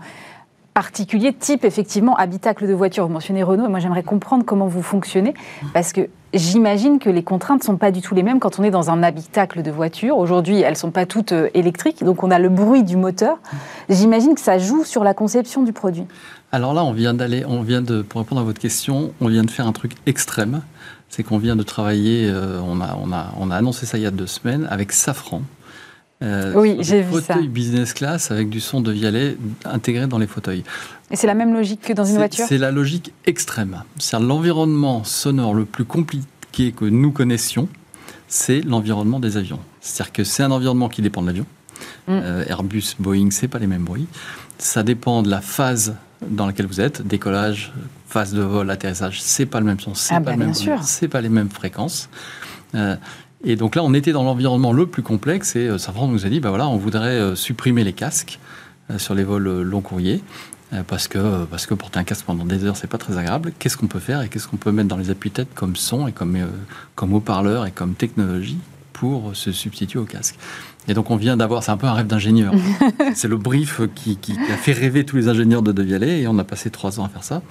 particulier, 0.73 1.33
type 1.33 1.65
effectivement 1.65 2.15
habitacle 2.15 2.67
de 2.67 2.73
voiture. 2.73 3.05
Vous 3.05 3.13
mentionnez 3.13 3.43
Renault, 3.43 3.65
et 3.65 3.69
moi 3.69 3.79
j'aimerais 3.79 4.03
comprendre 4.03 4.45
comment 4.45 4.67
vous 4.67 4.81
fonctionnez, 4.81 5.33
parce 5.73 5.91
que 5.91 6.09
j'imagine 6.33 6.99
que 6.99 7.09
les 7.09 7.23
contraintes 7.23 7.61
ne 7.61 7.65
sont 7.65 7.77
pas 7.77 7.91
du 7.91 8.01
tout 8.01 8.15
les 8.15 8.23
mêmes 8.23 8.39
quand 8.39 8.59
on 8.59 8.63
est 8.63 8.71
dans 8.71 8.89
un 8.89 9.03
habitacle 9.03 9.63
de 9.63 9.71
voiture. 9.71 10.17
Aujourd'hui, 10.17 10.61
elles 10.61 10.73
ne 10.73 10.77
sont 10.77 10.91
pas 10.91 11.05
toutes 11.05 11.33
euh, 11.33 11.49
électriques, 11.53 12.03
donc 12.03 12.23
on 12.23 12.31
a 12.31 12.39
le 12.39 12.49
bruit 12.49 12.83
du 12.83 12.95
moteur. 12.95 13.39
J'imagine 13.89 14.35
que 14.35 14.41
ça 14.41 14.57
joue 14.57 14.83
sur 14.83 15.03
la 15.03 15.13
conception 15.13 15.63
du 15.63 15.73
produit. 15.73 16.05
Alors 16.53 16.73
là, 16.73 16.83
on 16.83 16.93
vient 16.93 17.13
d'aller, 17.13 17.45
on 17.45 17.61
vient 17.61 17.81
de, 17.81 18.01
pour 18.01 18.21
répondre 18.21 18.41
à 18.41 18.43
votre 18.43 18.59
question, 18.59 19.13
on 19.21 19.27
vient 19.27 19.43
de 19.43 19.51
faire 19.51 19.67
un 19.67 19.71
truc 19.73 19.93
extrême 20.05 20.61
c'est 21.11 21.23
qu'on 21.23 21.37
vient 21.37 21.57
de 21.57 21.63
travailler, 21.63 22.27
euh, 22.29 22.59
on, 22.61 22.79
a, 22.81 22.97
on, 22.99 23.11
a, 23.11 23.33
on 23.37 23.51
a 23.51 23.55
annoncé 23.57 23.85
ça 23.85 23.97
il 23.97 24.03
y 24.03 24.07
a 24.07 24.11
deux 24.11 24.27
semaines, 24.27 24.65
avec 24.71 24.93
Safran. 24.93 25.43
Euh, 26.23 26.53
oui, 26.55 26.77
j'ai 26.79 27.01
vu 27.01 27.15
ça. 27.15 27.33
Fauteuil 27.33 27.47
business 27.49 27.93
class 27.93 28.31
avec 28.31 28.49
du 28.49 28.61
son 28.61 28.79
de 28.79 28.91
Vialet 28.91 29.37
intégré 29.65 30.07
dans 30.07 30.19
les 30.19 30.27
fauteuils. 30.27 30.63
Et 31.09 31.15
c'est 31.15 31.27
la 31.27 31.33
même 31.33 31.53
logique 31.53 31.81
que 31.81 31.93
dans 31.93 32.05
une 32.05 32.15
voiture? 32.15 32.45
C'est 32.47 32.57
la 32.57 32.71
logique 32.71 33.11
extrême. 33.25 33.83
C'est 33.97 34.19
l'environnement 34.19 35.03
sonore 35.03 35.53
le 35.53 35.65
plus 35.65 35.83
compliqué 35.83 36.71
que 36.71 36.85
nous 36.85 37.11
connaissions, 37.11 37.67
c'est 38.27 38.61
l'environnement 38.61 39.19
des 39.19 39.35
avions. 39.35 39.59
C'est-à-dire 39.81 40.13
que 40.13 40.23
c'est 40.23 40.43
un 40.43 40.51
environnement 40.51 40.87
qui 40.87 41.01
dépend 41.01 41.21
de 41.21 41.27
l'avion. 41.27 41.45
Mm. 42.07 42.11
Euh, 42.11 42.45
Airbus, 42.47 42.95
Boeing, 42.99 43.29
c'est 43.31 43.47
pas 43.47 43.59
les 43.59 43.67
mêmes 43.67 43.83
bruits. 43.83 44.07
Ça 44.57 44.83
dépend 44.83 45.23
de 45.23 45.29
la 45.29 45.41
phase 45.41 45.95
dans 46.27 46.45
laquelle 46.45 46.67
vous 46.67 46.81
êtes, 46.81 47.05
décollage, 47.05 47.73
phase 48.07 48.33
de 48.33 48.41
vol, 48.41 48.69
atterrissage, 48.69 49.21
c'est 49.21 49.45
pas 49.45 49.59
le 49.59 49.65
même 49.65 49.79
son, 49.79 49.95
c'est 49.95 50.15
ah 50.15 50.21
pas, 50.21 50.35
bah, 50.35 50.45
c'est 50.83 51.07
pas 51.07 51.21
les 51.21 51.29
mêmes 51.29 51.49
fréquences. 51.49 52.09
Euh, 52.75 52.95
et 53.43 53.55
donc 53.55 53.75
là, 53.75 53.83
on 53.83 53.93
était 53.93 54.11
dans 54.11 54.23
l'environnement 54.23 54.71
le 54.71 54.85
plus 54.85 55.01
complexe 55.01 55.55
et 55.55 55.67
euh, 55.67 55.77
Safran 55.77 56.07
nous 56.07 56.25
a 56.25 56.29
dit, 56.29 56.39
bah 56.39 56.49
voilà, 56.49 56.67
on 56.67 56.77
voudrait 56.77 57.35
supprimer 57.35 57.83
les 57.83 57.93
casques 57.93 58.39
sur 58.97 59.15
les 59.15 59.23
vols 59.23 59.61
long 59.61 59.81
courriers 59.81 60.21
parce 60.87 61.07
que 61.07 61.45
parce 61.45 61.65
que 61.65 61.73
porter 61.73 61.99
un 61.99 62.03
casque 62.03 62.25
pendant 62.25 62.45
des 62.45 62.65
heures, 62.65 62.77
c'est 62.77 62.87
pas 62.87 62.97
très 62.97 63.17
agréable. 63.17 63.53
Qu'est-ce 63.57 63.77
qu'on 63.77 63.87
peut 63.87 63.99
faire 63.99 64.21
et 64.21 64.29
qu'est-ce 64.29 64.47
qu'on 64.47 64.57
peut 64.57 64.71
mettre 64.71 64.89
dans 64.89 64.97
les 64.97 65.09
appuis-têtes 65.09 65.53
comme 65.53 65.75
son 65.75 66.07
et 66.07 66.11
comme 66.11 66.37
comme 66.95 67.13
haut-parleur 67.13 67.65
et 67.65 67.71
comme 67.71 67.93
technologie 67.93 68.59
pour 68.91 69.35
se 69.35 69.51
substituer 69.51 69.99
au 69.99 70.05
casque? 70.05 70.37
Et 70.87 70.93
donc 70.93 71.11
on 71.11 71.15
vient 71.15 71.37
d'avoir, 71.37 71.63
c'est 71.63 71.71
un 71.71 71.77
peu 71.77 71.87
un 71.87 71.93
rêve 71.93 72.07
d'ingénieur. 72.07 72.53
c'est 73.15 73.27
le 73.27 73.37
brief 73.37 73.81
qui, 73.95 74.17
qui, 74.17 74.33
a 74.51 74.57
fait 74.57 74.73
rêver 74.73 75.05
tous 75.05 75.15
les 75.15 75.27
ingénieurs 75.27 75.61
de 75.61 75.71
Devialet 75.71 76.21
et 76.21 76.27
on 76.27 76.37
a 76.39 76.43
passé 76.43 76.69
trois 76.69 76.99
ans 76.99 77.05
à 77.05 77.09
faire 77.09 77.23
ça. 77.23 77.41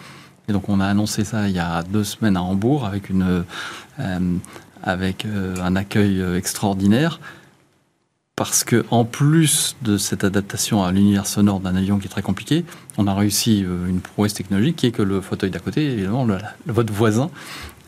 Et 0.49 0.53
donc 0.53 0.69
on 0.69 0.81
a 0.81 0.87
annoncé 0.87 1.25
ça 1.25 1.49
il 1.49 1.55
y 1.55 1.61
a 1.61 1.83
deux 1.83 2.05
semaines 2.05 2.37
à 2.37 2.43
Hambourg 2.43 2.85
avec, 2.85 3.09
une, 3.09 3.45
euh, 4.01 4.21
avec 4.83 5.25
euh, 5.25 5.55
un 5.63 5.77
accueil 5.77 6.21
euh, 6.21 6.37
extraordinaire. 6.37 7.21
Parce 8.35 8.65
que 8.65 8.87
en 8.91 9.05
plus 9.05 9.77
de 9.83 9.99
cette 9.99 10.25
adaptation 10.25 10.83
à 10.83 10.91
l'univers 10.93 11.27
sonore 11.27 11.61
d'un 11.61 11.77
avion 11.77 11.99
qui 11.99 12.07
est 12.07 12.11
très 12.11 12.23
compliqué, 12.23 12.65
on 12.97 13.07
a 13.07 13.15
réussi 13.15 13.61
une 13.61 14.01
prouesse 14.01 14.33
technologique 14.33 14.77
qui 14.77 14.87
est 14.87 14.93
que 14.93 15.03
le 15.03 15.21
fauteuil 15.21 15.51
d'à 15.51 15.59
côté, 15.59 15.85
évidemment, 15.93 16.27
votre 16.67 16.91
voisin 16.91 17.31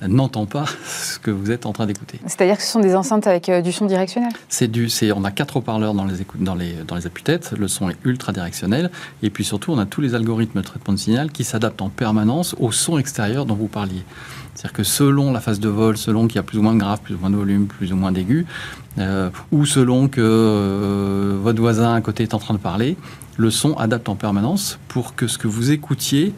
n'entend 0.08 0.46
pas 0.46 0.64
ce 0.86 1.18
que 1.18 1.30
vous 1.30 1.50
êtes 1.50 1.66
en 1.66 1.72
train 1.72 1.86
d'écouter. 1.86 2.20
C'est-à-dire 2.26 2.56
que 2.56 2.62
ce 2.62 2.68
sont 2.70 2.80
des 2.80 2.94
enceintes 2.94 3.26
avec 3.26 3.50
du 3.62 3.72
son 3.72 3.86
directionnel 3.86 4.32
C'est 4.48 4.70
du, 4.70 4.88
on 5.14 5.24
a 5.24 5.30
quatre 5.30 5.56
haut-parleurs 5.56 5.94
dans 5.94 6.04
les, 6.04 6.14
dans 6.40 6.54
les, 6.54 6.72
dans 6.86 6.96
les 6.96 7.06
appuis-têtes, 7.06 7.52
le 7.58 7.68
son 7.68 7.90
est 7.90 7.96
ultra 8.04 8.32
directionnel, 8.32 8.90
et 9.22 9.30
puis 9.30 9.44
surtout 9.44 9.72
on 9.72 9.78
a 9.78 9.86
tous 9.86 10.00
les 10.00 10.14
algorithmes 10.14 10.60
de 10.60 10.64
traitement 10.64 10.94
de 10.94 10.98
signal 10.98 11.30
qui 11.30 11.44
s'adaptent 11.44 11.82
en 11.82 11.88
permanence 11.88 12.54
au 12.58 12.72
son 12.72 12.98
extérieur 12.98 13.46
dont 13.46 13.54
vous 13.54 13.68
parliez. 13.68 14.04
C'est-à-dire 14.54 14.72
que 14.74 14.82
selon 14.82 15.32
la 15.32 15.40
phase 15.40 15.60
de 15.60 15.68
vol, 15.68 15.96
selon 15.96 16.26
qu'il 16.26 16.36
y 16.36 16.38
a 16.38 16.42
plus 16.42 16.58
ou 16.58 16.62
moins 16.62 16.74
de 16.74 16.78
grave, 16.78 17.00
plus 17.00 17.14
ou 17.14 17.18
moins 17.18 17.30
de 17.30 17.36
volume, 17.36 17.66
plus 17.66 17.92
ou 17.92 17.96
moins 17.96 18.12
d'aigu, 18.12 18.46
euh, 18.98 19.30
ou 19.50 19.64
selon 19.64 20.08
que 20.08 20.20
euh, 20.20 21.38
votre 21.40 21.60
voisin 21.60 21.94
à 21.94 22.00
côté 22.00 22.22
est 22.22 22.34
en 22.34 22.38
train 22.38 22.54
de 22.54 22.58
parler, 22.58 22.96
le 23.38 23.50
son 23.50 23.74
adapte 23.74 24.08
en 24.08 24.14
permanence 24.14 24.78
pour 24.88 25.14
que 25.14 25.26
ce 25.26 25.38
que 25.38 25.48
vous 25.48 25.70
écoutiez 25.70 26.34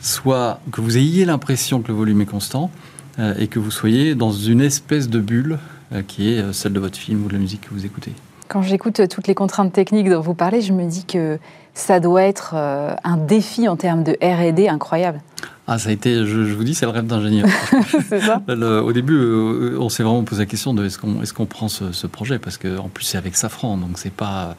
soit, 0.00 0.60
que 0.72 0.80
vous 0.80 0.96
ayez 0.96 1.26
l'impression 1.26 1.82
que 1.82 1.88
le 1.88 1.94
volume 1.94 2.22
est 2.22 2.26
constant, 2.26 2.70
euh, 2.74 2.89
et 3.38 3.48
que 3.48 3.58
vous 3.58 3.70
soyez 3.70 4.14
dans 4.14 4.32
une 4.32 4.60
espèce 4.60 5.08
de 5.08 5.20
bulle 5.20 5.58
euh, 5.92 6.02
qui 6.06 6.32
est 6.32 6.38
euh, 6.38 6.52
celle 6.52 6.72
de 6.72 6.78
votre 6.78 6.96
film 6.96 7.24
ou 7.24 7.28
de 7.28 7.32
la 7.32 7.40
musique 7.40 7.62
que 7.62 7.70
vous 7.74 7.84
écoutez. 7.84 8.12
Quand 8.46 8.62
j'écoute 8.62 9.08
toutes 9.08 9.26
les 9.26 9.34
contraintes 9.34 9.72
techniques 9.72 10.08
dont 10.08 10.20
vous 10.20 10.34
parlez, 10.34 10.60
je 10.60 10.72
me 10.72 10.88
dis 10.88 11.04
que 11.04 11.38
ça 11.74 11.98
doit 11.98 12.22
être 12.22 12.54
un 12.56 13.16
défi 13.16 13.68
en 13.68 13.76
termes 13.76 14.02
de 14.02 14.16
R&D 14.20 14.66
incroyable. 14.66 15.20
Ah, 15.68 15.78
ça 15.78 15.90
a 15.90 15.92
été, 15.92 16.26
je, 16.26 16.52
vous 16.52 16.64
dis, 16.64 16.74
c'est 16.74 16.84
le 16.84 16.90
rêve 16.90 17.06
d'ingénieur. 17.06 17.48
c'est 18.08 18.20
ça 18.20 18.42
Au 18.48 18.92
début, 18.92 19.16
on 19.78 19.88
s'est 19.88 20.02
vraiment 20.02 20.24
posé 20.24 20.42
la 20.42 20.46
question 20.46 20.74
de 20.74 20.84
est-ce 20.84 20.98
qu'on 20.98 21.22
est 21.22 21.32
qu'on 21.32 21.46
prend 21.46 21.68
ce, 21.68 22.06
projet? 22.08 22.40
Parce 22.40 22.58
qu'en 22.58 22.88
plus, 22.88 23.04
c'est 23.04 23.18
avec 23.18 23.36
Safran, 23.36 23.76
donc 23.76 23.90
c'est 23.94 24.12
pas. 24.12 24.56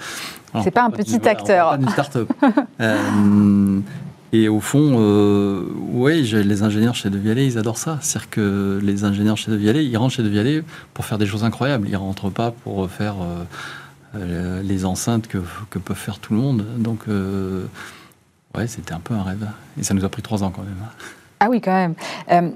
C'est 0.63 0.71
pas 0.71 0.84
un 0.84 0.89
petit 0.89 1.28
acteur. 1.28 1.71
Pas 1.71 1.78
une 1.78 1.89
start-up. 1.89 2.32
Et 4.34 4.48
au 4.48 4.62
fond, 4.62 4.96
euh, 4.98 5.63
oui, 5.89 6.22
les 6.22 6.63
ingénieurs 6.63 6.96
chez 6.96 7.10
De 7.10 7.17
Vialet, 7.17 7.46
ils 7.46 7.58
adorent 7.58 7.78
ça. 7.78 7.98
C'est-à-dire 8.02 8.30
que 8.30 8.80
les 8.82 9.04
ingénieurs 9.04 9.36
chez 9.36 9.52
De 9.52 9.58
Vialet, 9.58 9.86
ils 9.86 9.98
rentrent 9.98 10.13
chez 10.13 10.24
De 10.24 10.30
Vialet 10.30 10.63
pour 10.94 11.06
faire 11.06 11.17
des 11.17 11.26
choses 11.26 11.44
incroyables. 11.44 11.88
Ils 11.88 11.94
ne 11.94 11.98
rentrent 11.98 12.30
pas 12.30 12.52
pour 12.52 12.89
faire 12.89 13.15
euh, 13.22 13.44
euh, 14.15 14.62
les 14.63 14.86
enceintes 14.86 15.28
que, 15.28 15.39
que, 15.70 15.80
peut 15.80 15.94
faire 15.94 16.20
tout 16.20 16.34
le 16.34 16.39
monde. 16.39 16.65
Donc, 16.78 17.02
euh, 17.10 17.65
ouais, 18.56 18.67
c'était 18.67 18.94
un 18.94 19.02
peu 19.02 19.13
un 19.13 19.24
rêve. 19.24 19.46
Et 19.78 19.84
ça 19.84 19.94
nous 19.94 20.06
a 20.06 20.10
pris 20.10 20.22
trois 20.22 20.44
ans 20.44 20.52
quand 20.52 20.63
même. 20.63 20.78
Ah 21.41 21.48
oui, 21.50 21.60
quand 21.60 21.96
même. 22.30 22.54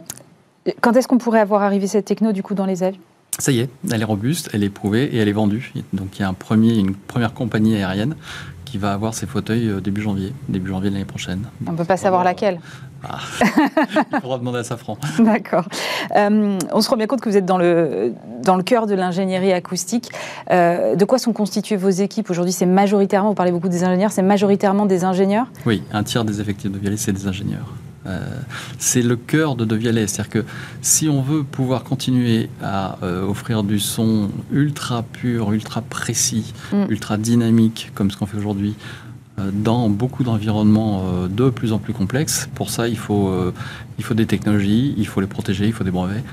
quand 0.80 0.96
est-ce 0.96 1.10
qu'on 1.10 1.18
pourrait 1.18 1.42
avoir 1.42 1.62
arrivé 1.62 1.88
cette 1.88 2.06
techno, 2.06 2.32
du 2.32 2.42
coup, 2.42 2.54
dans 2.54 2.66
les 2.66 2.84
avions 2.84 3.02
ça 3.38 3.52
y 3.52 3.60
est, 3.60 3.70
elle 3.92 4.02
est 4.02 4.06
robuste, 4.06 4.50
elle 4.54 4.64
est 4.64 4.70
prouvée 4.70 5.14
et 5.14 5.18
elle 5.18 5.28
est 5.28 5.34
vendue. 5.34 5.74
Donc 5.92 6.18
il 6.18 6.22
y 6.22 6.24
a 6.24 6.30
un 6.30 6.34
premier, 6.34 6.78
une 6.78 6.96
première 6.96 7.34
compagnie 7.34 7.76
aérienne 7.76 8.16
qui 8.76 8.82
va 8.82 8.92
avoir 8.92 9.14
ses 9.14 9.26
fauteuils 9.26 9.70
euh, 9.70 9.80
début 9.80 10.02
janvier, 10.02 10.34
début 10.50 10.69
janvier 10.71 10.90
de 10.90 10.96
l'année 10.96 11.06
prochaine. 11.06 11.48
On 11.65 11.71
ne 11.71 11.78
peut 11.78 11.86
pas 11.86 11.96
savoir 11.96 12.26
laquelle. 12.26 12.60
Ah. 13.08 13.19
Il 14.12 14.19
faudra 14.19 14.38
demander 14.38 14.60
à 14.60 14.63
Safran. 14.65 14.98
D'accord. 15.19 15.63
Euh, 16.13 16.58
on 16.73 16.82
se 16.82 16.90
rend 16.90 16.98
bien 16.98 17.08
compte 17.08 17.21
que 17.21 17.30
vous 17.30 17.38
êtes 17.38 17.46
dans 17.46 17.58
le, 17.58 18.12
dans 18.44 18.58
le 18.58 18.63
cœur 18.63 18.86
de 18.86 18.94
l'ingénierie 18.94 19.54
acoustique. 19.54 20.12
Euh, 20.52 20.98
de 20.98 21.06
quoi 21.06 21.19
sont 21.19 21.32
constituées 21.32 21.78
vos 21.78 21.90
équipes 21.90 22.30
aujourd'hui? 22.30 22.52
C'est 22.52 22.65
majoritairement, 22.65 23.30
vous 23.30 23.36
parlez 23.36 23.54
beaucoup 23.54 23.69
des 23.69 23.86
ingénieurs, 23.86 24.12
c'est 24.12 24.21
majoritairement 24.21 24.86
des 24.86 25.06
ingénieurs? 25.06 25.48
Oui, 25.65 25.82
un 25.94 26.04
tiers 26.04 26.26
des 26.26 26.42
effectifs 26.42 26.69
de 26.69 26.78
Vialet, 26.78 26.98
c'est 26.98 27.13
des 27.13 27.28
ingénieurs. 27.28 27.67
Euh, 28.08 28.19
c'est 28.77 29.01
le 29.01 29.15
cœur 29.15 29.56
de 29.56 29.65
De 29.65 29.75
Vialet. 29.75 30.08
C'est-à-dire 30.08 30.29
que 30.31 30.45
si 30.81 31.10
on 31.10 31.21
veut 31.21 31.43
pouvoir 31.43 31.83
continuer 31.83 32.49
à 32.62 32.97
euh, 33.03 33.25
offrir 33.27 33.63
du 33.63 33.79
son 33.79 34.29
ultra 34.51 35.03
pur, 35.03 35.51
ultra 35.53 35.81
précis, 35.81 36.53
Mm. 36.71 36.85
ultra 36.89 37.17
dynamique, 37.17 37.91
comme 37.95 38.12
ce 38.12 38.17
qu'on 38.17 38.25
fait 38.25 38.37
aujourd'hui, 38.37 38.75
euh, 39.39 39.49
dans 39.53 39.89
beaucoup 39.89 40.23
d'environnements 40.23 41.03
de 41.29 41.49
plus 41.49 41.73
en 41.73 41.79
plus 41.79 41.93
complexes, 41.93 42.47
pour 42.56 42.69
ça, 42.69 42.87
il 42.87 42.97
faut, 42.97 43.33
il 43.97 44.03
faut 44.03 44.13
des 44.13 44.25
technologies, 44.27 44.93
il 44.97 45.08
faut 45.08 45.19
les 45.21 45.27
protéger, 45.27 45.65
il 45.65 45.73
faut 45.73 45.83
des 45.83 45.91
brevets. 45.91 46.23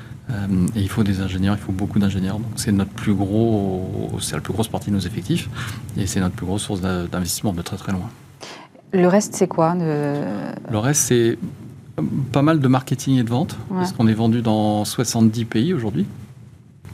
et 0.76 0.80
il 0.80 0.88
faut 0.88 1.02
des 1.02 1.20
ingénieurs, 1.20 1.56
il 1.58 1.62
faut 1.64 1.72
beaucoup 1.72 1.98
d'ingénieurs. 1.98 2.38
Donc 2.38 2.52
c'est 2.56 2.72
notre 2.72 2.92
plus 2.92 3.12
gros, 3.14 4.12
c'est 4.20 4.34
la 4.36 4.40
plus 4.40 4.52
grosse 4.54 4.68
partie 4.68 4.90
de 4.90 4.94
nos 4.94 5.00
effectifs, 5.00 5.48
et 5.96 6.06
c'est 6.06 6.20
notre 6.20 6.34
plus 6.36 6.46
grosse 6.46 6.62
source 6.62 6.80
d'investissement 6.80 7.52
de 7.52 7.60
très 7.62 7.76
très 7.76 7.92
loin. 7.92 8.08
Le 8.94 9.08
reste, 9.08 9.34
c'est 9.34 9.48
quoi 9.48 9.74
de- 9.74 10.22
Le 10.70 10.78
reste, 10.78 11.02
c'est 11.02 11.38
pas 12.32 12.42
mal 12.42 12.60
de 12.60 12.68
marketing 12.68 13.18
et 13.18 13.22
de 13.22 13.28
vente, 13.30 13.56
Ouais. 13.70 13.78
parce 13.78 13.92
qu'on 13.92 14.06
est 14.08 14.14
vendu 14.14 14.42
dans 14.42 14.84
70 14.84 15.44
pays 15.44 15.74
aujourd'hui. 15.74 16.06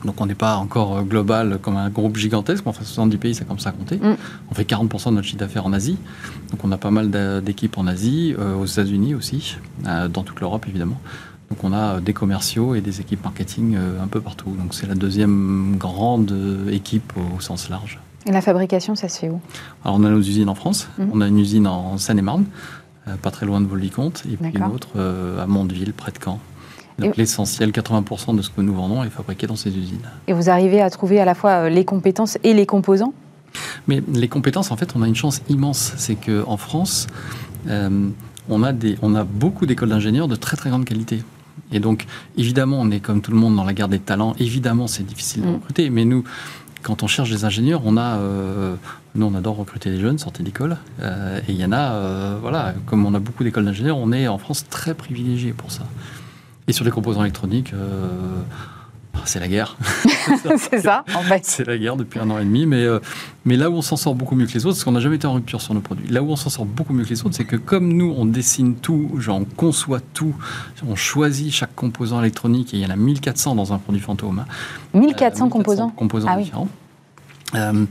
Donc 0.05 0.21
on 0.21 0.27
n'est 0.27 0.35
pas 0.37 0.57
encore 0.57 0.99
euh, 0.99 1.03
global 1.03 1.59
comme 1.61 1.77
un 1.77 1.89
groupe 1.91 2.17
gigantesque, 2.17 2.63
mais 2.65 2.71
enfin 2.71 2.85
70 2.85 3.17
pays, 3.19 3.35
ça 3.35 3.45
commence 3.45 3.67
à 3.67 3.73
compter. 3.73 3.97
Mm. 3.97 4.17
On 4.51 4.55
fait 4.55 4.63
40% 4.69 5.11
de 5.11 5.15
notre 5.17 5.27
chiffre 5.27 5.39
d'affaires 5.39 5.67
en 5.67 5.73
Asie. 5.73 5.97
Donc 6.51 6.65
on 6.65 6.71
a 6.73 6.79
pas 6.79 6.91
mal 6.93 7.11
d'équipes 7.43 7.79
en 7.79 7.87
Asie, 7.89 8.35
euh, 8.39 8.55
aux 8.57 8.67
États-Unis 8.67 9.15
aussi, 9.17 9.57
euh, 9.87 10.07
dans 10.09 10.23
toute 10.23 10.41
l'Europe 10.41 10.67
évidemment. 10.69 11.01
Donc 11.51 11.65
on 11.65 11.73
a 11.73 12.01
des 12.01 12.13
commerciaux 12.13 12.75
et 12.77 12.81
des 12.81 13.01
équipes 13.01 13.25
marketing 13.25 13.75
euh, 13.77 14.03
un 14.03 14.07
peu 14.07 14.21
partout. 14.21 14.51
Donc 14.51 14.73
c'est 14.75 14.87
la 14.87 14.95
deuxième 14.95 15.77
grande 15.79 16.33
équipe 16.71 17.13
au 17.37 17.41
sens 17.41 17.69
large. 17.69 17.99
Et 18.27 18.31
la 18.33 18.43
fabrication, 18.43 18.95
ça 18.95 19.09
se 19.09 19.19
fait 19.21 19.31
où? 19.31 19.41
Alors 19.85 19.97
on 19.99 20.05
a 20.05 20.11
nos 20.11 20.21
usines 20.21 20.49
en 20.49 20.55
France, 20.55 20.89
Mhm. 20.99 21.11
on 21.15 21.21
a 21.23 21.27
une 21.29 21.39
usine 21.39 21.67
en 21.67 21.97
Seine-et-Marne, 21.99 22.45
pas 23.17 23.31
très 23.31 23.47
loin 23.47 23.61
de 23.61 23.67
Vol-Vicomte, 23.67 24.25
et 24.31 24.37
puis 24.37 24.53
une 24.55 24.65
autre 24.65 24.89
euh, 24.97 25.43
à 25.43 25.47
Mondeville, 25.47 25.93
près 25.93 26.13
de 26.13 26.19
Caen. 26.23 26.39
Donc 26.99 27.17
l'essentiel, 27.17 27.71
80% 27.71 28.35
de 28.37 28.43
ce 28.43 28.51
que 28.51 28.61
nous 28.61 28.75
vendons 28.75 29.05
est 29.05 29.11
fabriqué 29.11 29.47
dans 29.47 29.55
ces 29.55 29.71
usines. 29.71 30.01
Et 30.27 30.33
vous 30.33 30.51
arrivez 30.51 30.81
à 30.81 30.91
trouver 30.91 31.21
à 31.21 31.25
la 31.25 31.35
fois 31.35 31.51
euh, 31.51 31.69
les 31.69 31.85
compétences 31.85 32.39
et 32.43 32.55
les 32.55 32.67
composants? 32.67 33.15
Mais 33.87 34.03
les 34.13 34.29
compétences, 34.29 34.71
en 34.73 34.77
fait, 34.77 34.95
on 34.97 35.03
a 35.03 35.07
une 35.09 35.15
chance 35.15 35.41
immense, 35.49 35.93
c'est 35.97 36.17
qu'en 36.17 36.57
France, 36.57 37.07
euh, 37.69 38.09
on, 38.49 38.63
a 38.65 38.73
des, 38.73 38.99
on 39.01 39.15
a 39.15 39.23
beaucoup 39.25 39.65
d'écoles 39.65 39.89
d'ingénieurs 39.91 40.27
de 40.29 40.37
très 40.37 40.57
très 40.57 40.71
grande 40.71 40.85
qualité. 40.85 41.23
Et 41.71 41.81
donc, 41.81 42.07
évidemment, 42.37 42.79
on 42.81 42.91
est 42.91 43.01
comme 43.01 43.21
tout 43.21 43.31
le 43.31 43.37
monde 43.37 43.55
dans 43.57 43.65
la 43.65 43.75
guerre 43.75 43.89
des 43.89 43.99
talents. 43.99 44.35
Évidemment, 44.39 44.87
c'est 44.87 45.05
difficile 45.05 45.43
de 45.43 45.49
Mm. 45.49 45.55
recruter. 45.55 45.91
Mais 45.91 46.05
nous, 46.05 46.25
quand 46.83 47.03
on 47.03 47.07
cherche 47.07 47.31
des 47.31 47.45
ingénieurs, 47.45 47.83
on 47.85 47.97
a, 47.97 48.19
euh, 48.19 48.77
nous, 49.15 49.27
on 49.27 49.35
adore 49.35 49.57
recruter 49.57 49.91
des 49.91 50.01
jeunes 50.01 50.19
sortis 50.19 50.43
d'école. 50.43 50.77
Euh, 51.01 51.41
et 51.49 51.53
il 51.53 51.61
y 51.61 51.65
en 51.65 51.73
a, 51.73 51.93
euh, 51.93 52.39
voilà, 52.41 52.75
comme 52.87 53.05
on 53.07 53.15
a 53.15 53.19
beaucoup 53.19 53.45
d'écoles 53.45 53.65
d'ingénieurs, 53.65 53.99
on 53.99 54.13
est 54.13 54.29
en 54.29 54.39
France 54.39 54.67
très 54.69 54.95
privilégié 54.95 55.53
pour 55.53 55.73
ça. 55.73 55.85
Et 56.67 56.73
sur 56.73 56.85
les 56.85 56.91
composants 56.91 57.23
électroniques, 57.23 57.73
c'est 59.25 59.41
la 59.41 59.49
guerre. 59.49 59.77
C'est 60.59 60.81
ça, 60.81 61.05
en 61.15 61.21
fait. 61.23 61.45
C'est 61.45 61.67
la 61.67 61.79
guerre 61.79 61.97
depuis 61.97 62.21
un 62.21 62.29
an 62.31 62.39
et 62.39 62.45
demi, 62.45 62.67
mais, 62.67 62.85
euh, 62.85 62.99
mais 63.45 63.57
là 63.57 63.71
où 63.71 63.75
on 63.75 63.83
s'en 63.83 63.97
sort 63.97 64.15
beaucoup 64.15 64.35
mieux 64.35 64.47
que 64.47 64.53
les 64.53 64.67
autres, 64.67 64.75
parce 64.77 64.85
qu'on 64.85 64.93
n'a 64.93 65.01
jamais 65.01 65.17
été 65.17 65.27
en 65.27 65.33
rupture 65.35 65.61
sur 65.61 65.73
nos 65.75 65.81
produits, 65.81 66.07
là 66.09 66.23
où 66.23 66.31
on 66.31 66.37
s'en 66.37 66.51
sort 66.51 66.67
beaucoup 66.67 66.93
mieux 66.93 67.05
que 67.05 67.11
les 67.11 67.21
autres, 67.25 67.35
c'est 67.35 67.45
que 67.45 67.57
comme 67.57 67.93
nous, 67.93 68.15
on 68.17 68.27
dessine 68.27 68.77
tout, 68.77 69.11
genre 69.19 69.39
on 69.39 69.45
conçoit 69.45 70.01
tout, 70.15 70.35
on 70.87 70.97
choisit 70.97 71.53
chaque 71.53 71.75
composant 71.75 72.21
électronique, 72.21 72.75
et 72.75 72.79
il 72.79 72.83
y 72.83 72.87
en 72.87 72.91
a 72.91 72.97
1400 72.97 73.55
dans 73.55 73.73
un 73.73 73.79
produit 73.79 74.01
fantôme. 74.03 74.41
hein, 74.41 74.99
1400 74.99 75.47
euh, 75.47 75.49
composants. 75.49 75.91
composants 75.91 76.29
Ah 76.31 76.37
oui. 76.37 76.45
différents. 76.45 76.69
Euh, 77.55 77.85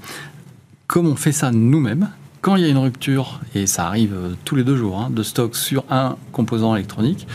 comme 0.85 1.07
on 1.07 1.15
fait 1.15 1.31
ça 1.31 1.51
nous-mêmes, 1.51 2.09
quand 2.41 2.55
il 2.55 2.61
y 2.61 2.65
a 2.65 2.69
une 2.69 2.77
rupture, 2.77 3.41
et 3.55 3.65
ça 3.67 3.87
arrive 3.87 4.15
tous 4.45 4.55
les 4.55 4.63
deux 4.63 4.77
jours, 4.77 4.99
hein, 4.99 5.09
de 5.09 5.23
stock 5.23 5.55
sur 5.55 5.83
un 5.89 6.15
composant 6.31 6.75
électronique, 6.75 7.27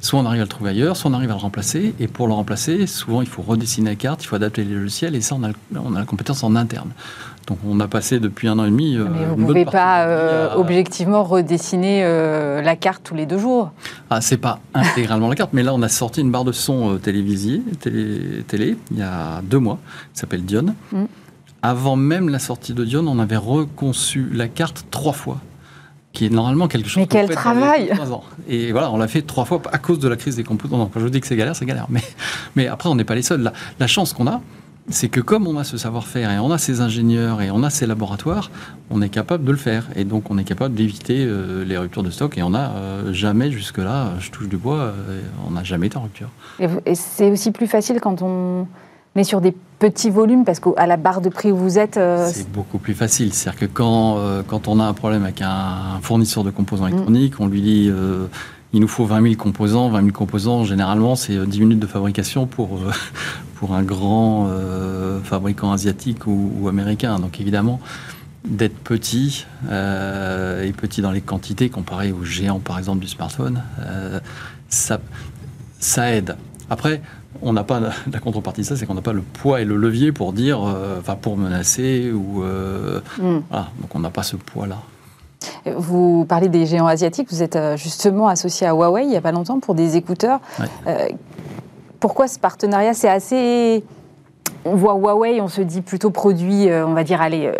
soit 0.00 0.18
on 0.18 0.26
arrive 0.26 0.40
à 0.40 0.44
le 0.44 0.48
trouver 0.48 0.70
ailleurs, 0.70 0.96
soit 0.96 1.10
on 1.10 1.14
arrive 1.14 1.30
à 1.30 1.34
le 1.34 1.40
remplacer. 1.40 1.94
Et 2.00 2.08
pour 2.08 2.26
le 2.26 2.32
remplacer, 2.34 2.86
souvent 2.86 3.20
il 3.22 3.28
faut 3.28 3.42
redessiner 3.42 3.90
la 3.90 3.96
carte, 3.96 4.24
il 4.24 4.26
faut 4.26 4.36
adapter 4.36 4.64
les 4.64 4.74
logiciels, 4.74 5.14
et 5.14 5.20
ça 5.20 5.36
on 5.38 5.44
a, 5.44 5.50
on 5.78 5.94
a 5.94 6.00
la 6.00 6.04
compétence 6.06 6.42
en 6.42 6.56
interne. 6.56 6.90
Donc 7.46 7.58
on 7.66 7.80
a 7.80 7.88
passé 7.88 8.20
depuis 8.20 8.46
un 8.48 8.58
an 8.58 8.64
et 8.64 8.70
demi. 8.70 8.96
euh, 8.96 9.06
Mais 9.10 9.24
vous 9.26 9.36
ne 9.40 9.46
pouvez 9.46 9.64
pas 9.64 10.04
euh, 10.06 10.50
à- 10.50 10.58
objectivement 10.58 11.24
redessiner 11.24 12.02
euh, 12.04 12.62
la 12.62 12.76
carte 12.76 13.02
tous 13.02 13.14
les 13.14 13.26
deux 13.26 13.38
jours. 13.38 13.72
Ah, 14.08 14.20
c'est 14.20 14.36
pas 14.36 14.60
intégralement 14.74 15.28
la 15.28 15.34
carte, 15.34 15.50
mais 15.52 15.62
là 15.62 15.74
on 15.74 15.82
a 15.82 15.88
sorti 15.88 16.20
une 16.20 16.30
barre 16.30 16.44
de 16.44 16.52
son 16.52 16.94
euh, 16.94 16.98
télévisier, 16.98 17.62
télé, 17.80 18.44
télé, 18.46 18.76
il 18.92 18.98
y 18.98 19.02
a 19.02 19.40
deux 19.42 19.58
mois, 19.58 19.78
qui 20.14 20.20
s'appelle 20.20 20.44
Dion. 20.44 20.74
Mm. 20.92 21.04
Avant 21.62 21.96
même 21.96 22.28
la 22.30 22.38
sortie 22.38 22.72
de 22.72 22.84
Dion, 22.84 23.04
on 23.06 23.18
avait 23.18 23.36
reconçu 23.36 24.28
la 24.32 24.48
carte 24.48 24.86
trois 24.90 25.12
fois, 25.12 25.38
qui 26.12 26.26
est 26.26 26.30
normalement 26.30 26.68
quelque 26.68 26.88
chose. 26.88 27.00
Mais 27.00 27.06
quel 27.06 27.28
fait 27.28 27.34
travail 27.34 27.92
ans. 28.12 28.24
Et 28.48 28.72
voilà, 28.72 28.90
on 28.90 28.98
l'a 28.98 29.08
fait 29.08 29.22
trois 29.22 29.44
fois 29.44 29.62
à 29.72 29.78
cause 29.78 29.98
de 29.98 30.08
la 30.08 30.16
crise 30.16 30.36
des 30.36 30.44
composants. 30.44 30.78
Donc, 30.78 30.92
quand 30.92 31.00
je 31.00 31.04
vous 31.04 31.10
dis 31.10 31.20
que 31.20 31.26
c'est 31.26 31.36
galère, 31.36 31.54
c'est 31.54 31.66
galère. 31.66 31.86
Mais, 31.88 32.02
mais 32.56 32.66
après, 32.66 32.88
on 32.88 32.94
n'est 32.94 33.04
pas 33.04 33.14
les 33.14 33.22
seuls. 33.22 33.42
La, 33.42 33.52
la 33.78 33.86
chance 33.86 34.12
qu'on 34.12 34.26
a, 34.26 34.40
c'est 34.88 35.08
que 35.08 35.20
comme 35.20 35.46
on 35.46 35.56
a 35.56 35.62
ce 35.62 35.76
savoir-faire 35.76 36.32
et 36.32 36.38
on 36.40 36.50
a 36.50 36.58
ces 36.58 36.80
ingénieurs 36.80 37.42
et 37.42 37.52
on 37.52 37.62
a 37.62 37.70
ces 37.70 37.86
laboratoires, 37.86 38.50
on 38.90 39.02
est 39.02 39.08
capable 39.08 39.44
de 39.44 39.52
le 39.52 39.56
faire. 39.56 39.86
Et 39.94 40.04
donc, 40.04 40.30
on 40.30 40.38
est 40.38 40.44
capable 40.44 40.74
d'éviter 40.74 41.24
euh, 41.24 41.64
les 41.64 41.78
ruptures 41.78 42.02
de 42.02 42.10
stock. 42.10 42.36
Et 42.38 42.42
on 42.42 42.50
n'a 42.50 42.72
euh, 42.72 43.12
jamais, 43.12 43.52
jusque-là, 43.52 44.14
je 44.18 44.30
touche 44.30 44.48
du 44.48 44.56
bois, 44.56 44.78
euh, 44.78 45.22
on 45.46 45.52
n'a 45.52 45.62
jamais 45.62 45.86
été 45.86 45.96
en 45.96 46.02
rupture. 46.02 46.30
Et, 46.58 46.66
et 46.86 46.94
c'est 46.96 47.30
aussi 47.30 47.52
plus 47.52 47.68
facile 47.68 48.00
quand 48.00 48.22
on 48.22 48.66
est 49.16 49.24
sur 49.24 49.40
des 49.40 49.54
petits 49.78 50.10
volumes, 50.10 50.44
parce 50.44 50.60
qu'à 50.60 50.86
la 50.86 50.96
barre 50.96 51.20
de 51.20 51.28
prix 51.28 51.50
où 51.50 51.56
vous 51.56 51.78
êtes, 51.78 51.96
euh, 51.96 52.28
C'est 52.32 52.50
beaucoup 52.50 52.78
plus 52.78 52.94
facile. 52.94 53.32
C'est-à-dire 53.32 53.60
que 53.60 53.66
quand, 53.66 54.18
euh, 54.18 54.42
quand 54.46 54.68
on 54.68 54.78
a 54.78 54.84
un 54.84 54.92
problème 54.92 55.24
avec 55.24 55.42
un 55.42 55.98
fournisseur 56.02 56.44
de 56.44 56.50
composants 56.50 56.86
électroniques, 56.86 57.40
on 57.40 57.46
lui 57.46 57.62
dit 57.62 57.88
euh, 57.90 58.26
il 58.72 58.80
nous 58.80 58.88
faut 58.88 59.04
20 59.04 59.22
000 59.22 59.34
composants. 59.34 59.88
20 59.88 60.00
000 60.00 60.12
composants, 60.12 60.64
généralement, 60.64 61.16
c'est 61.16 61.36
euh, 61.36 61.46
10 61.46 61.60
minutes 61.60 61.78
de 61.80 61.86
fabrication 61.86 62.46
pour, 62.46 62.78
pour 63.56 63.74
un 63.74 63.82
grand 63.82 64.48
fabricant 65.24 65.72
asiatique 65.72 66.26
ou, 66.26 66.52
ou 66.60 66.68
américain. 66.68 67.18
Donc 67.18 67.40
évidemment, 67.40 67.80
d'être 68.44 68.76
petit, 68.76 69.46
et 69.64 70.72
petit 70.72 71.02
dans 71.02 71.10
les 71.10 71.20
quantités, 71.20 71.68
comparé 71.68 72.12
aux 72.12 72.24
géants, 72.24 72.58
par 72.58 72.78
exemple, 72.78 73.00
du 73.00 73.08
smartphone, 73.08 73.62
ça, 74.70 74.98
ça 75.78 76.10
aide. 76.10 76.36
Après, 76.70 77.02
on 77.42 77.52
n'a 77.52 77.64
pas 77.64 77.80
la 77.80 78.18
contrepartie 78.18 78.62
de 78.62 78.66
ça, 78.66 78.76
c'est 78.76 78.86
qu'on 78.86 78.94
n'a 78.94 79.02
pas 79.02 79.12
le 79.12 79.22
poids 79.22 79.60
et 79.60 79.64
le 79.64 79.76
levier 79.76 80.12
pour 80.12 80.32
dire, 80.32 80.62
euh, 80.64 80.98
enfin 80.98 81.16
pour 81.16 81.36
menacer 81.36 82.10
ou 82.12 82.42
euh, 82.42 83.00
hmm. 83.18 83.40
voilà. 83.48 83.68
Donc 83.80 83.94
on 83.94 84.00
n'a 84.00 84.10
pas 84.10 84.22
ce 84.22 84.36
poids-là. 84.36 84.78
Vous 85.76 86.26
parlez 86.28 86.48
des 86.48 86.66
géants 86.66 86.86
asiatiques, 86.86 87.28
vous 87.30 87.42
êtes 87.42 87.56
euh, 87.56 87.76
justement 87.76 88.28
associé 88.28 88.66
à 88.66 88.72
Huawei 88.72 89.04
il 89.04 89.08
n'y 89.08 89.16
a 89.16 89.20
pas 89.20 89.32
longtemps 89.32 89.60
pour 89.60 89.74
des 89.74 89.96
écouteurs. 89.96 90.40
Ouais. 90.58 90.66
Euh, 90.86 91.08
pourquoi 91.98 92.28
ce 92.28 92.38
partenariat? 92.38 92.94
C'est 92.94 93.08
assez. 93.08 93.84
On 94.64 94.74
voit 94.76 94.94
Huawei, 94.94 95.40
on 95.40 95.48
se 95.48 95.62
dit 95.62 95.80
plutôt 95.80 96.10
produit, 96.10 96.68
euh, 96.68 96.86
on 96.86 96.92
va 96.92 97.02
dire, 97.04 97.20
allez, 97.22 97.46
euh, 97.46 97.54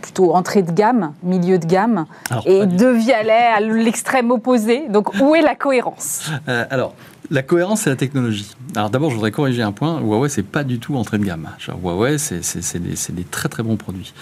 plutôt 0.00 0.34
entrée 0.34 0.62
de 0.62 0.70
gamme, 0.72 1.12
milieu 1.22 1.58
de 1.58 1.66
gamme, 1.66 2.06
Alors, 2.30 2.42
et 2.46 2.60
pas 2.60 2.66
du- 2.66 2.76
De 2.76 2.86
Vialet 2.88 3.32
à 3.56 3.60
l'extrême 3.60 4.30
opposé. 4.30 4.88
Donc 4.88 5.14
où 5.20 5.34
est 5.34 5.42
la 5.42 5.54
cohérence? 5.54 6.30
Euh, 6.48 6.64
alors, 6.70 6.94
la 7.30 7.42
cohérence, 7.42 7.82
c'est 7.82 7.90
la 7.90 7.96
technologie. 7.96 8.54
Alors 8.74 8.88
d'abord, 8.88 9.10
je 9.10 9.16
voudrais 9.16 9.32
corriger 9.32 9.60
un 9.62 9.72
point. 9.72 10.00
Huawei, 10.00 10.28
c'est 10.28 10.44
pas 10.44 10.64
du 10.64 10.78
tout 10.78 10.96
entrée 10.96 11.18
de 11.18 11.24
gamme. 11.24 11.48
Genre, 11.58 11.76
Huawei, 11.82 12.18
c'est 12.18 12.42
c'est- 12.44 12.62
c'est 12.62 12.78
des, 12.78 12.96
c'est 12.96 13.14
des 13.14 13.24
très 13.24 13.48
très 13.48 13.62
bons 13.62 13.76
produits. 13.76 14.14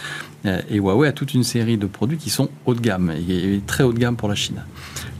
Et 0.70 0.76
Huawei 0.78 1.09
a 1.09 1.12
toute 1.12 1.35
une 1.35 1.45
série 1.45 1.76
de 1.78 1.87
produits 1.87 2.18
qui 2.18 2.30
sont 2.30 2.49
haut 2.66 2.74
de 2.74 2.80
gamme 2.80 3.11
et 3.12 3.55
et 3.55 3.61
très 3.66 3.85
haut 3.85 3.93
de 3.93 3.99
gamme 3.99 4.16
pour 4.16 4.28
la 4.28 4.35
Chine. 4.35 4.62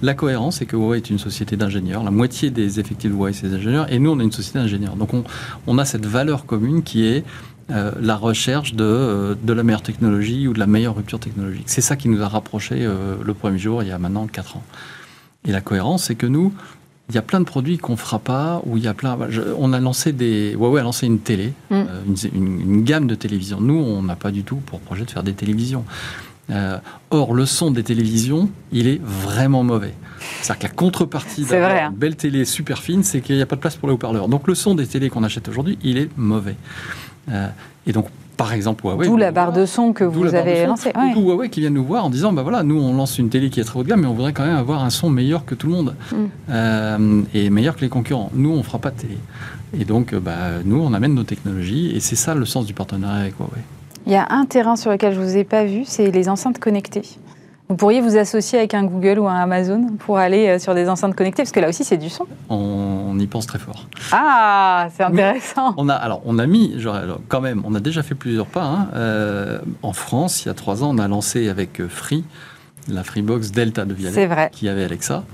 La 0.05 0.13
cohérence, 0.13 0.57
c'est 0.59 0.67
que 0.67 0.77
Huawei 0.77 0.99
est 0.99 1.09
une 1.09 1.19
société 1.19 1.57
d'ingénieurs. 1.57 2.03
La 2.03 2.11
moitié 2.11 2.51
des 2.51 2.79
effectifs 2.79 3.11
de 3.11 3.17
Huawei, 3.17 3.33
c'est 3.33 3.49
des 3.49 3.55
ingénieurs. 3.55 3.91
Et 3.91 3.99
nous, 3.99 4.11
on 4.11 4.21
est 4.21 4.25
une 4.25 4.33
société 4.33 4.59
d'ingénieurs. 4.59 4.97
Donc 4.97 5.15
on, 5.15 5.25
on 5.67 5.79
a 5.79 5.87
cette 5.87 6.05
valeur 6.05 6.45
commune 6.45 6.83
qui 6.83 7.07
est 7.07 7.25
euh, 7.71 7.91
la 8.03 8.15
recherche 8.17 8.75
de, 8.75 8.85
euh, 8.85 9.35
de 9.43 9.53
la 9.55 9.63
meilleure 9.63 9.81
technologie 9.83 10.47
ou 10.47 10.53
de 10.53 10.59
la 10.59 10.67
meilleure 10.67 10.95
rupture 10.97 11.19
technologique. 11.19 11.65
C'est 11.67 11.81
ça 11.81 11.97
qui 11.97 12.11
nous 12.11 12.21
a 12.21 12.29
rapprochés 12.29 12.81
euh, 12.85 13.15
le 13.25 13.33
premier 13.33 13.59
jour, 13.59 13.83
il 13.83 13.89
y 13.89 13.93
a 13.93 13.99
maintenant 13.99 14.27
4 14.27 14.59
ans. 14.59 14.63
Et 15.47 15.53
la 15.53 15.63
cohérence, 15.63 16.05
c'est 16.05 16.17
que 16.17 16.27
nous, 16.27 16.53
il 17.09 17.15
y 17.15 17.19
a 17.19 17.23
plein 17.23 17.41
de 17.41 17.47
produits 17.47 17.79
qu'on 17.79 17.97
fera 17.97 18.19
pas, 18.19 18.61
où 18.67 18.77
il 18.77 18.85
y 18.85 18.89
a 18.89 18.93
plein. 18.93 19.17
je- 19.31 19.41
on 19.59 19.73
a 19.73 19.81
lancé 19.81 20.13
des. 20.13 20.53
Huawei 20.53 20.81
a 20.81 20.85
lancé 20.85 21.07
une 21.07 21.19
télé, 21.21 21.55
Mm. 21.71 21.75
une, 22.07 22.17
une- 22.35 22.61
une 22.61 22.83
gamme 22.85 23.07
de 23.07 23.15
télévisions. 23.15 23.61
Nous, 23.63 23.75
on 23.79 24.03
n'a 24.03 24.17
pas 24.17 24.31
du 24.31 24.43
tout 24.43 24.57
pour 24.57 24.81
projet 24.81 25.07
de 25.07 25.11
faire 25.11 25.23
des 25.23 25.33
télévisions. 25.35 25.85
Euh, 26.51 26.79
or, 27.11 27.35
le 27.35 27.47
son 27.47 27.71
des 27.71 27.83
télévisions, 27.83 28.51
il 28.71 28.87
est 28.87 29.01
vraiment 29.03 29.63
mauvais. 29.63 29.95
C'est-à-dire 30.43 30.59
que 30.59 30.67
la 30.67 30.75
contrepartie 30.75 31.43
vrai, 31.43 31.81
hein. 31.81 31.95
belle 31.97 32.17
télé 32.17 32.45
super 32.45 32.79
fine, 32.79 33.03
c'est 33.03 33.21
qu'il 33.21 33.37
n'y 33.37 33.43
a 33.43 33.47
pas 33.47 33.57
de 33.57 33.61
place 33.61 33.77
pour 33.77 33.89
les 33.89 33.95
haut-parleurs. 33.95 34.29
Donc, 34.29 34.47
le 34.47 34.55
son 34.55 34.75
des 34.75 34.87
télés 34.87 35.09
qu'on 35.09 35.25
achète 35.25 35.49
aujourd'hui, 35.49 35.79
il 35.83 35.97
est 35.97 36.11
mauvais. 36.17 36.57
Euh, 37.31 37.49
et 37.87 37.93
donc, 37.93 38.09
Par 38.37 38.53
exemple, 38.53 38.85
Huawei. 38.85 39.07
D'où 39.07 39.17
la 39.17 39.31
barre 39.31 39.53
de 39.53 39.65
son 39.65 39.93
que 39.93 40.03
vous 40.03 40.35
avez 40.35 40.67
lancée. 40.67 40.91
Ouais. 40.95 41.15
Ou 41.17 41.31
Huawei 41.31 41.49
qui 41.49 41.61
vient 41.61 41.71
nous 41.71 41.85
voir 41.85 42.05
en 42.05 42.11
disant, 42.11 42.33
bah 42.33 42.43
voilà, 42.43 42.63
nous 42.63 42.81
on 42.81 42.93
lance 42.95 43.19
une 43.19 43.29
télé 43.29 43.49
qui 43.49 43.61
est 43.61 43.65
très 43.65 43.79
haut 43.79 43.85
de 43.85 43.89
gamme, 43.89 44.01
mais 44.01 44.09
on 44.09 44.15
voudrait 44.15 44.33
quand 44.33 44.45
même 44.45 44.57
avoir 44.57 44.83
un 44.83 44.91
son 44.91 45.09
meilleur 45.09 45.45
que 45.45 45.55
tout 45.55 45.69
le 45.69 45.73
monde 45.73 45.95
mm. 46.11 46.17
euh, 46.51 47.23
et 47.33 47.49
meilleur 47.51 47.77
que 47.77 47.83
les 47.83 47.89
concurrents. 47.89 48.31
Nous, 48.35 48.51
on 48.51 48.63
fera 48.63 48.79
pas 48.79 48.91
de 48.91 48.97
télé. 48.97 49.19
Et 49.79 49.85
donc, 49.85 50.15
bah, 50.17 50.63
nous, 50.65 50.81
on 50.81 50.93
amène 50.95 51.15
nos 51.15 51.23
technologies 51.23 51.93
et 51.95 52.01
c'est 52.01 52.17
ça 52.17 52.35
le 52.35 52.45
sens 52.45 52.67
du 52.67 52.75
partenariat 52.75 53.23
avec 53.23 53.35
Huawei. 53.39 53.63
Il 54.07 54.13
y 54.13 54.17
a 54.17 54.27
un 54.31 54.45
terrain 54.45 54.77
sur 54.77 54.91
lequel 54.91 55.15
je 55.15 55.21
ne 55.21 55.25
vous 55.25 55.37
ai 55.37 55.45
pas 55.45 55.65
vu, 55.65 55.85
c'est 55.87 56.11
les 56.11 56.29
enceintes 56.29 56.59
connectées. 56.59 57.19
Vous 57.71 57.77
pourriez 57.77 58.03
vous 58.03 58.19
associer 58.19 58.59
avec 58.59 58.75
un 58.75 58.85
Google 58.85 59.19
ou 59.19 59.27
un 59.27 59.37
Amazon 59.37 59.87
pour 59.99 60.19
aller 60.19 60.49
euh, 60.49 60.59
sur 60.59 60.75
des 60.75 60.87
enceintes 60.91 61.15
connectées 61.15 61.43
Parce 61.43 61.53
que 61.53 61.61
là 61.61 61.71
aussi, 61.71 61.83
c'est 61.83 61.97
du 61.97 62.11
son. 62.11 62.27
On 62.51 63.19
y 63.19 63.27
pense 63.27 63.47
très 63.47 63.59
fort. 63.59 63.87
Ah, 64.13 64.89
c'est 64.95 65.03
intéressant. 65.03 65.73
on 65.79 65.89
a, 65.89 65.95
alors, 65.95 66.21
on 66.27 66.39
a 66.39 66.47
mis, 66.47 66.79
genre, 66.79 66.99
quand 67.29 67.41
même, 67.41 67.63
on 67.65 67.75
a 67.75 67.81
déjà 67.81 68.03
fait 68.03 68.15
plusieurs 68.15 68.47
pas. 68.47 68.65
Hein. 68.65 68.89
Euh, 68.95 69.59
en 69.83 69.95
France, 69.95 70.45
il 70.45 70.49
y 70.49 70.51
a 70.51 70.55
trois 70.55 70.85
ans, 70.85 70.95
on 70.95 70.99
a 70.99 71.09
lancé 71.09 71.49
avec 71.49 71.81
euh, 71.81 71.89
Free, 71.89 72.25
la 72.89 73.03
Freebox 73.03 73.53
Delta 73.53 73.87
de 73.87 73.95
Vialet, 73.95 74.27
vrai. 74.27 74.51
qui 74.53 74.69
avait 74.69 74.85
Alexa. 74.85 75.25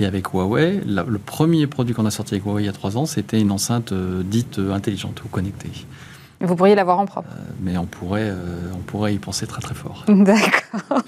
Et 0.00 0.06
avec 0.06 0.28
Huawei, 0.32 0.80
le 0.86 1.18
premier 1.18 1.66
produit 1.66 1.92
qu'on 1.94 2.06
a 2.06 2.10
sorti 2.10 2.34
avec 2.34 2.44
Huawei 2.44 2.62
il 2.62 2.66
y 2.66 2.68
a 2.68 2.72
trois 2.72 2.96
ans, 2.96 3.06
c'était 3.06 3.40
une 3.40 3.50
enceinte 3.50 3.92
dite 3.92 4.60
intelligente 4.72 5.22
ou 5.24 5.28
connectée. 5.28 5.70
Vous 6.40 6.54
pourriez 6.54 6.76
l'avoir 6.76 7.00
en 7.00 7.06
propre. 7.06 7.30
Euh, 7.32 7.42
mais 7.60 7.76
on 7.76 7.86
pourrait, 7.86 8.30
euh, 8.30 8.70
on 8.74 8.78
pourrait 8.78 9.12
y 9.12 9.18
penser 9.18 9.46
très 9.46 9.60
très 9.60 9.74
fort. 9.74 10.04
D'accord. 10.08 11.02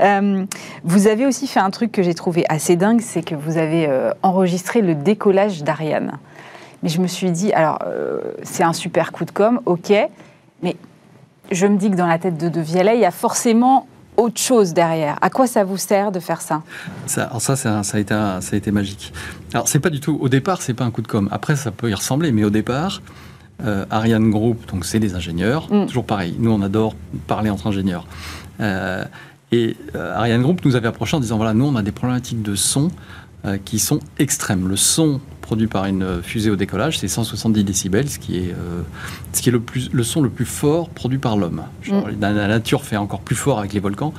Euh, 0.00 0.44
vous 0.82 1.06
avez 1.06 1.24
aussi 1.24 1.46
fait 1.46 1.60
un 1.60 1.70
truc 1.70 1.92
que 1.92 2.02
j'ai 2.02 2.14
trouvé 2.14 2.44
assez 2.48 2.76
dingue, 2.76 3.00
c'est 3.00 3.22
que 3.22 3.34
vous 3.34 3.58
avez 3.58 3.88
enregistré 4.22 4.82
le 4.82 4.94
décollage 4.94 5.62
d'Ariane. 5.62 6.18
Mais 6.82 6.88
je 6.88 7.00
me 7.00 7.06
suis 7.06 7.30
dit, 7.30 7.52
alors 7.52 7.78
c'est 8.42 8.62
un 8.62 8.72
super 8.72 9.12
coup 9.12 9.24
de 9.24 9.30
com, 9.30 9.60
ok, 9.64 9.92
mais 10.62 10.76
je 11.50 11.66
me 11.66 11.78
dis 11.78 11.90
que 11.90 11.96
dans 11.96 12.06
la 12.06 12.18
tête 12.18 12.36
de 12.36 12.48
De 12.48 12.60
Vialet, 12.60 12.96
il 12.96 13.00
y 13.00 13.06
a 13.06 13.10
forcément 13.10 13.86
autre 14.16 14.40
chose 14.40 14.74
derrière. 14.74 15.16
À 15.20 15.30
quoi 15.30 15.46
ça 15.46 15.64
vous 15.64 15.76
sert 15.76 16.12
de 16.12 16.20
faire 16.20 16.42
ça, 16.42 16.62
ça 17.06 17.24
Alors 17.24 17.40
ça, 17.40 17.56
ça, 17.56 17.80
a 17.80 17.98
été, 17.98 18.14
ça 18.14 18.40
a 18.52 18.56
été 18.56 18.70
magique. 18.70 19.12
Alors 19.54 19.68
c'est 19.68 19.80
pas 19.80 19.90
du 19.90 20.00
tout, 20.00 20.18
au 20.20 20.28
départ, 20.28 20.60
c'est 20.62 20.74
pas 20.74 20.84
un 20.84 20.90
coup 20.90 21.02
de 21.02 21.08
com. 21.08 21.28
Après, 21.30 21.56
ça 21.56 21.70
peut 21.70 21.88
y 21.88 21.94
ressembler, 21.94 22.32
mais 22.32 22.44
au 22.44 22.50
départ, 22.50 23.00
euh, 23.64 23.86
Ariane 23.90 24.30
Group, 24.30 24.68
donc 24.70 24.84
c'est 24.84 25.00
des 25.00 25.14
ingénieurs. 25.14 25.72
Mm. 25.72 25.86
Toujours 25.86 26.04
pareil, 26.04 26.34
nous 26.38 26.50
on 26.50 26.60
adore 26.62 26.94
parler 27.26 27.50
entre 27.50 27.66
ingénieurs. 27.66 28.06
Euh, 28.60 29.04
et 29.52 29.76
euh, 29.94 30.14
Ariane 30.14 30.42
Group 30.42 30.64
nous 30.64 30.76
avait 30.76 30.88
approché 30.88 31.16
en 31.16 31.20
disant 31.20 31.36
voilà, 31.36 31.54
nous 31.54 31.64
on 31.64 31.76
a 31.76 31.82
des 31.82 31.92
problématiques 31.92 32.42
de 32.42 32.54
son 32.54 32.90
qui 33.64 33.78
sont 33.78 34.00
extrêmes. 34.18 34.66
Le 34.66 34.74
son 34.74 35.20
produit 35.40 35.68
par 35.68 35.84
une 35.84 36.20
fusée 36.20 36.50
au 36.50 36.56
décollage, 36.56 36.98
c'est 36.98 37.06
170 37.06 37.62
décibels, 37.62 38.08
ce 38.08 38.18
qui 38.18 38.38
est, 38.38 38.52
ce 39.32 39.40
qui 39.40 39.50
est 39.50 39.52
le, 39.52 39.60
plus, 39.60 39.88
le 39.92 40.02
son 40.02 40.20
le 40.20 40.30
plus 40.30 40.44
fort 40.44 40.88
produit 40.88 41.18
par 41.18 41.36
l'homme. 41.36 41.62
Mm. 41.86 41.92
La 42.20 42.48
nature 42.48 42.82
fait 42.82 42.96
encore 42.96 43.20
plus 43.20 43.36
fort 43.36 43.60
avec 43.60 43.72
les 43.72 43.78
volcans. 43.78 44.12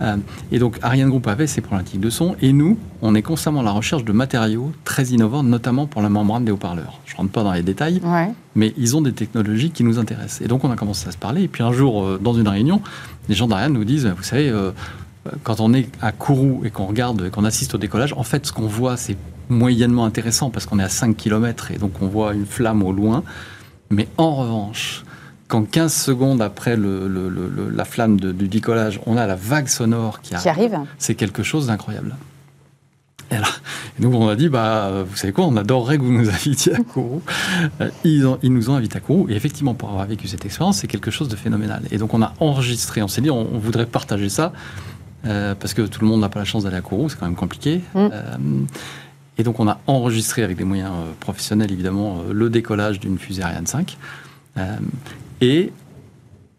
Euh, 0.00 0.16
et 0.50 0.58
donc 0.58 0.78
Ariane 0.82 1.08
Group 1.08 1.26
avait 1.28 1.46
ses 1.46 1.60
problématiques 1.60 2.00
de 2.00 2.10
son, 2.10 2.34
et 2.42 2.52
nous, 2.52 2.78
on 3.02 3.14
est 3.14 3.22
constamment 3.22 3.60
à 3.60 3.62
la 3.62 3.70
recherche 3.70 4.04
de 4.04 4.12
matériaux 4.12 4.72
très 4.84 5.04
innovants, 5.06 5.42
notamment 5.42 5.86
pour 5.86 6.02
la 6.02 6.08
membrane 6.08 6.44
des 6.44 6.52
haut-parleurs. 6.52 7.00
Je 7.04 7.14
ne 7.14 7.18
rentre 7.18 7.30
pas 7.30 7.44
dans 7.44 7.52
les 7.52 7.62
détails, 7.62 8.00
mais 8.54 8.72
ils 8.76 8.96
ont 8.96 9.02
des 9.02 9.12
technologies 9.12 9.70
qui 9.70 9.84
nous 9.84 9.98
intéressent. 9.98 10.40
Et 10.40 10.48
donc 10.48 10.64
on 10.64 10.70
a 10.70 10.76
commencé 10.76 11.08
à 11.08 11.12
se 11.12 11.18
parler, 11.18 11.42
et 11.42 11.48
puis 11.48 11.62
un 11.62 11.72
jour, 11.72 12.02
euh, 12.02 12.20
dans 12.22 12.34
une 12.34 12.48
réunion, 12.48 12.82
les 13.28 13.34
gens 13.34 13.46
d'Ariane 13.46 13.72
nous 13.72 13.84
disent, 13.84 14.06
vous 14.16 14.22
savez, 14.22 14.48
euh, 14.48 14.72
quand 15.42 15.60
on 15.60 15.72
est 15.72 15.88
à 16.02 16.12
Kourou 16.12 16.62
et 16.64 16.70
qu'on 16.70 16.86
regarde, 16.86 17.30
qu'on 17.30 17.44
assiste 17.44 17.74
au 17.74 17.78
décollage, 17.78 18.12
en 18.14 18.24
fait, 18.24 18.46
ce 18.46 18.52
qu'on 18.52 18.66
voit, 18.66 18.96
c'est 18.96 19.16
moyennement 19.48 20.04
intéressant 20.04 20.50
parce 20.50 20.66
qu'on 20.66 20.78
est 20.78 20.84
à 20.84 20.88
5 20.88 21.16
km 21.16 21.70
et 21.70 21.78
donc 21.78 21.92
on 22.00 22.06
voit 22.06 22.34
une 22.34 22.46
flamme 22.46 22.82
au 22.82 22.92
loin. 22.92 23.22
Mais 23.90 24.08
en 24.16 24.34
revanche, 24.34 25.04
quand 25.54 25.70
15 25.70 25.94
secondes 25.94 26.42
après 26.42 26.76
la 26.76 27.84
flamme 27.84 28.18
du 28.18 28.48
décollage, 28.48 29.00
on 29.06 29.16
a 29.16 29.24
la 29.24 29.36
vague 29.36 29.68
sonore 29.68 30.20
qui 30.20 30.34
arrive, 30.34 30.80
c'est 30.98 31.14
quelque 31.14 31.44
chose 31.44 31.68
d'incroyable. 31.68 32.16
Et, 33.30 33.36
nous, 34.00 34.12
on 34.12 34.28
a 34.28 34.34
dit, 34.34 34.48
bah, 34.48 35.04
vous 35.08 35.16
savez 35.16 35.32
quoi, 35.32 35.46
on 35.46 35.56
adorerait 35.56 35.98
que 35.98 36.02
vous 36.02 36.12
nous 36.12 36.28
invitiez 36.40 36.74
à 36.74 36.78
Kourou. 36.78 37.22
Euh, 37.80 37.88
ils, 38.02 38.52
nous 38.52 38.70
ont 38.70 38.74
invités 38.74 38.96
à 38.96 39.00
Kourou. 39.00 39.28
Et 39.30 39.34
effectivement, 39.34 39.74
pour 39.74 39.90
avoir 39.90 40.06
vécu 40.06 40.26
cette 40.26 40.44
expérience, 40.44 40.78
c'est 40.78 40.88
quelque 40.88 41.12
chose 41.12 41.28
de 41.28 41.36
phénoménal. 41.36 41.82
Et 41.92 41.98
donc, 41.98 42.14
on 42.14 42.22
a 42.22 42.34
enregistré, 42.40 43.00
on 43.02 43.08
s'est 43.08 43.20
dit, 43.20 43.30
on, 43.30 43.44
voudrait 43.44 43.86
partager 43.86 44.28
ça, 44.28 44.52
euh, 45.24 45.54
parce 45.54 45.72
que 45.72 45.82
tout 45.82 46.00
le 46.00 46.08
monde 46.08 46.20
n'a 46.20 46.28
pas 46.28 46.40
la 46.40 46.44
chance 46.44 46.64
d'aller 46.64 46.76
à 46.76 46.82
Kourou, 46.82 47.08
c'est 47.08 47.18
quand 47.18 47.26
même 47.26 47.36
compliqué. 47.36 47.80
Mm. 47.94 47.98
Euh, 48.12 48.36
et 49.38 49.44
donc, 49.44 49.60
on 49.60 49.68
a 49.68 49.78
enregistré 49.86 50.42
avec 50.42 50.56
des 50.56 50.64
moyens 50.64 50.92
professionnels, 51.20 51.70
évidemment, 51.70 52.24
le 52.30 52.50
décollage 52.50 52.98
d'une 52.98 53.18
fusée 53.18 53.42
Ariane 53.42 53.66
5. 53.66 53.96
Et 55.40 55.72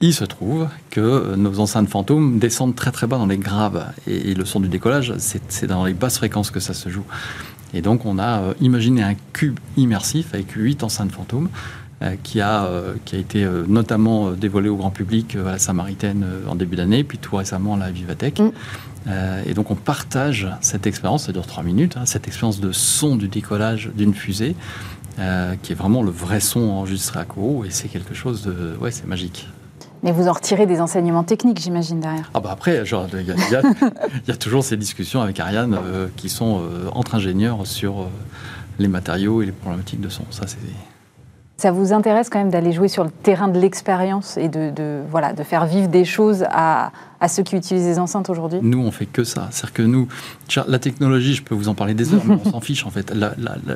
il 0.02 0.14
se 0.14 0.26
trouve 0.26 0.68
que 0.90 1.00
euh, 1.00 1.36
nos 1.36 1.60
enceintes 1.60 1.90
fantômes 1.90 2.38
descendent 2.38 2.76
très 2.76 2.92
très 2.92 3.08
bas 3.08 3.18
dans 3.18 3.28
les 3.28 3.38
graves. 3.38 3.86
Et, 4.08 4.34
le 4.34 4.46
son 4.46 4.60
du 4.60 4.68
décollage, 4.68 5.14
c'est 5.18 5.66
dans 5.66 5.86
les 5.86 5.94
basses 5.94 6.18
fréquences 6.18 6.52
que 6.52 6.60
ça 6.60 6.74
se 6.74 6.90
joue. 6.90 7.06
Et 7.74 7.82
donc 7.82 8.06
on 8.06 8.20
a 8.20 8.40
euh, 8.40 8.54
imaginé 8.62 9.04
un 9.04 9.16
cube 9.34 9.60
immersif 9.78 10.34
avec 10.34 10.52
huit 10.52 10.84
enceintes 10.84 11.12
fantômes 11.12 11.50
euh, 12.04 12.16
qui, 12.22 12.42
a, 12.42 12.70
qui 13.06 13.16
a 13.16 13.20
été 13.20 13.48
notamment 13.68 14.32
dévoilé 14.32 14.70
au 14.70 14.76
grand 14.76 14.92
public 14.92 15.38
à 15.38 15.52
la 15.52 15.60
Samaritaine 15.60 16.26
en 16.48 16.56
début 16.56 16.76
d'année, 16.76 17.04
puis 17.04 17.18
tout 17.18 17.36
récemment 17.36 17.76
à 17.76 17.78
la 17.78 17.92
Vivatech. 17.92 18.40
Mm. 18.40 18.52
et 19.48 19.54
donc 19.54 19.72
on 19.72 19.76
partage 19.76 20.48
cette 20.62 20.88
expérience, 20.88 21.26
ça 21.26 21.32
dure 21.32 21.48
trois 21.48 21.64
minutes, 21.64 21.96
hein, 21.96 22.06
cette 22.06 22.28
expérience 22.28 22.60
de 22.60 22.72
son 22.72 23.16
du 23.16 23.28
décollage 23.28 23.92
d'une 23.96 24.14
fusée 24.14 24.56
euh, 25.20 25.56
qui 25.62 25.72
est 25.72 25.76
vraiment 25.76 26.04
le 26.04 26.12
vrai 26.12 26.40
son 26.40 26.62
enregistré 26.62 27.20
à 27.20 27.26
Kourou, 27.26 27.66
et 27.66 27.70
c'est 27.72 27.88
quelque 27.88 28.14
chose 28.14 28.44
de... 28.44 28.76
Ouais, 28.80 28.92
c'est 28.92 29.08
magique. 29.08 29.48
Mais 30.04 30.12
vous 30.12 30.28
en 30.28 30.34
retirez 30.34 30.66
des 30.66 30.82
enseignements 30.82 31.24
techniques, 31.24 31.60
j'imagine, 31.60 32.00
derrière. 32.00 32.30
Ah 32.34 32.40
bah 32.40 32.50
après, 32.52 32.84
il 32.84 34.28
y, 34.28 34.32
a 34.32 34.36
toujours 34.36 34.64
ces 34.64 34.78
discussions 34.78 35.22
avec 35.22 35.40
Ariane 35.40 35.78
euh, 35.82 36.08
qui 36.16 36.30
sont 36.30 36.60
euh, 36.60 36.90
entre 36.92 37.16
ingénieurs 37.16 37.66
sur 37.66 38.08
les 38.78 38.88
matériaux 38.88 39.42
et 39.42 39.48
les 39.48 39.52
problématiques 39.52 40.02
de 40.02 40.10
son. 40.10 40.24
Ça, 40.30 40.44
c'est 40.46 40.58
ça 41.58 41.72
vous 41.72 41.94
intéresse 41.94 42.30
quand 42.30 42.40
même 42.40 42.50
d'aller 42.50 42.74
jouer 42.74 42.88
sur 42.88 43.04
le 43.04 43.10
terrain 43.10 43.48
de 43.48 43.60
l'expérience 43.60 44.38
et 44.38 44.50
de, 44.50 45.02
voilà, 45.10 45.34
de 45.34 45.44
faire 45.44 45.66
vivre 45.66 45.88
des 45.88 46.04
choses 46.04 46.46
à, 46.50 46.92
ceux 47.28 47.44
qui 47.44 47.56
utilisent 47.56 47.88
les 47.88 47.98
enceintes 47.98 48.30
aujourd'hui? 48.30 48.60
Nous, 48.62 48.80
on 48.80 48.92
fait 48.92 49.06
que 49.06 49.24
ça. 49.24 49.48
C'est-à-dire 49.52 49.74
que 49.74 49.82
nous, 49.82 50.08
la 50.68 50.80
technologie, 50.80 51.34
je 51.34 51.44
peux 51.44 51.56
vous 51.56 51.70
en 51.70 51.74
parler 51.74 51.94
des 51.94 52.14
heures, 52.14 52.22
mais 52.26 52.38
on 52.46 52.52
s'en 52.52 52.60
fiche 52.62 52.86
en 52.86 52.92
fait. 52.92 53.14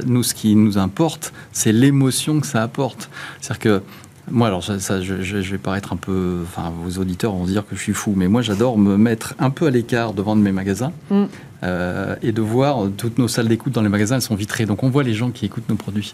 nous, 0.05 0.23
ce 0.23 0.33
qui 0.33 0.55
nous 0.55 0.77
importe, 0.77 1.33
c'est 1.51 1.71
l'émotion 1.71 2.41
que 2.41 2.47
ça 2.47 2.61
apporte. 2.61 3.09
C'est-à-dire 3.41 3.59
que 3.59 3.83
moi, 4.31 4.47
alors, 4.47 4.63
ça, 4.63 5.01
je, 5.01 5.13
vais 5.13 5.57
paraître 5.57 5.93
un 5.93 5.95
peu. 5.95 6.41
Enfin, 6.43 6.71
vos 6.83 7.01
auditeurs 7.01 7.33
vont 7.33 7.45
dire 7.45 7.65
que 7.67 7.75
je 7.75 7.81
suis 7.81 7.93
fou, 7.93 8.13
mais 8.15 8.27
moi, 8.27 8.41
j'adore 8.41 8.77
me 8.77 8.97
mettre 8.97 9.33
un 9.39 9.49
peu 9.49 9.67
à 9.67 9.71
l'écart 9.71 10.13
devant 10.13 10.35
de 10.35 10.41
mes 10.41 10.51
magasins 10.51 10.91
mm. 11.09 11.23
euh, 11.63 12.15
et 12.21 12.31
de 12.31 12.41
voir 12.41 12.87
toutes 12.95 13.17
nos 13.17 13.27
salles 13.27 13.47
d'écoute 13.47 13.73
dans 13.73 13.81
les 13.81 13.89
magasins, 13.89 14.15
elles 14.15 14.21
sont 14.21 14.35
vitrées. 14.35 14.65
Donc, 14.65 14.83
on 14.83 14.89
voit 14.89 15.03
les 15.03 15.13
gens 15.13 15.31
qui 15.31 15.45
écoutent 15.45 15.67
nos 15.69 15.75
produits. 15.75 16.13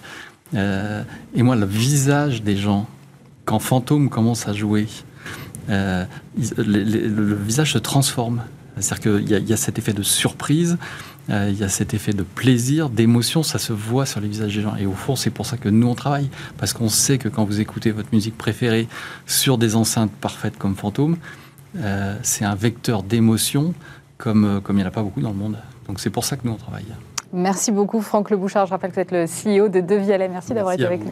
Euh, 0.56 1.04
et 1.36 1.44
moi, 1.44 1.56
le 1.56 1.66
visage 1.66 2.44
des 2.44 2.58
gens, 2.58 2.88
quand 3.46 3.60
Fantôme 3.60 4.10
commence 4.10 4.48
à 4.48 4.54
jouer, 4.54 4.88
euh, 5.70 6.06
le, 6.58 7.36
visage 7.36 7.74
se 7.74 7.78
transforme. 7.78 8.44
C'est-à-dire 8.80 9.26
qu'il 9.28 9.50
y, 9.50 9.54
a 9.54 9.58
cet 9.58 9.78
effet 9.78 9.94
de 9.94 10.04
surprise, 10.04 10.78
euh, 11.30 11.50
il 11.50 11.58
y 11.58 11.64
a 11.64 11.70
cet 11.70 11.94
effet 11.94 12.12
de 12.12 12.24
plaisir, 12.24 12.90
d'émotion, 12.90 13.42
ça 13.42 13.58
se 13.58 13.72
voit 13.72 14.06
sur 14.06 14.20
les 14.20 14.28
visages 14.28 14.54
des 14.54 14.62
gens. 14.62 14.76
Et 14.76 14.86
au 14.86 14.92
fond, 14.92 15.16
c'est 15.16 15.30
pour 15.30 15.46
ça 15.46 15.56
que 15.56 15.70
nous, 15.70 15.88
on 15.88 15.96
travaille. 15.96 16.30
Parce 16.58 16.74
qu'on 16.74 16.90
sait 16.90 17.18
que 17.18 17.30
quand 17.30 17.46
vous 17.46 17.62
écoutez 17.62 17.92
votre 17.92 18.10
musique 18.12 18.38
préférée 18.38 18.90
sur 19.26 19.58
des 19.58 19.76
enceintes 19.76 20.12
parfaites 20.12 20.58
comme 20.58 20.76
Fantôme, 20.76 21.18
c'est 22.22 22.46
un 22.46 22.56
vecteur 22.56 23.04
d'émotion 23.04 23.74
comme, 24.18 24.62
comme 24.64 24.78
il 24.78 24.80
n'y 24.80 24.86
en 24.86 24.88
a 24.88 24.92
pas 24.92 25.04
beaucoup 25.04 25.22
dans 25.22 25.32
le 25.32 25.38
monde. 25.38 25.58
Donc 25.88 26.00
c'est 26.00 26.10
pour 26.10 26.24
ça 26.24 26.38
que 26.38 26.46
nous, 26.46 26.54
on 26.54 26.58
travaille. 26.58 26.86
Merci 27.34 27.72
beaucoup, 27.72 28.02
Franck 28.02 28.30
Le 28.30 28.38
Bouchard. 28.38 28.66
Je 28.66 28.72
rappelle 28.72 28.92
que 28.92 28.96
vous 28.96 29.02
êtes 29.02 29.12
le 29.12 29.26
CEO 29.26 29.70
de 29.70 29.82
Devialet. 29.82 30.28
Merci, 30.28 30.54
d'avoir 30.54 30.74
été 30.74 30.86
avec 30.86 31.04
nous. 31.04 31.12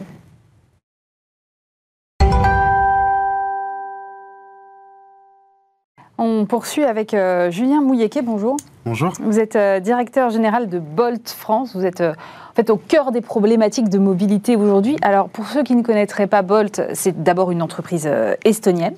On 6.16 6.46
poursuit 6.46 6.84
avec 6.84 7.12
euh, 7.12 7.50
Julien 7.50 7.80
Mouilléquet. 7.80 8.22
Bonjour. 8.22 8.56
Bonjour. 8.86 9.12
Vous 9.20 9.40
êtes 9.40 9.56
euh, 9.56 9.80
directeur 9.80 10.30
général 10.30 10.68
de 10.68 10.78
Bolt 10.78 11.28
France. 11.28 11.74
Vous 11.74 11.84
êtes 11.84 12.02
euh, 12.02 12.12
en 12.12 12.54
fait 12.54 12.70
au 12.70 12.76
cœur 12.76 13.10
des 13.10 13.20
problématiques 13.20 13.88
de 13.88 13.98
mobilité 13.98 14.54
aujourd'hui. 14.54 14.96
Alors, 15.02 15.28
pour 15.28 15.46
ceux 15.46 15.64
qui 15.64 15.74
ne 15.74 15.82
connaîtraient 15.82 16.28
pas 16.28 16.42
Bolt, 16.42 16.82
c'est 16.92 17.24
d'abord 17.24 17.50
une 17.50 17.62
entreprise 17.62 18.08
estonienne 18.44 18.94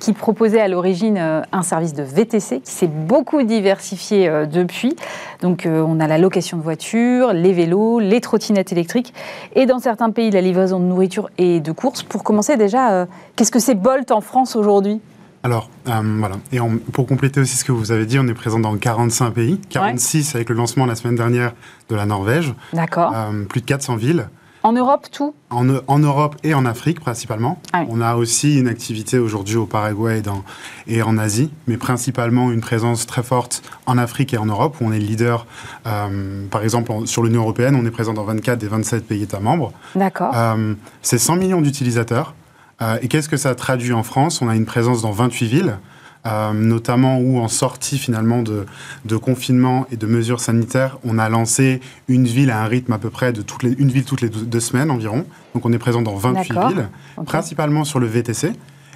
qui 0.00 0.12
proposait 0.12 0.60
à 0.60 0.68
l'origine 0.68 1.16
un 1.16 1.62
service 1.62 1.94
de 1.94 2.02
VTC 2.02 2.60
qui 2.60 2.70
s'est 2.70 2.88
beaucoup 2.88 3.42
diversifié 3.42 4.30
depuis. 4.52 4.96
Donc, 5.40 5.66
on 5.66 5.98
a 5.98 6.06
la 6.06 6.18
location 6.18 6.58
de 6.58 6.62
voitures, 6.62 7.32
les 7.32 7.54
vélos, 7.54 8.00
les 8.00 8.20
trottinettes 8.20 8.70
électriques 8.70 9.14
et 9.54 9.64
dans 9.64 9.78
certains 9.78 10.10
pays, 10.10 10.30
la 10.30 10.42
livraison 10.42 10.78
de 10.78 10.84
nourriture 10.84 11.30
et 11.38 11.60
de 11.60 11.72
courses. 11.72 12.02
Pour 12.02 12.22
commencer, 12.22 12.58
déjà, 12.58 13.06
qu'est-ce 13.34 13.50
que 13.50 13.60
c'est 13.60 13.74
Bolt 13.74 14.10
en 14.10 14.20
France 14.20 14.56
aujourd'hui? 14.56 15.00
Alors, 15.42 15.70
euh, 15.88 15.92
voilà. 16.18 16.36
Et 16.52 16.58
pour 16.92 17.06
compléter 17.06 17.40
aussi 17.40 17.56
ce 17.56 17.64
que 17.64 17.72
vous 17.72 17.92
avez 17.92 18.04
dit, 18.06 18.18
on 18.18 18.26
est 18.28 18.34
présent 18.34 18.58
dans 18.58 18.76
45 18.76 19.30
pays, 19.30 19.58
46 19.70 20.34
avec 20.34 20.48
le 20.50 20.54
lancement 20.54 20.84
la 20.86 20.94
semaine 20.94 21.16
dernière 21.16 21.52
de 21.88 21.94
la 21.96 22.04
Norvège. 22.06 22.52
D'accord. 22.72 23.12
Euh, 23.14 23.44
plus 23.44 23.60
de 23.62 23.66
400 23.66 23.96
villes. 23.96 24.28
En 24.62 24.74
Europe, 24.74 25.06
tout? 25.10 25.32
En, 25.48 25.66
en 25.86 25.98
Europe 26.00 26.36
et 26.44 26.52
en 26.52 26.66
Afrique 26.66 27.00
principalement. 27.00 27.58
Ah 27.72 27.80
oui. 27.80 27.86
On 27.88 28.02
a 28.02 28.16
aussi 28.16 28.60
une 28.60 28.68
activité 28.68 29.18
aujourd'hui 29.18 29.56
au 29.56 29.64
Paraguay 29.64 30.18
et, 30.18 30.20
dans- 30.20 30.44
et 30.86 31.00
en 31.00 31.16
Asie, 31.16 31.50
mais 31.66 31.78
principalement 31.78 32.50
une 32.50 32.60
présence 32.60 33.06
très 33.06 33.22
forte 33.22 33.62
en 33.86 33.96
Afrique 33.96 34.34
et 34.34 34.36
en 34.36 34.44
Europe, 34.44 34.76
où 34.82 34.84
on 34.84 34.92
est 34.92 34.98
leader. 34.98 35.46
euh, 35.86 36.46
par 36.50 36.62
exemple, 36.62 36.92
en- 36.92 37.06
sur 37.06 37.22
l'Union 37.22 37.40
européenne, 37.40 37.74
on 37.74 37.86
est 37.86 37.90
présent 37.90 38.12
dans 38.12 38.24
24 38.24 38.58
des 38.58 38.68
27 38.68 39.06
pays 39.06 39.22
États 39.22 39.40
membres. 39.40 39.72
D'accord. 39.94 40.32
Euh, 40.36 40.74
c'est 41.00 41.16
100 41.16 41.36
millions 41.36 41.62
d'utilisateurs. 41.62 42.34
Euh, 42.82 42.98
et 43.02 43.08
qu'est-ce 43.08 43.28
que 43.28 43.36
ça 43.36 43.54
traduit 43.54 43.92
en 43.92 44.02
France? 44.02 44.42
On 44.42 44.48
a 44.48 44.56
une 44.56 44.66
présence 44.66 45.02
dans 45.02 45.10
28 45.10 45.46
villes, 45.46 45.78
euh, 46.26 46.52
notamment 46.52 47.18
où 47.18 47.38
en 47.38 47.48
sortie 47.48 47.98
finalement 47.98 48.42
de, 48.42 48.66
de 49.04 49.16
confinement 49.16 49.86
et 49.90 49.96
de 49.96 50.06
mesures 50.06 50.40
sanitaires, 50.40 50.98
on 51.04 51.18
a 51.18 51.28
lancé 51.28 51.80
une 52.08 52.26
ville 52.26 52.50
à 52.50 52.62
un 52.62 52.66
rythme 52.66 52.92
à 52.92 52.98
peu 52.98 53.10
près 53.10 53.32
de 53.32 53.42
toutes 53.42 53.62
les, 53.62 53.72
une 53.72 53.90
ville 53.90 54.04
toutes 54.04 54.20
les 54.20 54.28
deux, 54.28 54.42
deux 54.42 54.60
semaines 54.60 54.90
environ. 54.90 55.24
Donc 55.54 55.66
on 55.66 55.72
est 55.72 55.78
présent 55.78 56.02
dans 56.02 56.16
28 56.16 56.54
D'accord. 56.54 56.68
villes, 56.68 56.88
principalement 57.26 57.84
sur 57.84 58.00
le 58.00 58.06
VTC. 58.06 58.52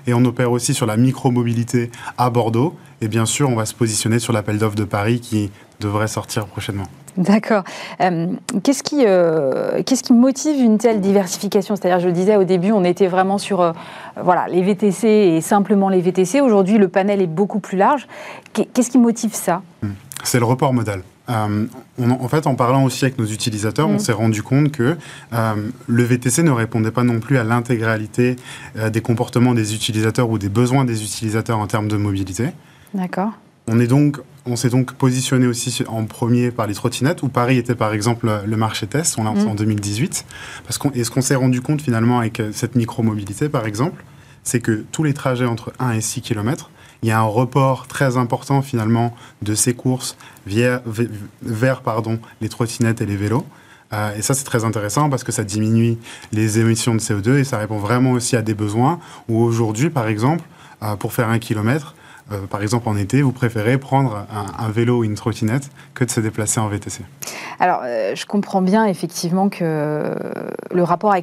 Et 0.06 0.12
on 0.12 0.24
opère 0.26 0.52
aussi 0.52 0.74
sur 0.74 0.84
la 0.84 0.98
micromobilité 0.98 1.90
à 2.18 2.28
Bordeaux. 2.28 2.76
Et 3.00 3.08
bien 3.08 3.24
sûr, 3.24 3.48
on 3.48 3.56
va 3.56 3.64
se 3.64 3.74
positionner 3.74 4.18
sur 4.18 4.34
l'appel 4.34 4.58
d'offres 4.58 4.76
de 4.76 4.84
Paris 4.84 5.18
qui 5.20 5.50
devrait 5.80 6.08
sortir 6.08 6.46
prochainement. 6.46 6.86
D'accord. 7.16 7.62
Euh, 8.00 8.26
qu'est-ce 8.62 8.82
qui, 8.82 9.04
euh, 9.06 9.82
qu'est-ce 9.84 10.02
qui 10.02 10.12
motive 10.12 10.60
une 10.60 10.78
telle 10.78 11.00
diversification? 11.00 11.76
C'est-à-dire, 11.76 12.00
je 12.00 12.06
le 12.06 12.12
disais 12.12 12.36
au 12.36 12.44
début, 12.44 12.72
on 12.72 12.84
était 12.84 13.06
vraiment 13.06 13.38
sur 13.38 13.60
euh, 13.60 13.72
voilà, 14.20 14.48
les 14.48 14.62
VTC 14.62 15.06
et 15.08 15.40
simplement 15.40 15.88
les 15.88 16.00
VTC. 16.00 16.40
Aujourd'hui, 16.40 16.78
le 16.78 16.88
panel 16.88 17.20
est 17.22 17.26
beaucoup 17.28 17.60
plus 17.60 17.76
large. 17.78 18.06
Qu'est- 18.52 18.66
Qu'est-ce 18.72 18.90
qui 18.90 18.98
motive 18.98 19.34
ça? 19.34 19.62
C'est 20.24 20.38
le 20.38 20.44
report 20.44 20.72
modal. 20.74 21.02
Euh, 21.30 21.66
on- 21.98 22.10
en 22.10 22.28
fait, 22.28 22.46
en 22.46 22.54
parlant 22.54 22.84
aussi 22.84 23.04
avec 23.04 23.18
nos 23.18 23.24
utilisateurs, 23.26 23.88
Mm. 23.88 23.94
on 23.94 23.98
s'est 23.98 24.12
rendu 24.12 24.42
compte 24.42 24.72
que 24.72 24.96
euh, 25.32 25.54
le 25.86 26.02
VTC 26.02 26.42
ne 26.42 26.50
répondait 26.50 26.90
pas 26.90 27.02
non 27.04 27.20
plus 27.20 27.38
à 27.38 27.44
l'intégralité 27.44 28.36
euh, 28.76 28.90
des 28.90 29.00
comportements 29.00 29.54
des 29.54 29.74
utilisateurs 29.74 30.28
ou 30.28 30.36
des 30.38 30.48
besoins 30.50 30.84
des 30.84 31.02
utilisateurs 31.02 31.58
en 31.60 31.66
termes 31.66 31.88
de 31.88 31.96
mobilité. 31.96 32.48
D'accord. 32.92 33.30
On 33.66 33.80
est 33.80 33.86
donc, 33.86 34.18
on 34.46 34.56
s'est 34.56 34.68
donc 34.68 34.92
positionné 34.92 35.46
aussi 35.46 35.82
en 35.88 36.04
premier 36.04 36.50
par 36.50 36.66
les 36.66 36.74
trottinettes, 36.74 37.22
où 37.22 37.28
Paris 37.28 37.56
était 37.58 37.74
par 37.74 37.92
exemple 37.94 38.30
le 38.44 38.56
marché 38.56 38.86
test, 38.86 39.16
on 39.18 39.24
l'a 39.24 39.30
lancé 39.30 39.46
Mm. 39.46 39.50
en 39.50 39.54
2018. 39.54 40.24
Parce 40.64 40.76
qu'on, 40.78 40.90
et 40.90 41.02
ce 41.04 41.10
qu'on 41.10 41.22
s'est 41.22 41.34
rendu 41.34 41.60
compte 41.62 41.80
finalement 41.80 42.18
avec 42.20 42.40
euh, 42.40 42.50
cette 42.52 42.74
micromobilité 42.74 43.48
par 43.48 43.66
exemple, 43.66 44.04
c'est 44.42 44.60
que 44.60 44.84
tous 44.92 45.02
les 45.02 45.14
trajets 45.14 45.46
entre 45.46 45.72
1 45.78 45.92
et 45.92 46.00
6 46.02 46.20
km, 46.20 46.70
il 47.02 47.08
y 47.08 47.12
a 47.12 47.18
un 47.18 47.22
report 47.22 47.86
très 47.86 48.16
important 48.18 48.60
finalement 48.62 49.14
de 49.42 49.54
ces 49.54 49.72
courses 49.74 50.16
via- 50.46 50.82
vers 51.42 51.80
pardon, 51.80 52.18
les 52.42 52.48
trottinettes 52.50 53.00
et 53.00 53.06
les 53.06 53.16
vélos. 53.16 53.46
Euh, 53.94 54.14
et 54.16 54.22
ça, 54.22 54.34
c'est 54.34 54.44
très 54.44 54.64
intéressant 54.64 55.08
parce 55.08 55.24
que 55.24 55.32
ça 55.32 55.44
diminue 55.44 55.96
les 56.32 56.58
émissions 56.58 56.94
de 56.94 57.00
CO2 57.00 57.38
et 57.38 57.44
ça 57.44 57.58
répond 57.58 57.78
vraiment 57.78 58.12
aussi 58.12 58.36
à 58.36 58.42
des 58.42 58.54
besoins 58.54 58.98
où 59.28 59.42
aujourd'hui, 59.42 59.88
par 59.90 60.08
exemple, 60.08 60.42
euh, 60.82 60.96
pour 60.96 61.12
faire 61.14 61.28
un 61.28 61.38
kilomètre, 61.38 61.94
euh, 62.32 62.46
par 62.46 62.62
exemple 62.62 62.88
en 62.88 62.96
été, 62.96 63.20
vous 63.20 63.32
préférez 63.32 63.76
prendre 63.76 64.26
un, 64.58 64.68
vélo 64.70 64.98
ou 64.98 65.04
une 65.04 65.14
trottinette 65.14 65.70
que 65.92 66.04
de 66.04 66.10
se 66.10 66.20
déplacer 66.20 66.58
en 66.58 66.68
VTC. 66.68 67.02
Alors, 67.60 67.80
euh, 67.84 68.14
je 68.14 68.24
comprends 68.24 68.62
bien 68.62 68.86
effectivement 68.86 69.48
que 69.48 70.14
le 70.70 70.82
rapport 70.82 71.14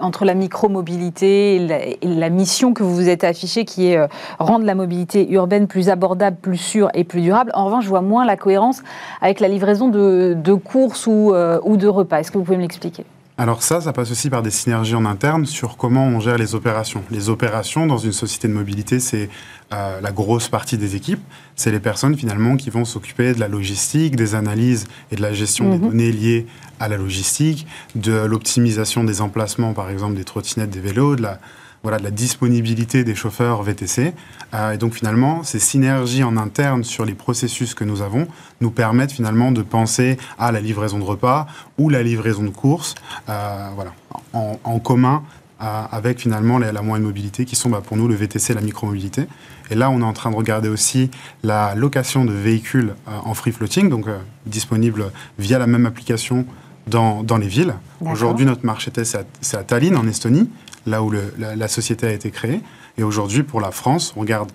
entre 0.00 0.24
la 0.24 0.34
micromobilité 0.34 1.56
et 1.56 1.58
la, 1.66 1.86
et 1.86 1.98
la 2.02 2.28
mission 2.28 2.74
que 2.74 2.82
vous 2.82 2.94
vous 2.94 3.08
êtes 3.08 3.24
affichée, 3.24 3.64
qui 3.64 3.88
est 3.88 3.96
euh, 3.96 4.06
rendre 4.38 4.66
la 4.66 4.74
mobilité 4.74 5.30
urbaine 5.30 5.66
plus 5.66 5.88
abordable, 5.88 6.36
plus 6.36 6.58
sûre 6.58 6.90
et 6.94 7.04
plus 7.04 7.22
durable. 7.22 7.50
En 7.54 7.64
revanche, 7.64 7.84
je 7.84 7.88
vois 7.88 8.02
moins 8.02 8.26
la 8.26 8.36
cohérence 8.36 8.82
avec 9.22 9.40
la 9.40 9.48
livraison 9.48 9.88
de, 9.88 10.54
courses 10.54 11.06
ou, 11.06 11.32
ou 11.34 11.76
de 11.76 11.88
repas. 11.88 12.20
Est-ce 12.20 12.30
que 12.30 12.38
vous 12.38 12.44
pouvez 12.44 12.58
me 12.58 12.62
l'expliquer? 12.62 13.04
Alors 13.36 13.64
ça, 13.64 13.80
ça 13.80 13.92
passe 13.92 14.12
aussi 14.12 14.30
par 14.30 14.42
des 14.44 14.52
synergies 14.52 14.94
en 14.94 15.04
interne 15.04 15.44
sur 15.44 15.76
comment 15.76 16.06
on 16.06 16.20
gère 16.20 16.38
les 16.38 16.54
opérations. 16.54 17.02
Les 17.10 17.28
opérations 17.30 17.84
dans 17.86 17.98
une 17.98 18.12
société 18.12 18.46
de 18.46 18.52
mobilité, 18.52 19.00
c'est 19.00 19.28
euh, 19.72 20.00
la 20.00 20.12
grosse 20.12 20.48
partie 20.48 20.78
des 20.78 20.94
équipes. 20.94 21.20
C'est 21.56 21.72
les 21.72 21.80
personnes 21.80 22.16
finalement 22.16 22.56
qui 22.56 22.70
vont 22.70 22.84
s'occuper 22.84 23.34
de 23.34 23.40
la 23.40 23.48
logistique, 23.48 24.14
des 24.14 24.36
analyses 24.36 24.86
et 25.10 25.16
de 25.16 25.22
la 25.22 25.32
gestion 25.32 25.68
des 25.70 25.78
Mhm. 25.78 25.88
données 25.88 26.12
liées 26.12 26.46
à 26.78 26.86
la 26.86 26.96
logistique, 26.96 27.66
de 27.96 28.12
l'optimisation 28.24 29.02
des 29.02 29.20
emplacements, 29.20 29.72
par 29.72 29.90
exemple 29.90 30.14
des 30.14 30.24
trottinettes, 30.24 30.70
des 30.70 30.80
vélos, 30.80 31.16
de 31.16 31.22
la, 31.22 31.40
voilà, 31.84 31.98
de 31.98 32.02
la 32.02 32.10
disponibilité 32.10 33.04
des 33.04 33.14
chauffeurs 33.14 33.62
VTC. 33.62 34.14
Euh, 34.54 34.72
et 34.72 34.78
donc 34.78 34.94
finalement, 34.94 35.44
ces 35.44 35.58
synergies 35.58 36.24
en 36.24 36.36
interne 36.38 36.82
sur 36.82 37.04
les 37.04 37.12
processus 37.12 37.74
que 37.74 37.84
nous 37.84 38.00
avons 38.00 38.26
nous 38.62 38.70
permettent 38.70 39.12
finalement 39.12 39.52
de 39.52 39.60
penser 39.62 40.16
à 40.38 40.50
la 40.50 40.60
livraison 40.60 40.98
de 40.98 41.04
repas 41.04 41.46
ou 41.78 41.90
la 41.90 42.02
livraison 42.02 42.42
de 42.42 42.48
courses, 42.48 42.94
euh, 43.28 43.68
voilà, 43.74 43.92
en, 44.32 44.58
en 44.64 44.78
commun 44.78 45.22
euh, 45.62 45.82
avec 45.92 46.20
finalement 46.20 46.58
la, 46.58 46.72
la 46.72 46.80
moyenne 46.80 47.06
mobilité 47.06 47.44
qui 47.44 47.54
sont 47.54 47.68
bah, 47.68 47.82
pour 47.86 47.98
nous 47.98 48.08
le 48.08 48.14
VTC 48.14 48.52
et 48.52 48.54
la 48.54 48.62
micromobilité. 48.62 49.26
Et 49.70 49.74
là, 49.74 49.90
on 49.90 50.00
est 50.00 50.04
en 50.04 50.14
train 50.14 50.30
de 50.30 50.36
regarder 50.36 50.70
aussi 50.70 51.10
la 51.42 51.74
location 51.74 52.24
de 52.24 52.32
véhicules 52.32 52.94
en 53.06 53.32
free 53.34 53.52
floating, 53.52 53.88
donc 53.88 54.06
disponibles 54.46 55.10
via 55.38 55.58
la 55.58 55.66
même 55.66 55.86
application 55.86 56.44
dans, 56.86 57.22
dans 57.22 57.38
les 57.38 57.48
villes. 57.48 57.74
Aujourd'hui, 58.00 58.44
notre 58.44 58.66
marché 58.66 58.90
test, 58.90 59.12
c'est 59.12 59.18
à, 59.18 59.24
c'est 59.40 59.56
à 59.56 59.62
Tallinn, 59.62 59.96
en 59.96 60.06
Estonie, 60.06 60.50
là 60.86 61.02
où 61.02 61.10
le- 61.10 61.32
la, 61.38 61.56
la 61.56 61.68
société 61.68 62.06
a 62.06 62.12
été 62.12 62.30
créée. 62.30 62.60
Et 62.98 63.02
aujourd'hui, 63.02 63.42
pour 63.42 63.60
la 63.60 63.70
France, 63.70 64.14
on 64.16 64.20
regarde 64.20 64.50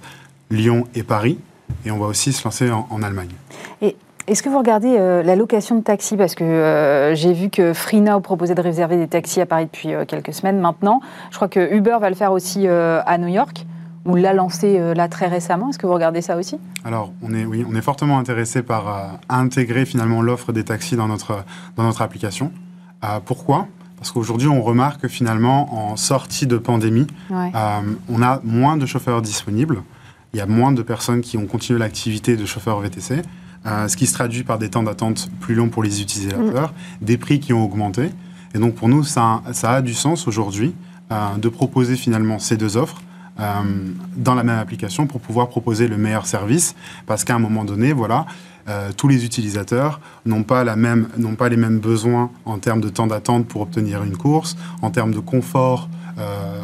Lyon 0.50 0.86
et 0.96 1.04
Paris. 1.04 1.40
Et 1.86 1.92
on 1.92 1.98
va 2.00 2.08
aussi 2.08 2.34
se 2.34 2.44
lancer 2.44 2.72
en, 2.72 2.88
en 2.90 3.04
Allemagne. 3.04 3.30
Est-ce 4.28 4.44
que 4.44 4.50
vous 4.50 4.60
regardez 4.60 4.96
euh, 4.98 5.24
la 5.24 5.36
location 5.36 5.76
de 5.76 5.84
taxis? 5.84 6.16
Parce 6.16 6.36
que 6.36 6.44
euh, 6.44 7.16
j'ai 7.16 7.34
vu 7.34 7.50
que 7.50 7.74
Freenow 7.74 8.20
proposait 8.20 8.54
de 8.54 8.62
réserver 8.62 8.96
des 8.98 9.08
taxis 9.08 9.42
à 9.42 9.48
Paris 9.48 9.66
depuis 9.66 9.94
euh, 9.94 10.06
quelques 10.06 10.34
semaines 10.34 10.60
maintenant. 10.60 11.02
Je 11.32 11.36
crois 11.38 11.48
que 11.48 11.74
Uber 11.74 11.98
va 12.00 12.10
le 12.10 12.16
faire 12.16 12.32
aussi 12.32 12.68
à 12.68 13.18
New 13.18 13.28
York, 13.28 13.66
ou 14.06 14.16
l'a 14.16 14.34
lancé 14.34 14.80
là 14.94 15.08
très 15.08 15.28
récemment. 15.28 15.70
Est-ce 15.70 15.80
que 15.80 15.88
vous 15.88 15.94
regardez 15.94 16.22
ça 16.22 16.38
aussi? 16.38 16.60
Alors, 16.86 17.12
on 17.24 17.34
est, 17.34 17.44
oui, 17.44 17.66
on 17.68 17.76
est 17.76 17.82
fortement 17.82 18.20
intéressé 18.20 18.62
par 18.62 18.88
euh, 18.88 19.08
intégrer 19.30 19.86
finalement 19.86 20.22
l'offre 20.22 20.52
des 20.54 20.64
taxis 20.64 20.96
dans 20.96 21.08
notre, 21.08 21.44
dans 21.76 21.84
notre 21.84 22.02
application. 22.04 22.52
Euh, 23.04 23.20
pourquoi? 23.26 23.68
Parce 24.00 24.12
qu'aujourd'hui, 24.12 24.48
on 24.48 24.62
remarque 24.62 25.02
que 25.02 25.08
finalement, 25.10 25.92
en 25.92 25.98
sortie 25.98 26.48
de 26.48 26.58
pandémie, 26.58 27.08
Ouais. 27.30 27.52
euh, 27.54 27.82
on 28.10 28.22
a 28.22 28.40
moins 28.44 28.78
de 28.78 28.86
chauffeurs 28.86 29.22
disponibles. 29.22 29.84
Il 30.34 30.38
y 30.38 30.42
a 30.42 30.46
moins 30.46 30.72
de 30.72 30.82
personnes 30.82 31.22
qui 31.22 31.38
ont 31.38 31.46
continué 31.48 31.80
l'activité 31.80 32.38
de 32.38 32.46
chauffeur 32.46 32.80
VTC, 32.80 33.22
euh, 33.66 33.88
ce 33.90 33.98
qui 33.98 34.06
se 34.08 34.14
traduit 34.14 34.44
par 34.44 34.58
des 34.58 34.70
temps 34.70 34.84
d'attente 34.84 35.30
plus 35.42 35.54
longs 35.56 35.70
pour 35.70 35.84
les 35.84 36.02
utilisateurs, 36.02 36.74
des 37.02 37.18
prix 37.18 37.40
qui 37.42 37.52
ont 37.52 37.64
augmenté. 37.66 38.10
Et 38.56 38.60
donc, 38.60 38.76
pour 38.76 38.88
nous, 38.88 39.04
ça, 39.04 39.42
a- 39.46 39.54
ça 39.54 39.72
a 39.72 39.82
du 39.82 39.94
sens 39.94 40.28
aujourd'hui 40.28 40.74
euh, 41.12 41.36
de 41.38 41.50
proposer 41.50 41.96
finalement 41.96 42.40
ces 42.40 42.56
deux 42.56 42.78
offres 42.78 43.02
dans 44.18 44.36
la 44.36 44.44
même 44.44 44.60
application 44.60 45.08
pour 45.08 45.22
pouvoir 45.22 45.48
proposer 45.48 45.88
le 45.88 45.98
meilleur 45.98 46.26
service. 46.26 46.76
Parce 47.06 47.24
qu'à 47.24 47.36
un 47.36 47.40
moment 47.40 47.64
donné, 47.64 47.94
voilà, 47.94 48.26
euh, 48.70 48.92
tous 48.96 49.08
les 49.08 49.26
utilisateurs 49.26 50.00
n'ont 50.26 50.44
pas, 50.44 50.64
les 50.64 50.76
mêmes 50.76 51.80
besoins 51.80 52.30
en 52.46 52.60
termes 52.60 52.82
de 52.82 52.90
temps 52.90 53.08
d'attente 53.08 53.48
pour 53.48 53.62
obtenir 53.62 54.04
une 54.04 54.16
course, 54.16 54.58
en 54.82 54.92
termes 54.92 55.14
de 55.14 55.20
confort, 55.20 55.90
euh, 56.20 56.64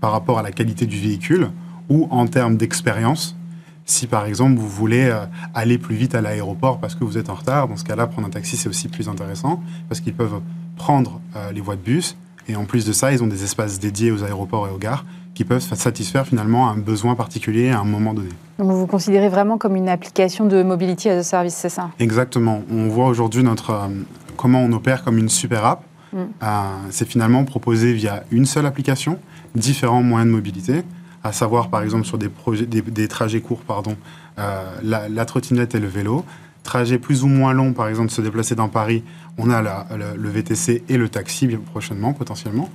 par 0.00 0.12
rapport 0.12 0.38
à 0.38 0.42
la 0.42 0.50
qualité 0.50 0.86
du 0.86 0.98
véhicule, 0.98 1.50
ou 1.88 2.08
en 2.10 2.26
termes 2.26 2.56
d'expérience. 2.56 3.36
Si 3.84 4.06
par 4.06 4.26
exemple 4.26 4.58
vous 4.58 4.68
voulez 4.68 5.04
euh, 5.04 5.24
aller 5.54 5.78
plus 5.78 5.96
vite 5.96 6.14
à 6.14 6.20
l'aéroport 6.20 6.78
parce 6.78 6.94
que 6.94 7.04
vous 7.04 7.18
êtes 7.18 7.30
en 7.30 7.34
retard, 7.34 7.68
dans 7.68 7.76
ce 7.76 7.84
cas-là, 7.84 8.06
prendre 8.06 8.28
un 8.28 8.30
taxi 8.30 8.56
c'est 8.56 8.68
aussi 8.68 8.88
plus 8.88 9.08
intéressant 9.08 9.62
parce 9.88 10.00
qu'ils 10.00 10.14
peuvent 10.14 10.40
prendre 10.76 11.20
les 11.52 11.60
voies 11.60 11.76
de 11.76 11.82
bus 11.82 12.16
et 12.48 12.56
en 12.56 12.64
plus 12.64 12.84
de 12.84 12.92
ça, 12.92 13.12
ils 13.12 13.22
ont 13.22 13.26
des 13.26 13.44
espaces 13.44 13.78
dédiés 13.78 14.10
aux 14.10 14.24
aéroports 14.24 14.66
et 14.66 14.70
aux 14.70 14.78
gares 14.78 15.04
qui 15.34 15.44
peuvent 15.44 15.60
satisfaire 15.62 16.26
finalement 16.26 16.68
un 16.68 16.76
besoin 16.76 17.14
particulier 17.14 17.70
à 17.70 17.80
un 17.80 17.84
moment 17.84 18.12
donné. 18.14 18.28
Donc 18.58 18.70
vous 18.70 18.80
vous 18.80 18.86
considérez 18.86 19.28
vraiment 19.28 19.56
comme 19.58 19.76
une 19.76 19.88
application 19.88 20.46
de 20.46 20.62
mobility 20.62 21.08
as 21.08 21.16
a 21.18 21.22
service, 21.22 21.54
c'est 21.54 21.68
ça? 21.70 21.90
Exactement. 21.98 22.62
On 22.70 22.88
voit 22.88 23.06
aujourd'hui 23.06 23.42
notre 23.42 23.70
euh, 23.70 23.88
comment 24.36 24.60
on 24.62 24.72
opère 24.72 25.02
comme 25.04 25.18
une 25.18 25.28
super 25.30 25.64
app. 25.64 25.82
Mm. 26.12 26.16
Euh, 26.42 26.46
c'est 26.90 27.08
finalement 27.08 27.44
proposé 27.44 27.92
via 27.94 28.24
une 28.30 28.44
seule 28.46 28.66
application 28.66 29.18
différents 29.54 30.02
moyens 30.02 30.30
de 30.30 30.34
mobilité, 30.36 30.82
à 31.24 31.32
savoir 31.32 31.68
par 31.68 31.82
exemple 31.82 32.04
sur 32.04 32.18
des, 32.18 32.28
projets, 32.28 32.66
des, 32.66 32.82
des 32.82 33.08
trajets 33.08 33.40
courts, 33.40 33.60
pardon, 33.66 33.96
euh, 34.38 34.62
la, 34.82 35.08
la 35.08 35.24
trottinette 35.24 35.74
et 35.74 35.80
le 35.80 35.88
vélo. 35.88 36.24
Trajet 36.62 36.98
plus 36.98 37.24
ou 37.24 37.26
moins 37.26 37.52
long, 37.54 37.72
par 37.72 37.88
exemple, 37.88 38.10
se 38.10 38.20
déplacer 38.22 38.54
dans 38.54 38.68
Paris, 38.68 39.02
on 39.36 39.50
a 39.50 39.62
la- 39.62 39.86
le, 39.96 40.16
le 40.16 40.28
VTC 40.28 40.84
et 40.88 40.96
le 40.96 41.08
taxi 41.08 41.46
bien 41.48 41.58
prochainement, 41.58 42.12
potentiellement. 42.12 42.68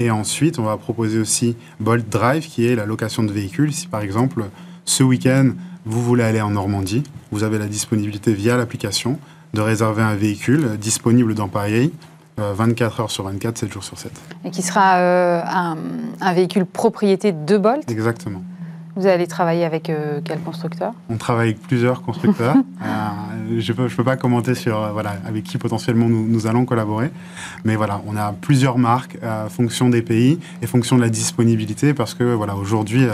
Et 0.00 0.10
ensuite, 0.10 0.58
on 0.58 0.64
va 0.64 0.76
proposer 0.76 1.18
aussi 1.18 1.56
Bolt 1.80 2.08
Drive, 2.08 2.46
qui 2.46 2.66
est 2.66 2.76
la 2.76 2.86
location 2.86 3.22
de 3.22 3.32
véhicules. 3.32 3.72
Si 3.72 3.86
par 3.88 4.00
exemple, 4.00 4.44
ce 4.84 5.02
week-end, 5.02 5.50
vous 5.84 6.02
voulez 6.02 6.22
aller 6.22 6.40
en 6.40 6.50
Normandie, 6.50 7.02
vous 7.32 7.42
avez 7.42 7.58
la 7.58 7.66
disponibilité 7.66 8.32
via 8.32 8.56
l'application 8.56 9.18
de 9.54 9.60
réserver 9.60 10.02
un 10.02 10.14
véhicule 10.14 10.64
euh, 10.64 10.76
disponible 10.76 11.34
dans 11.34 11.48
Paris 11.48 11.92
euh, 12.38 12.52
24 12.54 13.00
heures 13.00 13.10
sur 13.10 13.24
24, 13.24 13.58
7 13.58 13.72
jours 13.72 13.84
sur 13.84 13.98
7. 13.98 14.12
Et 14.44 14.50
qui 14.50 14.62
sera 14.62 14.98
euh, 14.98 15.40
un, 15.44 15.76
un 16.20 16.32
véhicule 16.34 16.66
propriété 16.66 17.32
de 17.32 17.56
Bolt. 17.58 17.90
Exactement. 17.90 18.42
Vous 18.98 19.06
allez 19.06 19.28
travailler 19.28 19.64
avec 19.64 19.90
euh, 19.90 20.20
quel 20.24 20.40
constructeur? 20.40 20.92
On 21.08 21.16
travaille 21.16 21.50
avec 21.50 21.62
plusieurs 21.62 22.02
constructeurs. 22.02 22.56
Euh, 22.56 22.86
je 23.58 23.72
peux, 23.72 23.88
je 23.88 23.96
peux 23.96 24.04
pas 24.04 24.16
commenter 24.16 24.54
sur 24.54 24.82
euh, 24.82 24.92
voilà, 24.92 25.16
avec 25.26 25.44
qui 25.44 25.58
potentiellement 25.58 26.08
nous, 26.08 26.26
nous, 26.26 26.46
allons 26.46 26.64
collaborer. 26.64 27.10
Mais 27.64 27.76
voilà, 27.76 28.02
on 28.06 28.16
a 28.16 28.32
plusieurs 28.32 28.78
marques, 28.78 29.18
euh, 29.22 29.48
fonction 29.48 29.88
des 29.88 30.02
pays 30.02 30.38
et 30.62 30.66
fonction 30.66 30.96
de 30.96 31.02
la 31.02 31.08
disponibilité, 31.08 31.94
parce 31.94 32.14
que 32.14 32.24
voilà, 32.24 32.56
aujourd'hui, 32.56 33.04
euh, 33.04 33.12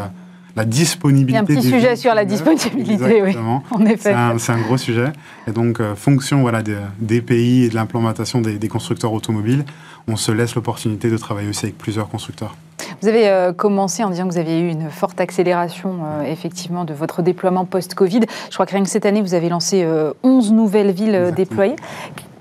la 0.57 0.65
disponibilité. 0.65 1.33
Il 1.33 1.35
y 1.35 1.37
a 1.37 1.41
un 1.41 1.61
petit 1.61 1.69
sujet 1.69 1.97
sur 1.97 2.15
la 2.15 2.25
disponibilité, 2.25 3.23
oui. 3.23 3.37
En 3.71 3.85
effet. 3.87 4.15
C'est 4.39 4.53
un, 4.53 4.61
gros 4.61 4.77
sujet. 4.77 5.13
Et 5.49 5.51
donc, 5.51 5.81
euh, 5.81 5.95
fonction 5.95 6.43
voilà, 6.43 6.63
des 6.63 7.21
pays 7.21 7.65
et 7.65 7.69
de 7.69 7.75
l'implémentation 7.75 8.41
des, 8.41 8.59
des, 8.59 8.69
constructeurs 8.69 9.13
automobiles, 9.13 9.65
on 10.09 10.17
se 10.17 10.33
laisse 10.33 10.55
l'opportunité 10.55 11.11
de 11.11 11.17
travailler 11.17 11.49
aussi 11.49 11.67
avec 11.67 11.79
plusieurs 11.79 12.09
constructeurs. 12.09 12.55
Vous 13.01 13.09
avez 13.09 13.29
euh, 13.29 13.53
commencé 13.53 14.05
en 14.05 14.11
disant 14.11 14.27
que 14.27 14.33
vous 14.33 14.39
aviez 14.39 14.61
eu 14.61 14.69
une 14.69 14.91
forte 14.91 15.21
accélération, 15.21 16.01
euh, 16.05 16.23
effectivement, 16.23 16.85
de 16.85 16.95
votre 16.95 17.23
déploiement 17.23 17.65
post-Covid. 17.65 18.21
Je 18.49 18.55
crois 18.55 18.67
que 18.67 18.73
rien 18.73 18.83
que 18.83 18.89
cette 18.89 19.07
année, 19.07 19.23
vous 19.23 19.35
avez 19.35 19.49
lancé 19.49 19.87
11 20.23 20.53
nouvelles 20.53 20.91
villes 20.91 21.15
Exactement. 21.15 21.37
déployées. 21.37 21.77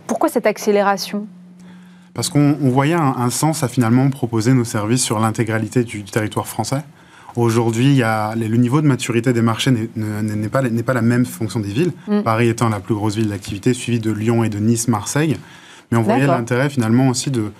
Pourquoi 0.07 0.30
cette 0.30 0.45
accélération? 0.45 1.26
Parce 2.14 2.30
qu'on 2.30 2.55
voyait 2.61 2.93
un, 2.93 3.16
un, 3.18 3.30
sens 3.30 3.64
à 3.64 3.68
finalement 3.68 4.09
proposer 4.09 4.53
nos 4.53 4.66
services 4.66 5.01
sur 5.01 5.20
l'intégralité 5.20 5.84
du, 5.84 6.03
du 6.03 6.11
territoire 6.11 6.47
français. 6.47 6.84
Aujourd'hui, 7.36 7.97
le 7.97 8.55
niveau 8.57 8.82
de 8.82 8.88
maturité 8.88 9.34
des 9.34 9.41
marchés 9.41 9.72
n'est 9.72 10.49
pas, 10.49 10.61
pas, 10.61 10.93
la 10.93 11.01
même 11.01 11.26
fonction 11.26 11.59
des 11.59 11.70
villes. 11.70 11.91
Mm. 12.07 12.22
Paris 12.22 12.47
étant 12.47 12.70
la 12.70 12.80
plus 12.80 12.93
grosse 12.93 13.16
ville 13.16 13.30
d'activité, 13.30 13.74
suivie 13.74 13.99
de 13.99 14.11
Lyon 14.11 14.43
et 14.43 14.49
de 14.49 14.59
Nice, 14.59 14.88
Marseille. 14.88 15.38
Mais 15.93 15.99
on 15.99 16.01
voyait 16.01 16.25
l'intérêt 16.25 16.71
finalement 16.71 17.07
aussi 17.09 17.29
de 17.29 17.51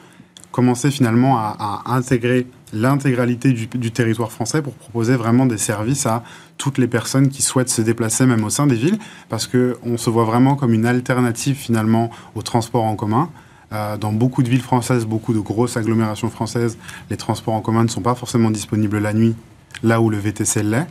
commencer 0.51 0.89
finalement 0.89 1.38
à, 1.38 1.84
à 1.86 1.93
intégrer 1.93 2.47
l'intégralité 2.73 3.51
du, 3.51 3.67
du, 3.67 3.91
territoire 3.91 4.31
français 4.31 4.63
pour 4.63 4.73
proposer 4.73 5.15
vraiment 5.15 5.45
des 5.45 5.59
services 5.59 6.07
à 6.07 6.23
toutes 6.57 6.79
les 6.79 6.88
personnes 6.88 7.29
qui 7.29 7.43
souhaitent 7.43 7.69
se 7.69 7.84
déplacer 7.84 8.25
même 8.25 8.43
au 8.43 8.49
sein 8.49 8.65
des 8.65 8.73
villes, 8.75 8.97
parce 9.29 9.47
qu'on 9.47 9.97
se 9.97 10.09
voit 10.09 10.23
vraiment 10.23 10.55
comme 10.55 10.73
une 10.73 10.88
alternative 10.88 11.55
finalement 11.55 12.09
au 12.34 12.41
transport 12.41 12.86
en 12.86 12.95
commun. 12.95 13.29
Euh, 13.71 13.97
dans 13.97 14.11
beaucoup 14.11 14.41
de 14.41 14.49
villes 14.49 14.63
françaises, 14.63 15.05
beaucoup 15.05 15.36
de 15.36 15.39
grosses 15.39 15.77
agglomérations 15.77 16.31
françaises, 16.31 16.79
les 17.11 17.17
transports 17.17 17.53
en 17.53 17.61
commun 17.61 17.84
ne 17.84 17.89
sont 17.89 18.01
pas 18.01 18.15
forcément 18.15 18.49
disponibles 18.49 18.97
la 18.97 19.13
nuit 19.13 19.36
là 19.84 20.01
où 20.01 20.09
le 20.09 20.17
VTC 20.17 20.63
l'est. 20.63 20.88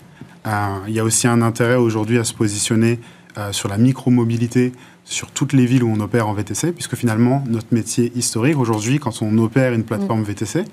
Euh, 0.46 0.50
il 0.86 0.94
y 0.94 1.00
a 1.00 1.04
aussi 1.04 1.26
un 1.26 1.42
intérêt 1.42 1.74
aujourd'hui 1.74 2.18
à 2.18 2.24
se 2.24 2.34
positionner 2.34 3.00
euh, 3.36 3.50
sur 3.50 3.68
la 3.68 3.78
micromobilité 3.78 4.72
sur 5.04 5.30
toutes 5.30 5.52
les 5.52 5.66
villes 5.66 5.82
où 5.82 5.92
on 5.92 6.00
opère 6.00 6.28
en 6.28 6.32
VTC, 6.32 6.72
puisque 6.72 6.96
finalement, 6.96 7.44
notre 7.48 7.68
métier 7.72 8.12
historique, 8.14 8.58
aujourd'hui, 8.58 8.98
quand 8.98 9.22
on 9.22 9.36
opère 9.38 9.72
une 9.72 9.84
plateforme 9.84 10.20
mm. 10.20 10.24
VTC, 10.24 10.64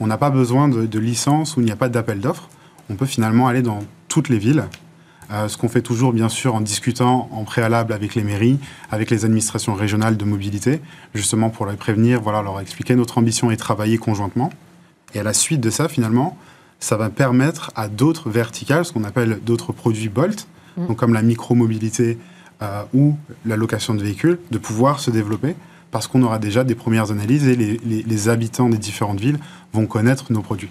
on 0.00 0.06
n'a 0.06 0.18
pas 0.18 0.30
besoin 0.30 0.68
de, 0.68 0.98
licence 0.98 1.56
ou 1.56 1.60
il 1.60 1.64
n'y 1.64 1.72
a 1.72 1.76
pas 1.76 1.88
d'appel 1.88 2.20
d'offres. 2.20 2.48
On 2.90 2.96
peut 2.96 3.06
finalement 3.06 3.48
aller 3.48 3.62
dans 3.62 3.80
toutes 4.08 4.28
les 4.28 4.38
villes, 4.38 4.64
euh, 5.30 5.48
ce 5.48 5.56
qu'on 5.56 5.68
fait 5.68 5.82
toujours, 5.82 6.12
bien 6.12 6.28
sûr, 6.28 6.54
en 6.54 6.60
discutant 6.60 7.28
en 7.32 7.44
préalable 7.44 7.92
avec 7.92 8.14
les 8.14 8.24
mairies, 8.24 8.58
avec 8.90 9.10
les 9.10 9.24
administrations 9.24 9.74
régionales 9.74 10.16
de 10.16 10.24
mobilité, 10.24 10.80
justement 11.14 11.50
pour 11.50 11.66
les 11.66 11.76
prévenir, 11.76 12.20
voilà, 12.20 12.42
leur 12.42 12.60
expliquer 12.60 12.96
notre 12.96 13.18
ambition 13.18 13.50
et 13.50 13.56
travailler 13.56 13.98
conjointement. 13.98 14.50
Et 15.14 15.20
à 15.20 15.22
la 15.22 15.32
suite 15.32 15.60
de 15.60 15.70
ça, 15.70 15.88
finalement, 15.88 16.36
ça 16.80 16.96
va 16.96 17.08
permettre 17.08 17.70
à 17.76 17.88
d'autres 17.88 18.28
verticales, 18.28 18.84
ce 18.84 18.92
qu'on 18.92 19.04
appelle 19.04 19.40
d'autres 19.44 19.72
produits 19.72 20.08
Bolt, 20.08 20.48
mm. 20.76 20.86
donc 20.88 20.96
comme 20.98 21.14
la 21.14 21.22
micromobilité 21.22 22.18
euh, 22.62 22.82
ou 22.94 23.16
la 23.44 23.56
location 23.56 23.94
de 23.94 24.02
véhicules, 24.02 24.38
de 24.52 24.58
pouvoir 24.58 25.00
se 25.00 25.10
développer 25.10 25.56
parce 25.90 26.06
qu'on 26.06 26.22
aura 26.22 26.38
déjà 26.38 26.64
des 26.64 26.74
premières 26.74 27.10
analyses 27.10 27.46
et 27.48 27.54
les, 27.54 28.28
habitants 28.28 28.68
des 28.68 28.78
différentes 28.78 29.20
villes 29.20 29.38
vont 29.72 29.86
connaître 29.86 30.32
nos 30.32 30.40
produits. 30.40 30.70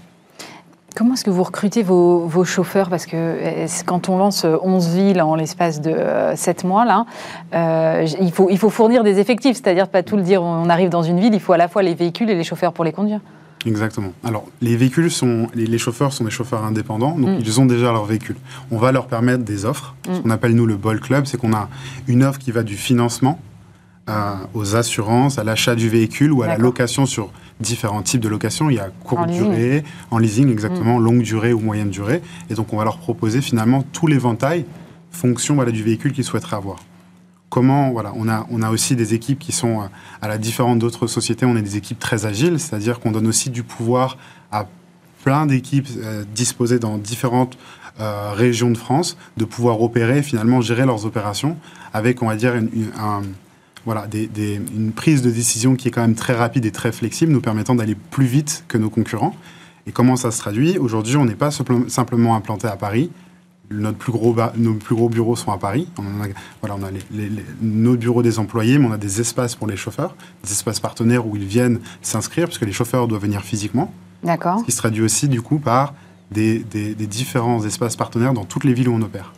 Comment 0.95 1.13
est-ce 1.13 1.23
que 1.23 1.29
vous 1.29 1.43
recrutez 1.43 1.83
vos, 1.83 2.43
chauffeurs? 2.43 2.89
Parce 2.89 3.05
que 3.05 3.65
quand 3.85 4.09
on 4.09 4.17
lance 4.17 4.45
11 4.45 4.89
villes 4.89 5.21
en 5.21 5.35
l'espace 5.35 5.79
de 5.79 5.95
7 6.35 6.65
euh, 6.65 6.67
mois, 6.67 6.85
là, 6.85 7.05
euh, 7.53 8.07
il, 8.19 8.31
faut, 8.31 8.49
il 8.49 8.57
faut 8.57 8.69
fournir 8.69 9.03
des 9.03 9.19
effectifs, 9.19 9.57
c'est-à-dire 9.57 9.87
pas 9.87 10.01
tout 10.01 10.17
le 10.17 10.23
dire, 10.23 10.41
on 10.41 10.69
arrive 10.69 10.89
dans 10.89 11.03
une 11.03 11.19
ville, 11.19 11.33
il 11.33 11.39
faut 11.39 11.53
à 11.53 11.57
la 11.57 11.67
fois 11.67 11.83
les 11.83 11.93
véhicules 11.93 12.29
et 12.29 12.35
les 12.35 12.43
chauffeurs 12.43 12.73
pour 12.73 12.83
les 12.83 12.91
conduire. 12.91 13.19
Exactement. 13.65 14.13
Alors, 14.23 14.47
les 14.61 14.75
véhicules 14.75 15.11
sont, 15.11 15.47
les, 15.53 15.77
chauffeurs 15.77 16.13
sont 16.13 16.23
des 16.23 16.31
chauffeurs 16.31 16.63
indépendants, 16.63 17.17
donc 17.17 17.39
mm. 17.39 17.41
ils 17.41 17.59
ont 17.59 17.65
déjà 17.65 17.91
leur 17.91 18.05
véhicule. 18.05 18.37
On 18.71 18.77
va 18.77 18.91
leur 18.91 19.07
permettre 19.07 19.43
des 19.43 19.65
offres. 19.65 19.95
Ce 20.05 20.11
mm. 20.11 20.21
qu'on 20.21 20.29
appelle 20.29 20.55
nous 20.55 20.65
le 20.65 20.77
Ball 20.77 20.99
Club, 20.99 21.25
c'est 21.25 21.37
qu'on 21.37 21.53
a 21.53 21.69
une 22.07 22.23
offre 22.23 22.39
qui 22.39 22.51
va 22.51 22.63
du 22.63 22.75
financement 22.75 23.39
euh, 24.09 24.33
aux 24.53 24.75
assurances, 24.75 25.37
à 25.37 25.43
l'achat 25.43 25.75
du 25.75 25.89
véhicule 25.89 26.31
ou 26.31 26.41
à 26.41 26.47
la 26.47 26.57
location 26.57 27.05
sur 27.05 27.31
différents 27.59 28.01
types 28.01 28.21
de 28.21 28.29
location. 28.29 28.69
Il 28.69 28.77
y 28.77 28.79
a 28.79 28.89
courte 29.03 29.29
durée, 29.29 29.83
en 30.09 30.17
leasing 30.17 30.51
exactement, 30.51 30.99
mm. 30.99 31.03
longue 31.03 31.21
durée 31.21 31.53
ou 31.53 31.59
moyenne 31.59 31.89
durée. 31.89 32.21
Et 32.49 32.55
donc, 32.55 32.73
on 32.73 32.77
va 32.77 32.83
leur 32.83 32.97
proposer 32.97 33.41
finalement 33.41 33.83
tout 33.93 34.07
l'éventail 34.07 34.65
fonction 35.11 35.55
voilà, 35.55 35.71
du 35.71 35.83
véhicule 35.83 36.13
qu'ils 36.13 36.23
souhaiteraient 36.23 36.55
avoir 36.55 36.77
comment, 37.51 37.91
voilà, 37.91 38.13
on 38.15 38.27
a, 38.29 38.47
on 38.49 38.63
a 38.63 38.71
aussi 38.71 38.95
des 38.95 39.13
équipes 39.13 39.37
qui 39.37 39.51
sont, 39.51 39.81
euh, 39.81 39.85
à 40.21 40.27
la 40.27 40.39
différence 40.39 40.79
d'autres 40.79 41.05
sociétés, 41.05 41.45
on 41.45 41.55
est 41.55 41.61
des 41.61 41.77
équipes 41.77 41.99
très 41.99 42.25
agiles, 42.25 42.59
c'est-à-dire 42.59 42.99
qu'on 42.99 43.11
donne 43.11 43.27
aussi 43.27 43.51
du 43.51 43.61
pouvoir 43.61 44.17
à 44.51 44.67
plein 45.23 45.45
d'équipes 45.45 45.89
euh, 45.97 46.23
disposées 46.33 46.79
dans 46.79 46.97
différentes 46.97 47.57
euh, 47.99 48.31
régions 48.31 48.71
de 48.71 48.77
France 48.77 49.17
de 49.35 49.43
pouvoir 49.45 49.81
opérer 49.81 50.23
finalement 50.23 50.61
gérer 50.61 50.85
leurs 50.85 51.05
opérations 51.05 51.57
avec, 51.93 52.23
on 52.23 52.27
va 52.27 52.37
dire, 52.37 52.55
une, 52.55 52.69
voilà, 53.85 54.07
une 54.13 54.93
prise 54.93 55.21
de 55.21 55.29
décision 55.29 55.75
qui 55.75 55.89
est 55.89 55.91
quand 55.91 56.01
même 56.01 56.15
très 56.15 56.33
rapide 56.33 56.65
et 56.65 56.71
très 56.71 56.93
flexible, 56.93 57.33
nous 57.33 57.41
permettant 57.41 57.75
d'aller 57.75 57.95
plus 57.95 58.27
vite 58.27 58.63
que 58.69 58.77
nos 58.77 58.89
concurrents. 58.89 59.35
Et 59.87 59.91
comment 59.91 60.15
ça 60.15 60.31
se 60.31 60.39
traduit? 60.39 60.77
Aujourd'hui, 60.77 61.17
on 61.17 61.25
n'est 61.25 61.35
pas 61.35 61.51
simplement 61.51 62.35
implanté 62.35 62.67
à 62.67 62.77
Paris, 62.77 63.11
notre 63.71 63.97
plus 63.97 64.11
gros 64.11 64.35
nos 64.55 64.73
plus 64.75 64.95
gros 64.95 65.09
bureaux 65.09 65.35
sont 65.35 65.51
à 65.51 65.57
Paris. 65.57 65.87
On 65.97 66.23
a, 66.23 66.27
voilà, 66.61 66.75
on 66.79 66.83
a 66.83 66.91
nos 67.61 67.95
bureaux 67.95 68.23
des 68.23 68.39
employés, 68.39 68.77
mais 68.77 68.87
on 68.87 68.91
a 68.91 68.97
des 68.97 69.21
espaces 69.21 69.55
pour 69.55 69.67
les 69.67 69.77
chauffeurs, 69.77 70.15
des 70.43 70.51
espaces 70.51 70.79
partenaires 70.79 71.25
où 71.27 71.35
ils 71.35 71.45
viennent 71.45 71.79
s'inscrire, 72.01 72.47
parce 72.47 72.57
que 72.57 72.65
les 72.65 72.71
chauffeurs 72.71 73.07
doivent 73.07 73.21
venir 73.21 73.41
physiquement. 73.41 73.93
D'accord. 74.23 74.59
Ce 74.59 74.65
qui 74.65 74.71
se 74.71 74.77
traduit 74.77 75.01
aussi, 75.01 75.27
du 75.27 75.41
coup, 75.41 75.57
par 75.57 75.93
des, 76.31 76.59
des, 76.59 76.93
différents 77.07 77.63
espaces 77.65 77.95
partenaires 77.95 78.33
dans 78.33 78.45
toutes 78.45 78.63
les 78.63 78.73
villes 78.73 78.89
où 78.89 78.93
on 78.93 79.01
opère. 79.01 79.33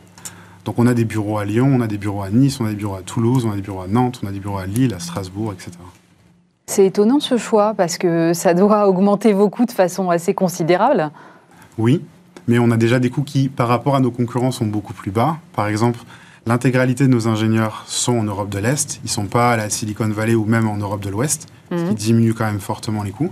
Donc 0.66 0.76
on 0.78 0.88
a 0.88 0.94
des 0.94 1.06
bureaux 1.06 1.38
à 1.38 1.46
Lyon, 1.46 1.70
on 1.74 1.82
a 1.82 1.88
des 1.88 1.98
bureaux 1.98 2.22
à 2.22 2.30
Nice, 2.30 2.60
on 2.62 2.66
a 2.66 2.70
des 2.70 2.76
bureaux 2.76 2.96
à 2.96 3.02
Toulouse, 3.02 3.46
on 3.46 3.52
a 3.52 3.56
des 3.56 3.62
bureaux 3.62 3.82
à 3.82 3.88
Nantes, 3.88 4.22
on 4.24 4.28
a 4.28 4.32
des 4.32 4.40
bureaux 4.40 4.60
à 4.60 4.66
Lille, 4.66 4.94
à 4.94 5.00
Strasbourg, 5.00 5.52
etc. 5.52 5.72
C'est 6.68 6.86
étonnant 6.86 7.20
ce 7.20 7.38
choix, 7.38 7.74
parce 7.76 7.98
que 7.98 8.34
ça 8.34 8.54
doit 8.54 8.88
augmenter 8.88 9.34
vos 9.34 9.50
coûts 9.50 9.66
de 9.66 9.72
façon 9.72 10.10
assez 10.10 10.34
considérable. 10.34 11.12
Oui, 11.78 12.02
mais 12.48 12.60
on 12.60 12.72
a 12.72 12.78
déjà 12.78 13.00
des 13.00 13.10
coûts 13.10 13.24
qui, 13.24 13.50
par 13.50 13.68
rapport 13.68 13.96
à 13.96 14.00
nos 14.00 14.12
concurrents, 14.12 14.52
sont 14.52 14.66
beaucoup 14.66 14.94
plus 14.94 15.12
bas. 15.12 15.38
Par 15.54 15.68
exemple, 15.68 16.00
l'intégralité 16.46 17.06
de 17.06 17.10
nos 17.10 17.28
ingénieurs 17.28 17.84
sont 17.88 18.18
en 18.18 18.24
Europe 18.24 18.50
de 18.50 18.60
l'Est, 18.60 19.00
ils 19.04 19.08
ne 19.08 19.12
sont 19.12 19.26
pas 19.26 19.52
à 19.52 19.58
la 19.58 19.70
Silicon 19.70 20.08
Valley 20.10 20.36
ou 20.36 20.46
même 20.46 20.68
en 20.68 20.78
Europe 20.78 21.02
de 21.02 21.10
l'Ouest, 21.10 21.48
ce 21.72 21.76
qui 21.76 21.84
mhm. 21.84 21.94
diminue 21.94 22.34
quand 22.34 22.46
même 22.46 22.60
fortement 22.60 23.04
les 23.04 23.12
coûts. 23.12 23.32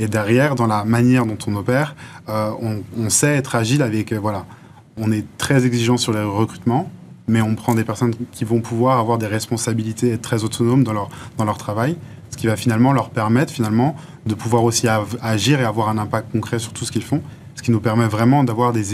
Et 0.00 0.08
derrière, 0.08 0.54
dans 0.54 0.66
la 0.66 0.84
manière 0.84 1.24
dont 1.26 1.38
on 1.46 1.56
opère, 1.56 1.94
euh, 2.28 2.50
on, 2.96 3.08
sait 3.10 3.36
être 3.36 3.54
agile 3.54 3.82
avec, 3.82 4.12
euh, 4.12 4.18
voilà, 4.18 4.44
on 4.96 5.12
est 5.12 5.24
très 5.38 5.64
exigeant 5.64 5.96
sur 5.96 6.12
les 6.12 6.22
recrutements, 6.22 6.90
mais 7.28 7.40
on 7.40 7.54
prend 7.54 7.74
des 7.74 7.84
personnes 7.84 8.14
qui 8.32 8.44
vont 8.44 8.60
pouvoir 8.60 8.98
avoir 8.98 9.18
des 9.18 9.26
responsabilités 9.26 10.08
et 10.08 10.12
être 10.14 10.22
très 10.22 10.44
autonomes 10.44 10.82
dans 10.82 10.92
leur, 10.92 11.08
dans 11.36 11.44
leur 11.44 11.58
travail, 11.58 11.96
ce 12.30 12.36
qui 12.36 12.46
va 12.46 12.56
finalement 12.56 12.92
leur 12.92 13.10
permettre 13.10 13.52
finalement 13.52 13.96
de 14.26 14.34
pouvoir 14.34 14.64
aussi 14.64 14.86
agir 15.22 15.60
et 15.60 15.64
avoir 15.64 15.88
un 15.88 15.98
impact 15.98 16.32
concret 16.32 16.58
sur 16.58 16.72
tout 16.72 16.84
ce 16.84 16.92
qu'ils 16.92 17.04
font 17.04 17.22
ce 17.58 17.62
qui 17.64 17.72
nous 17.72 17.80
permet 17.80 18.06
vraiment 18.06 18.44
d'avoir 18.44 18.72
des, 18.72 18.84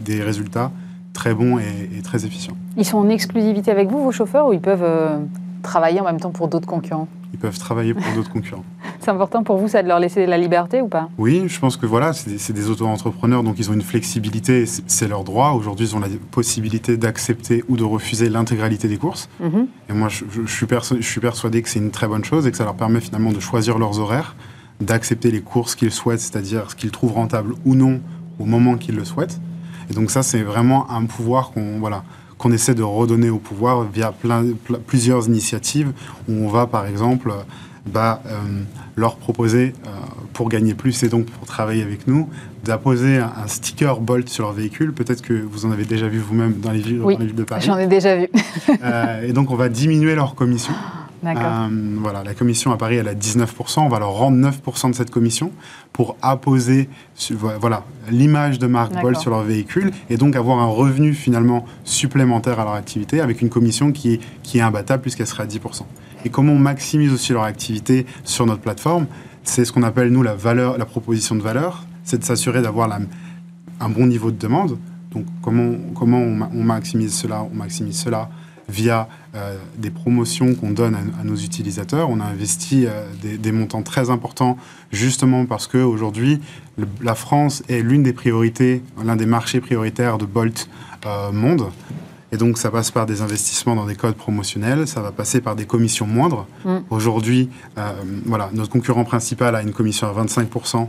des, 0.00 0.22
résultats 0.22 0.72
très 1.12 1.32
bons 1.32 1.58
et, 1.58 2.02
très 2.02 2.26
efficients. 2.26 2.56
Ils 2.76 2.84
sont 2.84 2.98
en 2.98 3.08
exclusivité 3.08 3.70
avec 3.70 3.88
vous, 3.88 4.02
vos 4.02 4.10
chauffeurs, 4.10 4.48
ou 4.48 4.52
ils 4.52 4.60
peuvent 4.60 4.82
euh, 4.82 5.18
travailler 5.62 6.00
en 6.00 6.04
même 6.04 6.18
temps 6.18 6.32
pour 6.32 6.48
d'autres 6.48 6.66
concurrents? 6.66 7.06
Ils 7.32 7.38
peuvent 7.38 7.58
travailler 7.60 7.94
pour 7.94 8.12
d'autres 8.16 8.32
concurrents. 8.32 8.64
C'est 8.98 9.12
important 9.12 9.44
pour 9.44 9.58
vous, 9.58 9.68
ça, 9.68 9.84
de 9.84 9.88
leur 9.88 10.00
laisser 10.00 10.26
la 10.26 10.38
liberté 10.38 10.80
ou 10.80 10.88
pas? 10.88 11.08
Oui, 11.18 11.44
je 11.46 11.60
pense 11.60 11.76
que 11.76 11.86
voilà, 11.86 12.12
c'est 12.12 12.52
des, 12.52 12.68
auto-entrepreneurs, 12.68 13.44
donc 13.44 13.60
ils 13.60 13.70
ont 13.70 13.74
une 13.74 13.80
flexibilité, 13.80 14.66
c'est 14.66 15.08
leur 15.08 15.22
droit. 15.22 15.52
Aujourd'hui, 15.52 15.86
ils 15.86 15.96
ont 15.96 16.00
la 16.00 16.08
possibilité 16.32 16.96
d'accepter 16.96 17.62
ou 17.68 17.76
de 17.76 17.84
refuser 17.84 18.28
l'intégralité 18.28 18.88
des 18.88 18.98
courses. 18.98 19.28
Mhm. 19.38 19.68
Et 19.88 19.92
moi, 19.92 20.08
je, 20.08 20.24
je, 20.44 20.52
suis 20.52 20.66
je 20.68 21.06
suis 21.06 21.20
persuadé 21.20 21.62
que 21.62 21.68
c'est 21.68 21.78
une 21.78 21.92
très 21.92 22.08
bonne 22.08 22.24
chose 22.24 22.46
et 22.48 22.50
que 22.50 22.56
ça 22.56 22.64
leur 22.64 22.74
permet 22.74 23.00
finalement 23.00 23.32
de 23.32 23.40
choisir 23.40 23.78
leurs 23.78 24.00
horaires 24.00 24.34
d'accepter 24.80 25.30
les 25.30 25.40
courses 25.40 25.74
qu'ils 25.74 25.90
souhaitent, 25.90 26.20
c'est-à-dire 26.20 26.70
ce 26.70 26.76
qu'ils 26.76 26.90
trouvent 26.90 27.12
rentable 27.12 27.54
ou 27.64 27.74
non 27.74 28.00
au 28.38 28.44
moment 28.44 28.76
qu'ils 28.76 28.96
le 28.96 29.04
souhaitent. 29.04 29.40
Et 29.90 29.94
donc 29.94 30.10
ça, 30.10 30.22
c'est 30.22 30.42
vraiment 30.42 30.90
un 30.90 31.04
pouvoir 31.04 31.50
qu'on 31.50 31.78
voilà, 31.78 32.04
qu'on 32.38 32.52
essaie 32.52 32.74
de 32.74 32.82
redonner 32.82 33.28
au 33.28 33.38
pouvoir 33.38 33.84
via 33.84 34.12
plein, 34.12 34.44
plusieurs 34.86 35.28
initiatives 35.28 35.92
où 36.28 36.32
on 36.32 36.48
va, 36.48 36.66
par 36.66 36.86
exemple, 36.86 37.32
bah, 37.86 38.22
euh, 38.26 38.62
leur 38.96 39.16
proposer, 39.16 39.74
euh, 39.86 39.90
pour 40.32 40.48
gagner 40.48 40.74
plus 40.74 41.02
et 41.02 41.08
donc 41.08 41.26
pour 41.26 41.46
travailler 41.46 41.82
avec 41.82 42.06
nous, 42.06 42.28
d'apposer 42.64 43.18
un, 43.18 43.46
sticker 43.46 44.00
Bolt 44.00 44.28
sur 44.28 44.44
leur 44.44 44.52
véhicule. 44.52 44.92
Peut-être 44.92 45.22
que 45.22 45.34
vous 45.34 45.66
en 45.66 45.70
avez 45.70 45.84
déjà 45.84 46.08
vu 46.08 46.18
vous-même 46.18 46.54
dans 46.60 46.70
les 46.70 46.80
villes, 46.80 47.00
oui, 47.02 47.16
de 47.16 47.44
Paris. 47.44 47.62
J'en 47.66 47.78
ai 47.78 47.86
déjà 47.86 48.16
vu. 48.16 48.28
Euh, 48.82 49.26
et 49.26 49.32
donc 49.32 49.50
on 49.50 49.56
va 49.56 49.68
diminuer 49.68 50.14
leur 50.14 50.34
commission. 50.34 50.72
Euh, 51.24 51.68
voilà, 52.00 52.22
la 52.24 52.34
commission 52.34 52.72
à 52.72 52.76
Paris, 52.76 52.96
elle 52.96 53.08
a 53.08 53.14
19%. 53.14 53.80
On 53.80 53.88
va 53.88 53.98
leur 53.98 54.12
rendre 54.12 54.38
9% 54.50 54.90
de 54.90 54.94
cette 54.94 55.10
commission 55.10 55.52
pour 55.92 56.16
apposer 56.22 56.88
voilà, 57.58 57.84
l'image 58.10 58.58
de 58.58 58.66
marque. 58.66 59.00
Bolt 59.00 59.18
sur 59.18 59.30
leur 59.30 59.42
véhicule 59.42 59.92
et 60.08 60.16
donc 60.16 60.36
avoir 60.36 60.58
un 60.58 60.66
revenu 60.66 61.14
finalement 61.14 61.64
supplémentaire 61.84 62.58
à 62.60 62.64
leur 62.64 62.74
activité 62.74 63.20
avec 63.20 63.40
une 63.40 63.48
commission 63.48 63.92
qui 63.92 64.14
est, 64.14 64.20
qui 64.42 64.58
est 64.58 64.62
imbattable 64.62 65.02
puisqu'elle 65.02 65.26
sera 65.26 65.44
à 65.44 65.46
10%. 65.46 65.82
Et 66.24 66.28
comment 66.28 66.52
on 66.52 66.58
maximise 66.58 67.12
aussi 67.12 67.32
leur 67.32 67.44
activité 67.44 68.06
sur 68.24 68.46
notre 68.46 68.60
plateforme 68.60 69.06
C'est 69.42 69.64
ce 69.64 69.72
qu'on 69.72 69.82
appelle, 69.82 70.10
nous, 70.10 70.22
la, 70.22 70.34
valeur, 70.34 70.76
la 70.76 70.84
proposition 70.84 71.34
de 71.34 71.42
valeur. 71.42 71.84
C'est 72.04 72.18
de 72.18 72.24
s'assurer 72.24 72.62
d'avoir 72.62 72.90
un 73.80 73.88
bon 73.88 74.06
niveau 74.06 74.30
de 74.30 74.38
demande. 74.38 74.78
Donc, 75.12 75.26
comment, 75.42 75.72
comment 75.94 76.18
on 76.18 76.62
maximise 76.62 77.14
cela 77.14 77.46
On 77.52 77.56
maximise 77.56 77.98
cela 77.98 78.28
via 78.70 79.08
euh, 79.34 79.56
des 79.76 79.90
promotions 79.90 80.54
qu'on 80.54 80.70
donne 80.70 80.94
à, 80.94 81.20
à 81.20 81.24
nos 81.24 81.36
utilisateurs. 81.36 82.08
On 82.08 82.20
a 82.20 82.24
investi 82.24 82.86
euh, 82.86 83.04
des, 83.20 83.36
des 83.36 83.52
montants 83.52 83.82
très 83.82 84.10
importants 84.10 84.56
justement 84.92 85.44
parce 85.46 85.66
qu'aujourd'hui, 85.66 86.40
la 87.02 87.14
France 87.14 87.62
est 87.68 87.82
l'une 87.82 88.02
des 88.02 88.12
priorités, 88.12 88.82
l'un 89.04 89.16
des 89.16 89.26
marchés 89.26 89.60
prioritaires 89.60 90.18
de 90.18 90.24
Bolt 90.24 90.68
euh, 91.04 91.32
monde. 91.32 91.66
Et 92.32 92.36
donc, 92.36 92.58
ça 92.58 92.70
passe 92.70 92.92
par 92.92 93.06
des 93.06 93.22
investissements 93.22 93.74
dans 93.74 93.86
des 93.86 93.96
codes 93.96 94.14
promotionnels, 94.14 94.86
ça 94.86 95.00
va 95.00 95.10
passer 95.10 95.40
par 95.40 95.56
des 95.56 95.66
commissions 95.66 96.06
moindres. 96.06 96.46
Mm. 96.64 96.76
Aujourd'hui, 96.88 97.48
voilà, 98.24 98.50
notre 98.52 98.70
concurrent 98.70 99.02
principal 99.02 99.56
a 99.56 99.62
une 99.62 99.72
commission 99.72 100.06
à 100.06 100.12
25% 100.12 100.86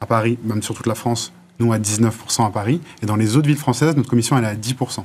à 0.00 0.06
Paris, 0.06 0.38
même 0.44 0.62
sur 0.62 0.74
toute 0.74 0.86
la 0.86 0.94
France, 0.94 1.34
nous 1.60 1.74
à 1.74 1.78
19% 1.78 2.46
à 2.46 2.50
Paris. 2.50 2.80
Et 3.02 3.06
dans 3.06 3.16
les 3.16 3.36
autres 3.36 3.48
villes 3.48 3.58
françaises, 3.58 3.94
notre 3.96 4.08
commission 4.08 4.38
elle 4.38 4.44
est 4.44 4.46
à 4.46 4.54
10% 4.54 5.04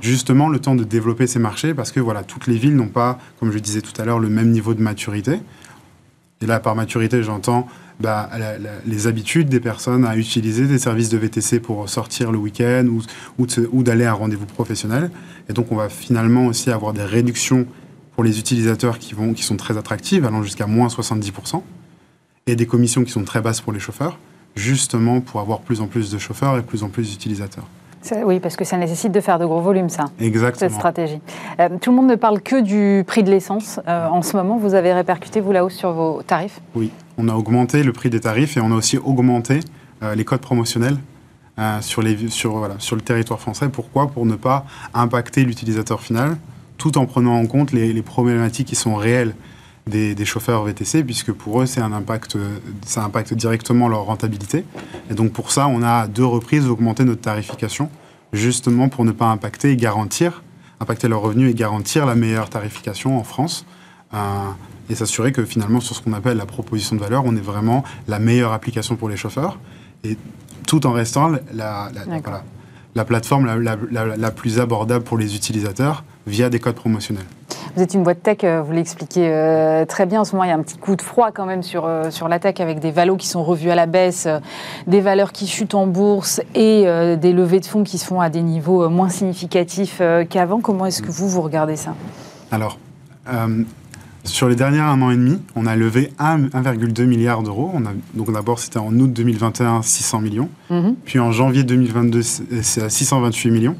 Justement 0.00 0.48
le 0.48 0.58
temps 0.58 0.74
de 0.74 0.84
développer 0.84 1.26
ces 1.26 1.38
marchés 1.38 1.74
parce 1.74 1.92
que 1.92 2.00
voilà, 2.00 2.22
toutes 2.22 2.46
les 2.46 2.56
villes 2.56 2.76
n'ont 2.76 2.88
pas, 2.88 3.18
comme 3.38 3.52
je 3.52 3.58
disais 3.58 3.82
tout 3.82 3.98
à 4.00 4.04
l'heure, 4.04 4.18
le 4.18 4.28
même 4.28 4.50
niveau 4.50 4.74
de 4.74 4.82
maturité. 4.82 5.40
Et 6.40 6.46
là, 6.46 6.60
par 6.60 6.74
maturité, 6.74 7.22
j'entends 7.22 7.68
bah, 8.00 8.30
les 8.86 9.06
habitudes 9.08 9.48
des 9.48 9.60
personnes 9.60 10.04
à 10.04 10.16
utiliser 10.16 10.66
des 10.66 10.78
services 10.78 11.08
de 11.08 11.18
VTC 11.18 11.60
pour 11.60 11.88
sortir 11.88 12.30
le 12.30 12.38
week-end 12.38 12.86
ou 13.38 13.82
d'aller 13.82 14.04
à 14.04 14.12
un 14.12 14.14
rendez-vous 14.14 14.46
professionnel. 14.46 15.10
Et 15.48 15.52
donc, 15.52 15.72
on 15.72 15.76
va 15.76 15.88
finalement 15.88 16.46
aussi 16.46 16.70
avoir 16.70 16.92
des 16.92 17.02
réductions 17.02 17.66
pour 18.14 18.24
les 18.24 18.38
utilisateurs 18.38 18.98
qui, 18.98 19.14
vont, 19.14 19.32
qui 19.32 19.42
sont 19.42 19.56
très 19.56 19.76
attractives, 19.76 20.24
allant 20.24 20.42
jusqu'à 20.42 20.66
moins 20.66 20.88
70%, 20.88 21.62
et 22.46 22.56
des 22.56 22.66
commissions 22.66 23.04
qui 23.04 23.10
sont 23.10 23.24
très 23.24 23.40
basses 23.40 23.60
pour 23.60 23.72
les 23.72 23.80
chauffeurs, 23.80 24.18
justement 24.56 25.20
pour 25.20 25.40
avoir 25.40 25.60
plus 25.60 25.80
en 25.80 25.86
plus 25.86 26.10
de 26.10 26.18
chauffeurs 26.18 26.56
et 26.56 26.62
plus 26.62 26.82
en 26.82 26.88
plus 26.88 27.10
d'utilisateurs. 27.10 27.68
Ça- 28.00 28.24
Oui, 28.24 28.40
parce 28.40 28.56
que 28.56 28.64
ça 28.64 28.76
nécessite 28.76 29.12
de 29.12 29.20
faire 29.20 29.38
de 29.38 29.44
gros 29.46 29.60
volumes, 29.60 29.88
ça. 29.88 30.04
cette 30.18 30.26
Exactement. 30.26 30.70
stratégie. 30.70 31.20
Euh, 31.60 31.68
tout 31.80 31.90
le 31.90 31.96
monde 31.96 32.06
ne 32.06 32.14
parle 32.14 32.40
que 32.40 32.60
du 32.60 33.04
prix 33.04 33.22
de 33.22 33.30
l'essence. 33.30 33.80
Euh, 33.88 34.06
en 34.08 34.22
ce 34.22 34.36
moment, 34.36 34.56
vous 34.56 34.74
avez 34.74 34.92
répercuté, 34.92 35.40
vous, 35.40 35.52
la 35.52 35.64
hausse 35.64 35.74
sur 35.74 35.92
vos 35.92 36.22
tarifs? 36.22 36.60
Oui, 36.74 36.90
on 37.18 37.28
a 37.28 37.34
augmenté 37.34 37.82
le 37.82 37.92
prix 37.92 38.10
des 38.10 38.20
tarifs 38.20 38.56
et 38.56 38.60
on 38.60 38.70
a 38.72 38.74
aussi 38.74 38.98
augmenté 38.98 39.60
euh, 40.02 40.14
les 40.14 40.24
codes 40.24 40.40
promotionnels 40.40 40.96
sur, 41.80 42.02
les, 42.02 42.28
sur, 42.28 42.52
voilà, 42.56 42.74
sur 42.78 42.94
le 42.94 43.02
territoire 43.02 43.40
français. 43.40 43.68
Pourquoi? 43.68 44.06
Pour 44.06 44.24
ne 44.26 44.36
pas 44.36 44.64
impacter 44.94 45.42
l'utilisateur 45.42 46.00
final, 46.00 46.36
tout 46.76 46.96
en 46.98 47.04
prenant 47.06 47.34
en 47.36 47.46
compte 47.46 47.72
les, 47.72 47.92
les 47.92 48.02
problématiques 48.02 48.68
qui 48.68 48.76
sont 48.76 48.94
réelles 48.94 49.34
des, 49.88 50.14
des 50.14 50.24
chauffeurs 50.24 50.62
VTC, 50.64 51.02
puisque 51.04 51.32
pour 51.32 51.60
eux, 51.62 51.66
c'est 51.66 51.80
un 51.80 51.92
impact, 51.92 52.36
euh, 52.36 52.58
ça 52.86 53.02
impacte 53.04 53.34
directement 53.34 53.88
leur 53.88 54.02
rentabilité. 54.04 54.64
Et 55.10 55.14
donc 55.14 55.32
pour 55.32 55.50
ça, 55.50 55.66
on 55.68 55.82
a 55.82 55.90
à 56.02 56.06
deux 56.06 56.24
reprises 56.24 56.66
augmenté 56.68 57.04
notre 57.04 57.20
tarification, 57.22 57.90
justement 58.32 58.88
pour 58.88 59.04
ne 59.04 59.12
pas 59.12 59.26
impacter 59.26 59.72
et 59.72 59.76
garantir, 59.76 60.42
impacter 60.80 61.08
leurs 61.08 61.20
revenus 61.22 61.50
et 61.50 61.54
garantir 61.54 62.06
la 62.06 62.14
meilleure 62.14 62.50
tarification 62.50 63.18
en 63.18 63.24
France. 63.24 63.66
Euh, 64.14 64.18
et 64.90 64.94
s'assurer 64.94 65.32
que 65.32 65.44
finalement, 65.44 65.80
sur 65.80 65.94
ce 65.94 66.00
qu'on 66.00 66.14
appelle 66.14 66.38
la 66.38 66.46
proposition 66.46 66.96
de 66.96 67.00
valeur, 67.02 67.24
on 67.26 67.36
est 67.36 67.40
vraiment 67.42 67.84
la 68.06 68.18
meilleure 68.18 68.52
application 68.54 68.96
pour 68.96 69.10
les 69.10 69.18
chauffeurs, 69.18 69.58
et 70.02 70.16
tout 70.66 70.86
en 70.86 70.92
restant 70.92 71.28
la, 71.28 71.40
la- 71.52 71.90
la- 71.94 72.04
D'accord. 72.06 72.20
voilà, 72.24 72.44
la 72.94 73.04
plateforme 73.04 73.44
la, 73.44 73.56
la- 73.56 73.76
la- 73.90 74.16
la 74.16 74.30
plus 74.30 74.58
abordable 74.60 75.04
pour 75.04 75.18
les 75.18 75.36
utilisateurs 75.36 76.04
via 76.28 76.50
des 76.50 76.60
codes 76.60 76.74
promotionnels. 76.76 77.24
Vous 77.76 77.82
êtes 77.82 77.94
une 77.94 78.02
boîte 78.02 78.22
tech, 78.22 78.38
euh, 78.44 78.62
vous 78.62 78.72
l'expliquez 78.72 79.28
euh, 79.28 79.84
très 79.84 80.04
bien. 80.06 80.20
En 80.20 80.24
ce 80.24 80.32
moment, 80.32 80.44
il 80.44 80.48
y 80.48 80.52
a 80.52 80.56
un 80.56 80.62
petit 80.62 80.78
coup 80.78 80.96
de 80.96 81.02
froid 81.02 81.30
quand 81.32 81.46
même 81.46 81.62
sur, 81.62 81.86
euh, 81.86 82.10
sur 82.10 82.28
la 82.28 82.38
tech 82.38 82.54
avec 82.60 82.80
des 82.80 82.90
valos 82.90 83.16
qui 83.16 83.28
sont 83.28 83.44
revus 83.44 83.70
à 83.70 83.74
la 83.74 83.86
baisse, 83.86 84.26
euh, 84.26 84.40
des 84.86 85.00
valeurs 85.00 85.32
qui 85.32 85.46
chutent 85.46 85.74
en 85.74 85.86
bourse 85.86 86.40
et 86.54 86.84
des 87.20 87.32
levées 87.32 87.60
de 87.60 87.66
fonds 87.66 87.84
qui 87.84 87.98
se 87.98 88.04
font 88.04 88.20
à 88.20 88.30
des 88.30 88.42
niveaux 88.42 88.88
moins 88.88 89.08
significatifs 89.08 90.00
qu'avant. 90.30 90.60
Comment 90.60 90.86
est-ce 90.86 91.02
que 91.02 91.10
vous, 91.10 91.28
vous 91.28 91.42
regardez 91.42 91.76
ça? 91.76 91.94
Alors, 92.50 92.78
sur 94.24 94.48
les 94.48 94.56
derniers 94.56 94.80
un 94.80 95.00
an 95.00 95.10
et 95.10 95.16
demi, 95.16 95.40
on 95.56 95.66
a 95.66 95.76
levé 95.76 96.12
un- 96.18 96.48
1,2 96.52 97.04
milliard 97.04 97.42
d'euros. 97.42 97.72
Donc 98.14 98.32
d'abord, 98.32 98.58
c'était 98.58 98.78
en 98.78 98.92
août 98.98 99.12
2021, 99.12 99.82
600 99.82 100.20
millions. 100.20 100.48
Mhm. 100.70 100.96
Puis 101.04 101.18
en 101.18 101.32
janvier 101.32 101.62
2022, 101.64 102.22
c'est 102.22 102.62
c'est 102.62 102.82
à 102.82 102.88
628 102.90 103.50
millions. 103.50 103.76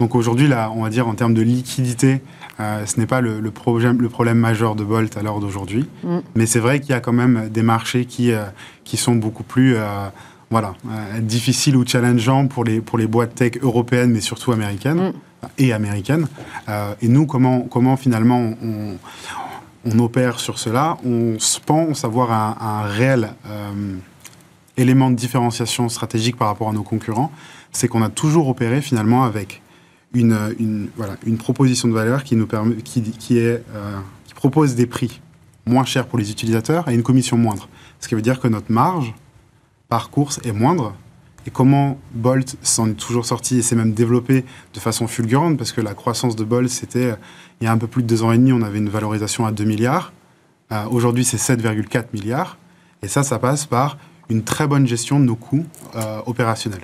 Donc 0.00 0.14
aujourd'hui, 0.14 0.46
là, 0.46 0.70
on 0.74 0.82
va 0.82 0.90
dire 0.90 1.08
en 1.08 1.14
termes 1.14 1.34
de 1.34 1.42
liquidité, 1.42 2.20
euh, 2.60 2.86
ce 2.86 3.00
n'est 3.00 3.06
pas 3.06 3.20
le, 3.20 3.40
le 3.40 3.50
problème, 3.50 4.00
le 4.00 4.08
problème 4.08 4.38
majeur 4.38 4.76
de 4.76 4.84
Bolt 4.84 5.16
à 5.16 5.22
l'heure 5.22 5.40
d'aujourd'hui. 5.40 5.88
Mm. 6.04 6.18
Mais 6.36 6.46
c'est 6.46 6.60
vrai 6.60 6.80
qu'il 6.80 6.90
y 6.90 6.94
a 6.94 7.00
quand 7.00 7.12
même 7.12 7.48
des 7.48 7.62
marchés 7.62 8.04
qui, 8.04 8.30
euh, 8.32 8.44
qui 8.84 8.96
sont 8.96 9.16
beaucoup 9.16 9.42
plus 9.42 9.74
euh, 9.76 10.08
voilà, 10.50 10.74
difficiles 11.20 11.76
ou 11.76 11.84
challengeants 11.86 12.46
pour 12.46 12.64
les, 12.64 12.80
pour 12.80 12.96
les 12.96 13.06
boîtes 13.06 13.34
tech 13.34 13.52
européennes, 13.60 14.12
mais 14.12 14.20
surtout 14.20 14.52
américaines 14.52 15.12
et 15.58 15.74
américaines. 15.74 16.26
Et 17.02 17.08
nous, 17.08 17.26
comment, 17.26 17.60
comment 17.60 17.98
finalement 17.98 18.54
on, 18.62 18.96
on 19.84 19.98
opère 19.98 20.40
sur 20.40 20.58
cela? 20.58 20.96
On 21.04 21.38
se 21.38 21.60
pense 21.60 22.02
avoir 22.06 22.32
un, 22.32 22.56
un 22.60 22.82
réel 22.84 23.34
élément 24.78 25.10
de 25.10 25.16
différenciation 25.16 25.90
stratégique 25.90 26.36
par 26.36 26.48
rapport 26.48 26.70
à 26.70 26.72
nos 26.72 26.82
concurrents, 26.82 27.30
c'est 27.70 27.88
qu'on 27.88 28.02
a 28.02 28.08
toujours 28.08 28.48
opéré 28.48 28.80
finalement 28.80 29.24
avec 29.24 29.60
une, 30.14 30.88
voilà, 30.96 31.16
une 31.26 31.38
proposition 31.38 31.88
de 31.88 31.92
valeur 31.92 32.24
qui, 32.24 32.36
nous 32.36 32.46
permet, 32.46 32.76
qui, 32.76 33.02
qui, 33.02 33.38
est, 33.38 33.62
euh, 33.74 33.98
qui 34.26 34.34
propose 34.34 34.74
des 34.74 34.86
prix 34.86 35.20
moins 35.66 35.84
chers 35.84 36.06
pour 36.06 36.18
les 36.18 36.30
utilisateurs 36.30 36.88
et 36.88 36.94
une 36.94 37.02
commission 37.02 37.36
moindre. 37.36 37.68
Ce 38.00 38.08
qui 38.08 38.14
veut 38.14 38.22
dire 38.22 38.40
que 38.40 38.48
notre 38.48 38.72
marge 38.72 39.14
par 39.88 40.10
course 40.10 40.40
est 40.44 40.52
moindre. 40.52 40.94
Et 41.46 41.50
comment 41.50 41.98
Bolt 42.12 42.56
s'en 42.62 42.90
est 42.90 42.94
toujours 42.94 43.24
sorti 43.24 43.58
et 43.58 43.62
s'est 43.62 43.76
même 43.76 43.92
développé 43.92 44.44
de 44.74 44.80
façon 44.80 45.06
fulgurante, 45.06 45.56
parce 45.56 45.72
que 45.72 45.80
la 45.80 45.94
croissance 45.94 46.36
de 46.36 46.44
Bolt, 46.44 46.68
c'était 46.68 47.14
il 47.60 47.64
y 47.64 47.66
a 47.66 47.72
un 47.72 47.78
peu 47.78 47.86
plus 47.86 48.02
de 48.02 48.08
deux 48.08 48.22
ans 48.22 48.32
et 48.32 48.38
demi, 48.38 48.52
on 48.52 48.62
avait 48.62 48.78
une 48.78 48.88
valorisation 48.88 49.46
à 49.46 49.52
2 49.52 49.64
milliards. 49.64 50.12
Euh, 50.72 50.84
Aujourd'hui, 50.90 51.24
c'est 51.24 51.38
7,4 51.38 52.06
milliards. 52.12 52.58
Et 53.02 53.08
ça, 53.08 53.22
ça 53.22 53.38
passe 53.38 53.66
par 53.66 53.96
une 54.28 54.42
très 54.44 54.66
bonne 54.66 54.86
gestion 54.86 55.20
de 55.20 55.24
nos 55.24 55.36
coûts 55.36 55.64
euh, 55.96 56.20
opérationnels. 56.26 56.82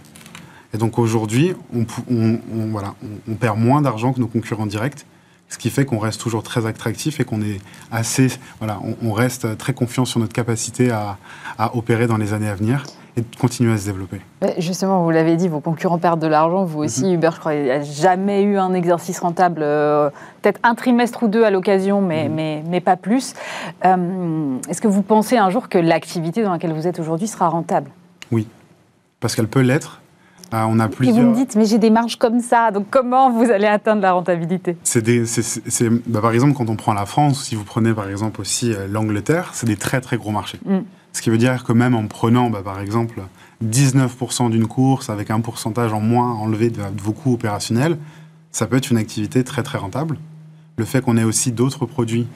Et 0.74 0.78
donc 0.78 0.98
aujourd'hui, 0.98 1.54
on, 1.74 1.84
pou- 1.84 2.02
on- 2.10 2.38
on- 2.54 2.66
voilà, 2.70 2.94
on, 3.02 3.32
on 3.32 3.34
perd 3.36 3.58
moins 3.58 3.80
d'argent 3.80 4.12
que 4.12 4.20
nos 4.20 4.26
concurrents 4.26 4.66
directs, 4.66 5.06
ce 5.48 5.56
qui 5.58 5.70
fait 5.70 5.84
qu'on 5.84 5.98
reste 5.98 6.20
toujours 6.20 6.42
très 6.42 6.66
attractif 6.66 7.20
et 7.20 7.24
qu'on 7.24 7.40
est 7.42 7.60
assez, 7.92 8.26
voilà, 8.58 8.80
on, 9.02 9.12
reste 9.12 9.56
très 9.56 9.72
confiant 9.72 10.04
sur 10.04 10.18
notre 10.18 10.32
capacité 10.32 10.90
à, 10.90 11.16
à 11.58 11.76
opérer 11.76 12.06
dans 12.08 12.16
les 12.16 12.32
années 12.32 12.48
à 12.48 12.54
venir 12.56 12.82
et 13.16 13.20
de 13.20 13.26
continuer 13.38 13.72
à 13.72 13.78
se 13.78 13.84
développer. 13.84 14.20
Justement, 14.58 15.04
vous 15.04 15.10
l'avez 15.12 15.36
dit, 15.36 15.46
vos 15.46 15.60
concurrents 15.60 15.98
perdent 15.98 16.18
de 16.20 16.26
l'argent. 16.26 16.64
Vous 16.64 16.80
aussi, 16.82 17.12
Uber, 17.12 17.30
je 17.32 17.38
crois, 17.38 17.54
il 17.54 17.62
n'y 17.64 17.70
a 17.70 17.80
jamais 17.82 18.42
eu 18.42 18.56
un 18.58 18.74
exercice 18.74 19.20
rentable, 19.20 19.60
euh, 19.62 20.10
peut-être 20.42 20.58
un 20.64 20.74
trimestre 20.74 21.22
ou 21.22 21.28
deux 21.28 21.44
à 21.44 21.50
l'occasion, 21.50 22.00
mais, 22.00 22.28
mais, 22.28 22.64
mais 22.66 22.80
pas 22.80 22.96
plus. 22.96 23.34
Euh, 23.84 24.56
Est-ce 24.68 24.80
que 24.80 24.88
vous 24.88 25.02
pensez 25.02 25.36
un 25.36 25.50
jour 25.50 25.68
que 25.68 25.78
l'activité 25.78 26.42
dans 26.42 26.50
laquelle 26.50 26.72
vous 26.72 26.88
êtes 26.88 26.98
aujourd'hui 26.98 27.28
sera 27.28 27.48
rentable? 27.48 27.90
Parce 29.20 29.36
qu'elle 29.36 29.46
peut 29.48 29.60
l'être. 29.60 30.00
Euh, 30.54 30.64
on 30.68 30.78
a 30.78 30.88
Et 31.02 31.10
vous 31.10 31.22
me 31.22 31.34
dites, 31.34 31.56
mais 31.56 31.66
j'ai 31.66 31.78
des 31.78 31.90
marges 31.90 32.16
comme 32.16 32.38
ça, 32.40 32.70
donc 32.70 32.86
comment 32.90 33.30
vous 33.30 33.50
allez 33.50 33.66
atteindre 33.66 34.02
la 34.02 34.12
rentabilité? 34.12 34.76
C'est 34.84 35.02
des, 35.02 35.26
c'est- 35.26 35.42
c'est- 35.42 35.68
c'est- 35.68 35.88
bah, 36.08 36.20
par 36.20 36.30
exemple, 36.30 36.54
quand 36.54 36.70
on 36.70 36.76
prend 36.76 36.92
la 36.92 37.06
France, 37.06 37.44
si 37.44 37.56
vous 37.56 37.64
prenez 37.64 37.92
par 37.92 38.08
exemple 38.08 38.40
aussi 38.40 38.72
euh, 38.72 38.86
l'Angleterre, 38.88 39.50
c'est 39.52 39.66
des 39.66 39.76
très 39.76 40.00
très 40.00 40.16
gros 40.16 40.30
marchés. 40.30 40.60
Mm. 40.64 40.78
Ce 41.12 41.22
qui 41.22 41.30
veut 41.30 41.38
dire 41.38 41.64
que 41.64 41.72
même 41.72 41.94
en 41.96 42.06
prenant, 42.06 42.50
bah, 42.50 42.60
par 42.64 42.80
exemple, 42.80 43.20
19% 43.64 44.48
d'une 44.50 44.66
course 44.68 45.10
avec 45.10 45.30
un 45.30 45.40
pourcentage 45.40 45.92
en 45.92 46.00
moins 46.00 46.32
enlevé 46.34 46.70
de, 46.70 46.76
de 46.76 47.02
vos 47.02 47.12
coûts 47.12 47.34
opérationnels, 47.34 47.98
ça 48.52 48.66
peut 48.66 48.76
être 48.76 48.90
une 48.90 48.98
activité 48.98 49.42
très 49.42 49.64
très 49.64 49.78
rentable. 49.78 50.18
Le 50.76 50.84
fait 50.84 51.00
qu'on 51.00 51.16
ait 51.16 51.24
aussi 51.24 51.50
d'autres 51.50 51.86
produits 51.86 52.28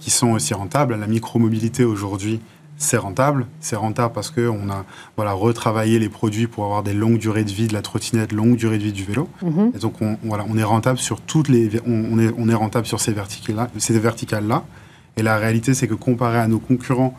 qui 0.00 0.10
sont 0.10 0.32
aussi 0.32 0.54
rentables, 0.54 0.96
la 0.96 1.06
micromobilité 1.06 1.84
aujourd'hui, 1.84 2.40
c'est 2.76 2.96
rentable. 2.96 3.46
C'est 3.60 3.76
rentable 3.76 4.12
parce 4.12 4.30
qu'on 4.30 4.68
a 4.70 4.84
voilà, 5.16 5.32
retravaillé 5.32 5.98
les 5.98 6.08
produits 6.08 6.46
pour 6.46 6.64
avoir 6.64 6.82
des 6.82 6.92
longues 6.92 7.18
durées 7.18 7.44
de 7.44 7.50
vie 7.50 7.66
de 7.68 7.72
la 7.72 7.82
trottinette, 7.82 8.32
longue 8.32 8.56
durée 8.56 8.78
de 8.78 8.84
vie 8.84 8.92
du 8.92 9.04
vélo. 9.04 9.28
Mhm. 9.42 9.72
Et 9.74 9.78
donc, 9.78 10.00
on, 10.02 10.18
voilà, 10.24 10.44
on 10.48 10.56
est 10.56 10.64
rentable 10.64 10.98
sur 10.98 11.20
toutes 11.20 11.48
les, 11.48 11.70
on, 11.86 12.18
est, 12.18 12.32
on 12.36 12.48
est 12.48 12.54
rentable 12.54 12.86
sur 12.86 13.00
ces 13.00 13.12
verticales-là, 13.12 13.70
ces. 13.78 14.64
Et 15.16 15.22
la 15.22 15.36
réalité, 15.36 15.74
c'est 15.74 15.86
que 15.86 15.94
comparé 15.94 16.38
à 16.38 16.48
nos 16.48 16.58
concurrents, 16.58 17.16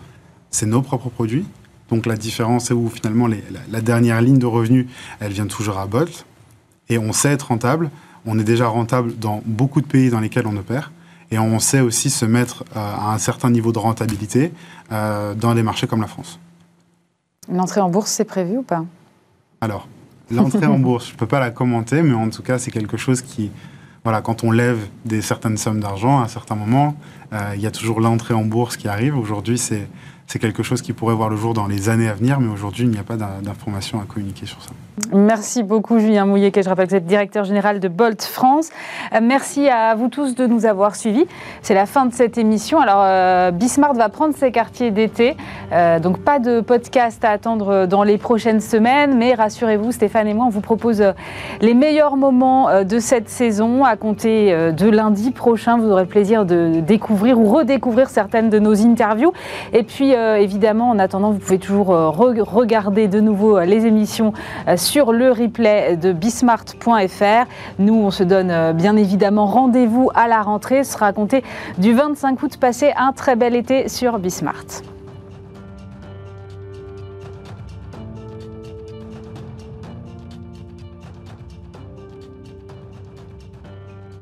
c'est 0.51 0.65
nos 0.65 0.81
propres 0.81 1.09
produits. 1.09 1.45
Donc, 1.89 2.05
la 2.05 2.15
différence, 2.17 2.65
c'est 2.65 2.73
où 2.73 2.89
finalement 2.89 3.27
les- 3.27 3.43
la, 3.51 3.59
la 3.69 3.81
dernière 3.81 4.21
ligne 4.21 4.39
de 4.39 4.45
revenus, 4.45 4.87
elle 5.19 5.31
vient 5.31 5.47
toujours 5.47 5.77
à 5.77 5.87
Bolt. 5.87 6.25
Et 6.89 6.97
on 6.97 7.13
sait 7.13 7.29
être 7.29 7.47
rentable. 7.47 7.89
On 8.25 8.37
est 8.39 8.43
déjà 8.43 8.67
rentable 8.67 9.17
dans 9.17 9.41
beaucoup 9.45 9.81
de 9.81 9.85
pays 9.87 10.09
dans 10.09 10.19
lesquels 10.19 10.47
on 10.47 10.57
opère. 10.57 10.91
Et 11.31 11.39
on 11.39 11.59
sait 11.59 11.81
aussi 11.81 12.09
se 12.09 12.25
mettre 12.25 12.63
à 12.75 13.11
un 13.13 13.17
certain 13.17 13.49
niveau 13.49 13.71
de 13.71 13.79
rentabilité 13.79 14.51
dans 14.91 15.55
des 15.55 15.63
marchés 15.63 15.87
comme 15.87 16.01
la 16.01 16.07
France. 16.07 16.39
L'entrée 17.51 17.81
en 17.81 17.89
bourse, 17.89 18.11
c'est 18.11 18.25
prévu 18.25 18.57
ou 18.59 18.63
pas? 18.63 18.85
Alors, 19.61 19.87
l'entrée 20.29 20.67
en 20.67 20.79
bourse, 20.87 21.07
je 21.07 21.13
ne 21.13 21.17
peux 21.17 21.25
pas 21.25 21.39
la 21.39 21.49
commenter, 21.49 22.03
mais 22.03 22.13
en 22.13 22.29
tout 22.29 22.43
cas, 22.43 22.59
c'est 22.59 22.71
quelque 22.71 22.97
chose 22.97 23.21
qui, 23.21 23.51
voilà, 24.03 24.21
quand 24.21 24.43
on 24.43 24.51
lève 24.51 24.87
des 25.03 25.21
certaines 25.21 25.57
sommes 25.57 25.79
d'argent, 25.79 26.19
à 26.19 26.23
un 26.23 26.27
certain 26.27 26.55
moment, 26.55 26.95
il 27.55 27.59
y 27.59 27.65
a 27.65 27.71
toujours 27.71 28.01
l'entrée 28.01 28.35
en 28.35 28.45
bourse 28.45 28.77
qui 28.77 28.87
arrive. 28.87 29.17
Aujourd'hui, 29.17 29.57
c'est 29.57 29.87
c'est 30.27 30.39
quelque 30.39 30.63
chose 30.63 30.81
qui 30.81 30.93
pourrait 30.93 31.15
voir 31.15 31.29
le 31.29 31.35
jour 31.35 31.53
dans 31.53 31.67
les 31.67 31.89
années 31.89 32.09
à 32.09 32.13
venir, 32.13 32.39
mais 32.39 32.51
aujourd'hui, 32.51 32.85
il 32.85 32.89
n'y 32.89 32.97
a 32.97 33.03
pas 33.03 33.17
d'informations 33.17 34.01
à 34.01 34.05
communiquer 34.05 34.45
sur 34.45 34.61
ça. 34.61 34.71
Merci 35.11 35.63
beaucoup, 35.63 35.99
Julien 35.99 36.25
Mouillet, 36.25 36.51
que 36.51 36.61
je 36.61 36.69
rappelle 36.69 36.85
que 36.85 36.91
vous 36.91 36.97
êtes 36.97 37.05
directeur 37.05 37.43
général 37.43 37.79
de 37.79 37.87
Bolt 37.87 38.23
France. 38.23 38.69
Euh, 39.13 39.19
merci 39.21 39.67
à 39.67 39.93
vous 39.93 40.07
tous 40.07 40.35
de 40.35 40.47
nous 40.47 40.65
avoir 40.65 40.95
suivis. 40.95 41.25
C'est 41.61 41.73
la 41.73 41.85
fin 41.85 42.05
de 42.05 42.13
cette 42.13 42.37
émission. 42.37 42.79
Alors, 42.79 43.01
euh, 43.03 43.51
Bismart 43.51 43.93
va 43.93 44.07
prendre 44.09 44.33
ses 44.35 44.51
quartiers 44.51 44.91
d'été, 44.91 45.35
euh, 45.73 45.99
donc 45.99 46.19
pas 46.19 46.39
de 46.39 46.61
podcast 46.61 47.25
à 47.25 47.31
attendre 47.31 47.85
dans 47.87 48.03
les 48.03 48.17
prochaines 48.17 48.61
semaines, 48.61 49.17
mais 49.17 49.33
rassurez-vous, 49.33 49.91
Stéphane 49.91 50.27
et 50.27 50.33
moi, 50.33 50.45
on 50.45 50.49
vous 50.49 50.61
propose 50.61 51.03
les 51.59 51.73
meilleurs 51.73 52.15
moments 52.15 52.83
de 52.83 52.99
cette 52.99 53.29
saison 53.29 53.83
à 53.83 53.97
compter 53.97 54.71
de 54.71 54.89
lundi 54.89 55.31
prochain. 55.31 55.77
Vous 55.77 55.89
aurez 55.91 56.03
le 56.03 56.09
plaisir 56.09 56.45
de 56.45 56.79
découvrir 56.79 57.37
ou 57.39 57.45
redécouvrir 57.45 58.09
certaines 58.09 58.49
de 58.49 58.59
nos 58.59 58.85
interviews. 58.85 59.33
Et 59.73 59.83
puis, 59.83 60.15
euh, 60.15 60.37
évidemment, 60.37 60.89
en 60.89 60.99
attendant, 60.99 61.31
vous 61.31 61.39
pouvez 61.39 61.59
toujours 61.59 61.91
euh, 61.91 62.09
regarder 62.09 63.07
de 63.07 63.19
nouveau 63.19 63.57
euh, 63.57 63.65
les 63.65 63.85
émissions 63.85 64.33
sur 64.85 65.11
le 65.11 65.31
replay 65.31 65.97
de 65.97 66.13
bismart.fr. 66.13 67.49
Nous, 67.79 67.95
on 67.95 68.11
se 68.11 68.23
donne 68.23 68.73
bien 68.73 68.95
évidemment 68.95 69.47
rendez-vous 69.47 70.11
à 70.13 70.27
la 70.27 70.41
rentrée. 70.41 70.83
Ce 70.83 70.93
sera 70.93 71.11
compté 71.11 71.43
du 71.77 71.93
25 71.93 72.41
août. 72.43 72.57
Passez 72.57 72.93
un 72.95 73.11
très 73.11 73.35
bel 73.35 73.55
été 73.55 73.89
sur 73.89 74.19
Bismart. 74.19 74.94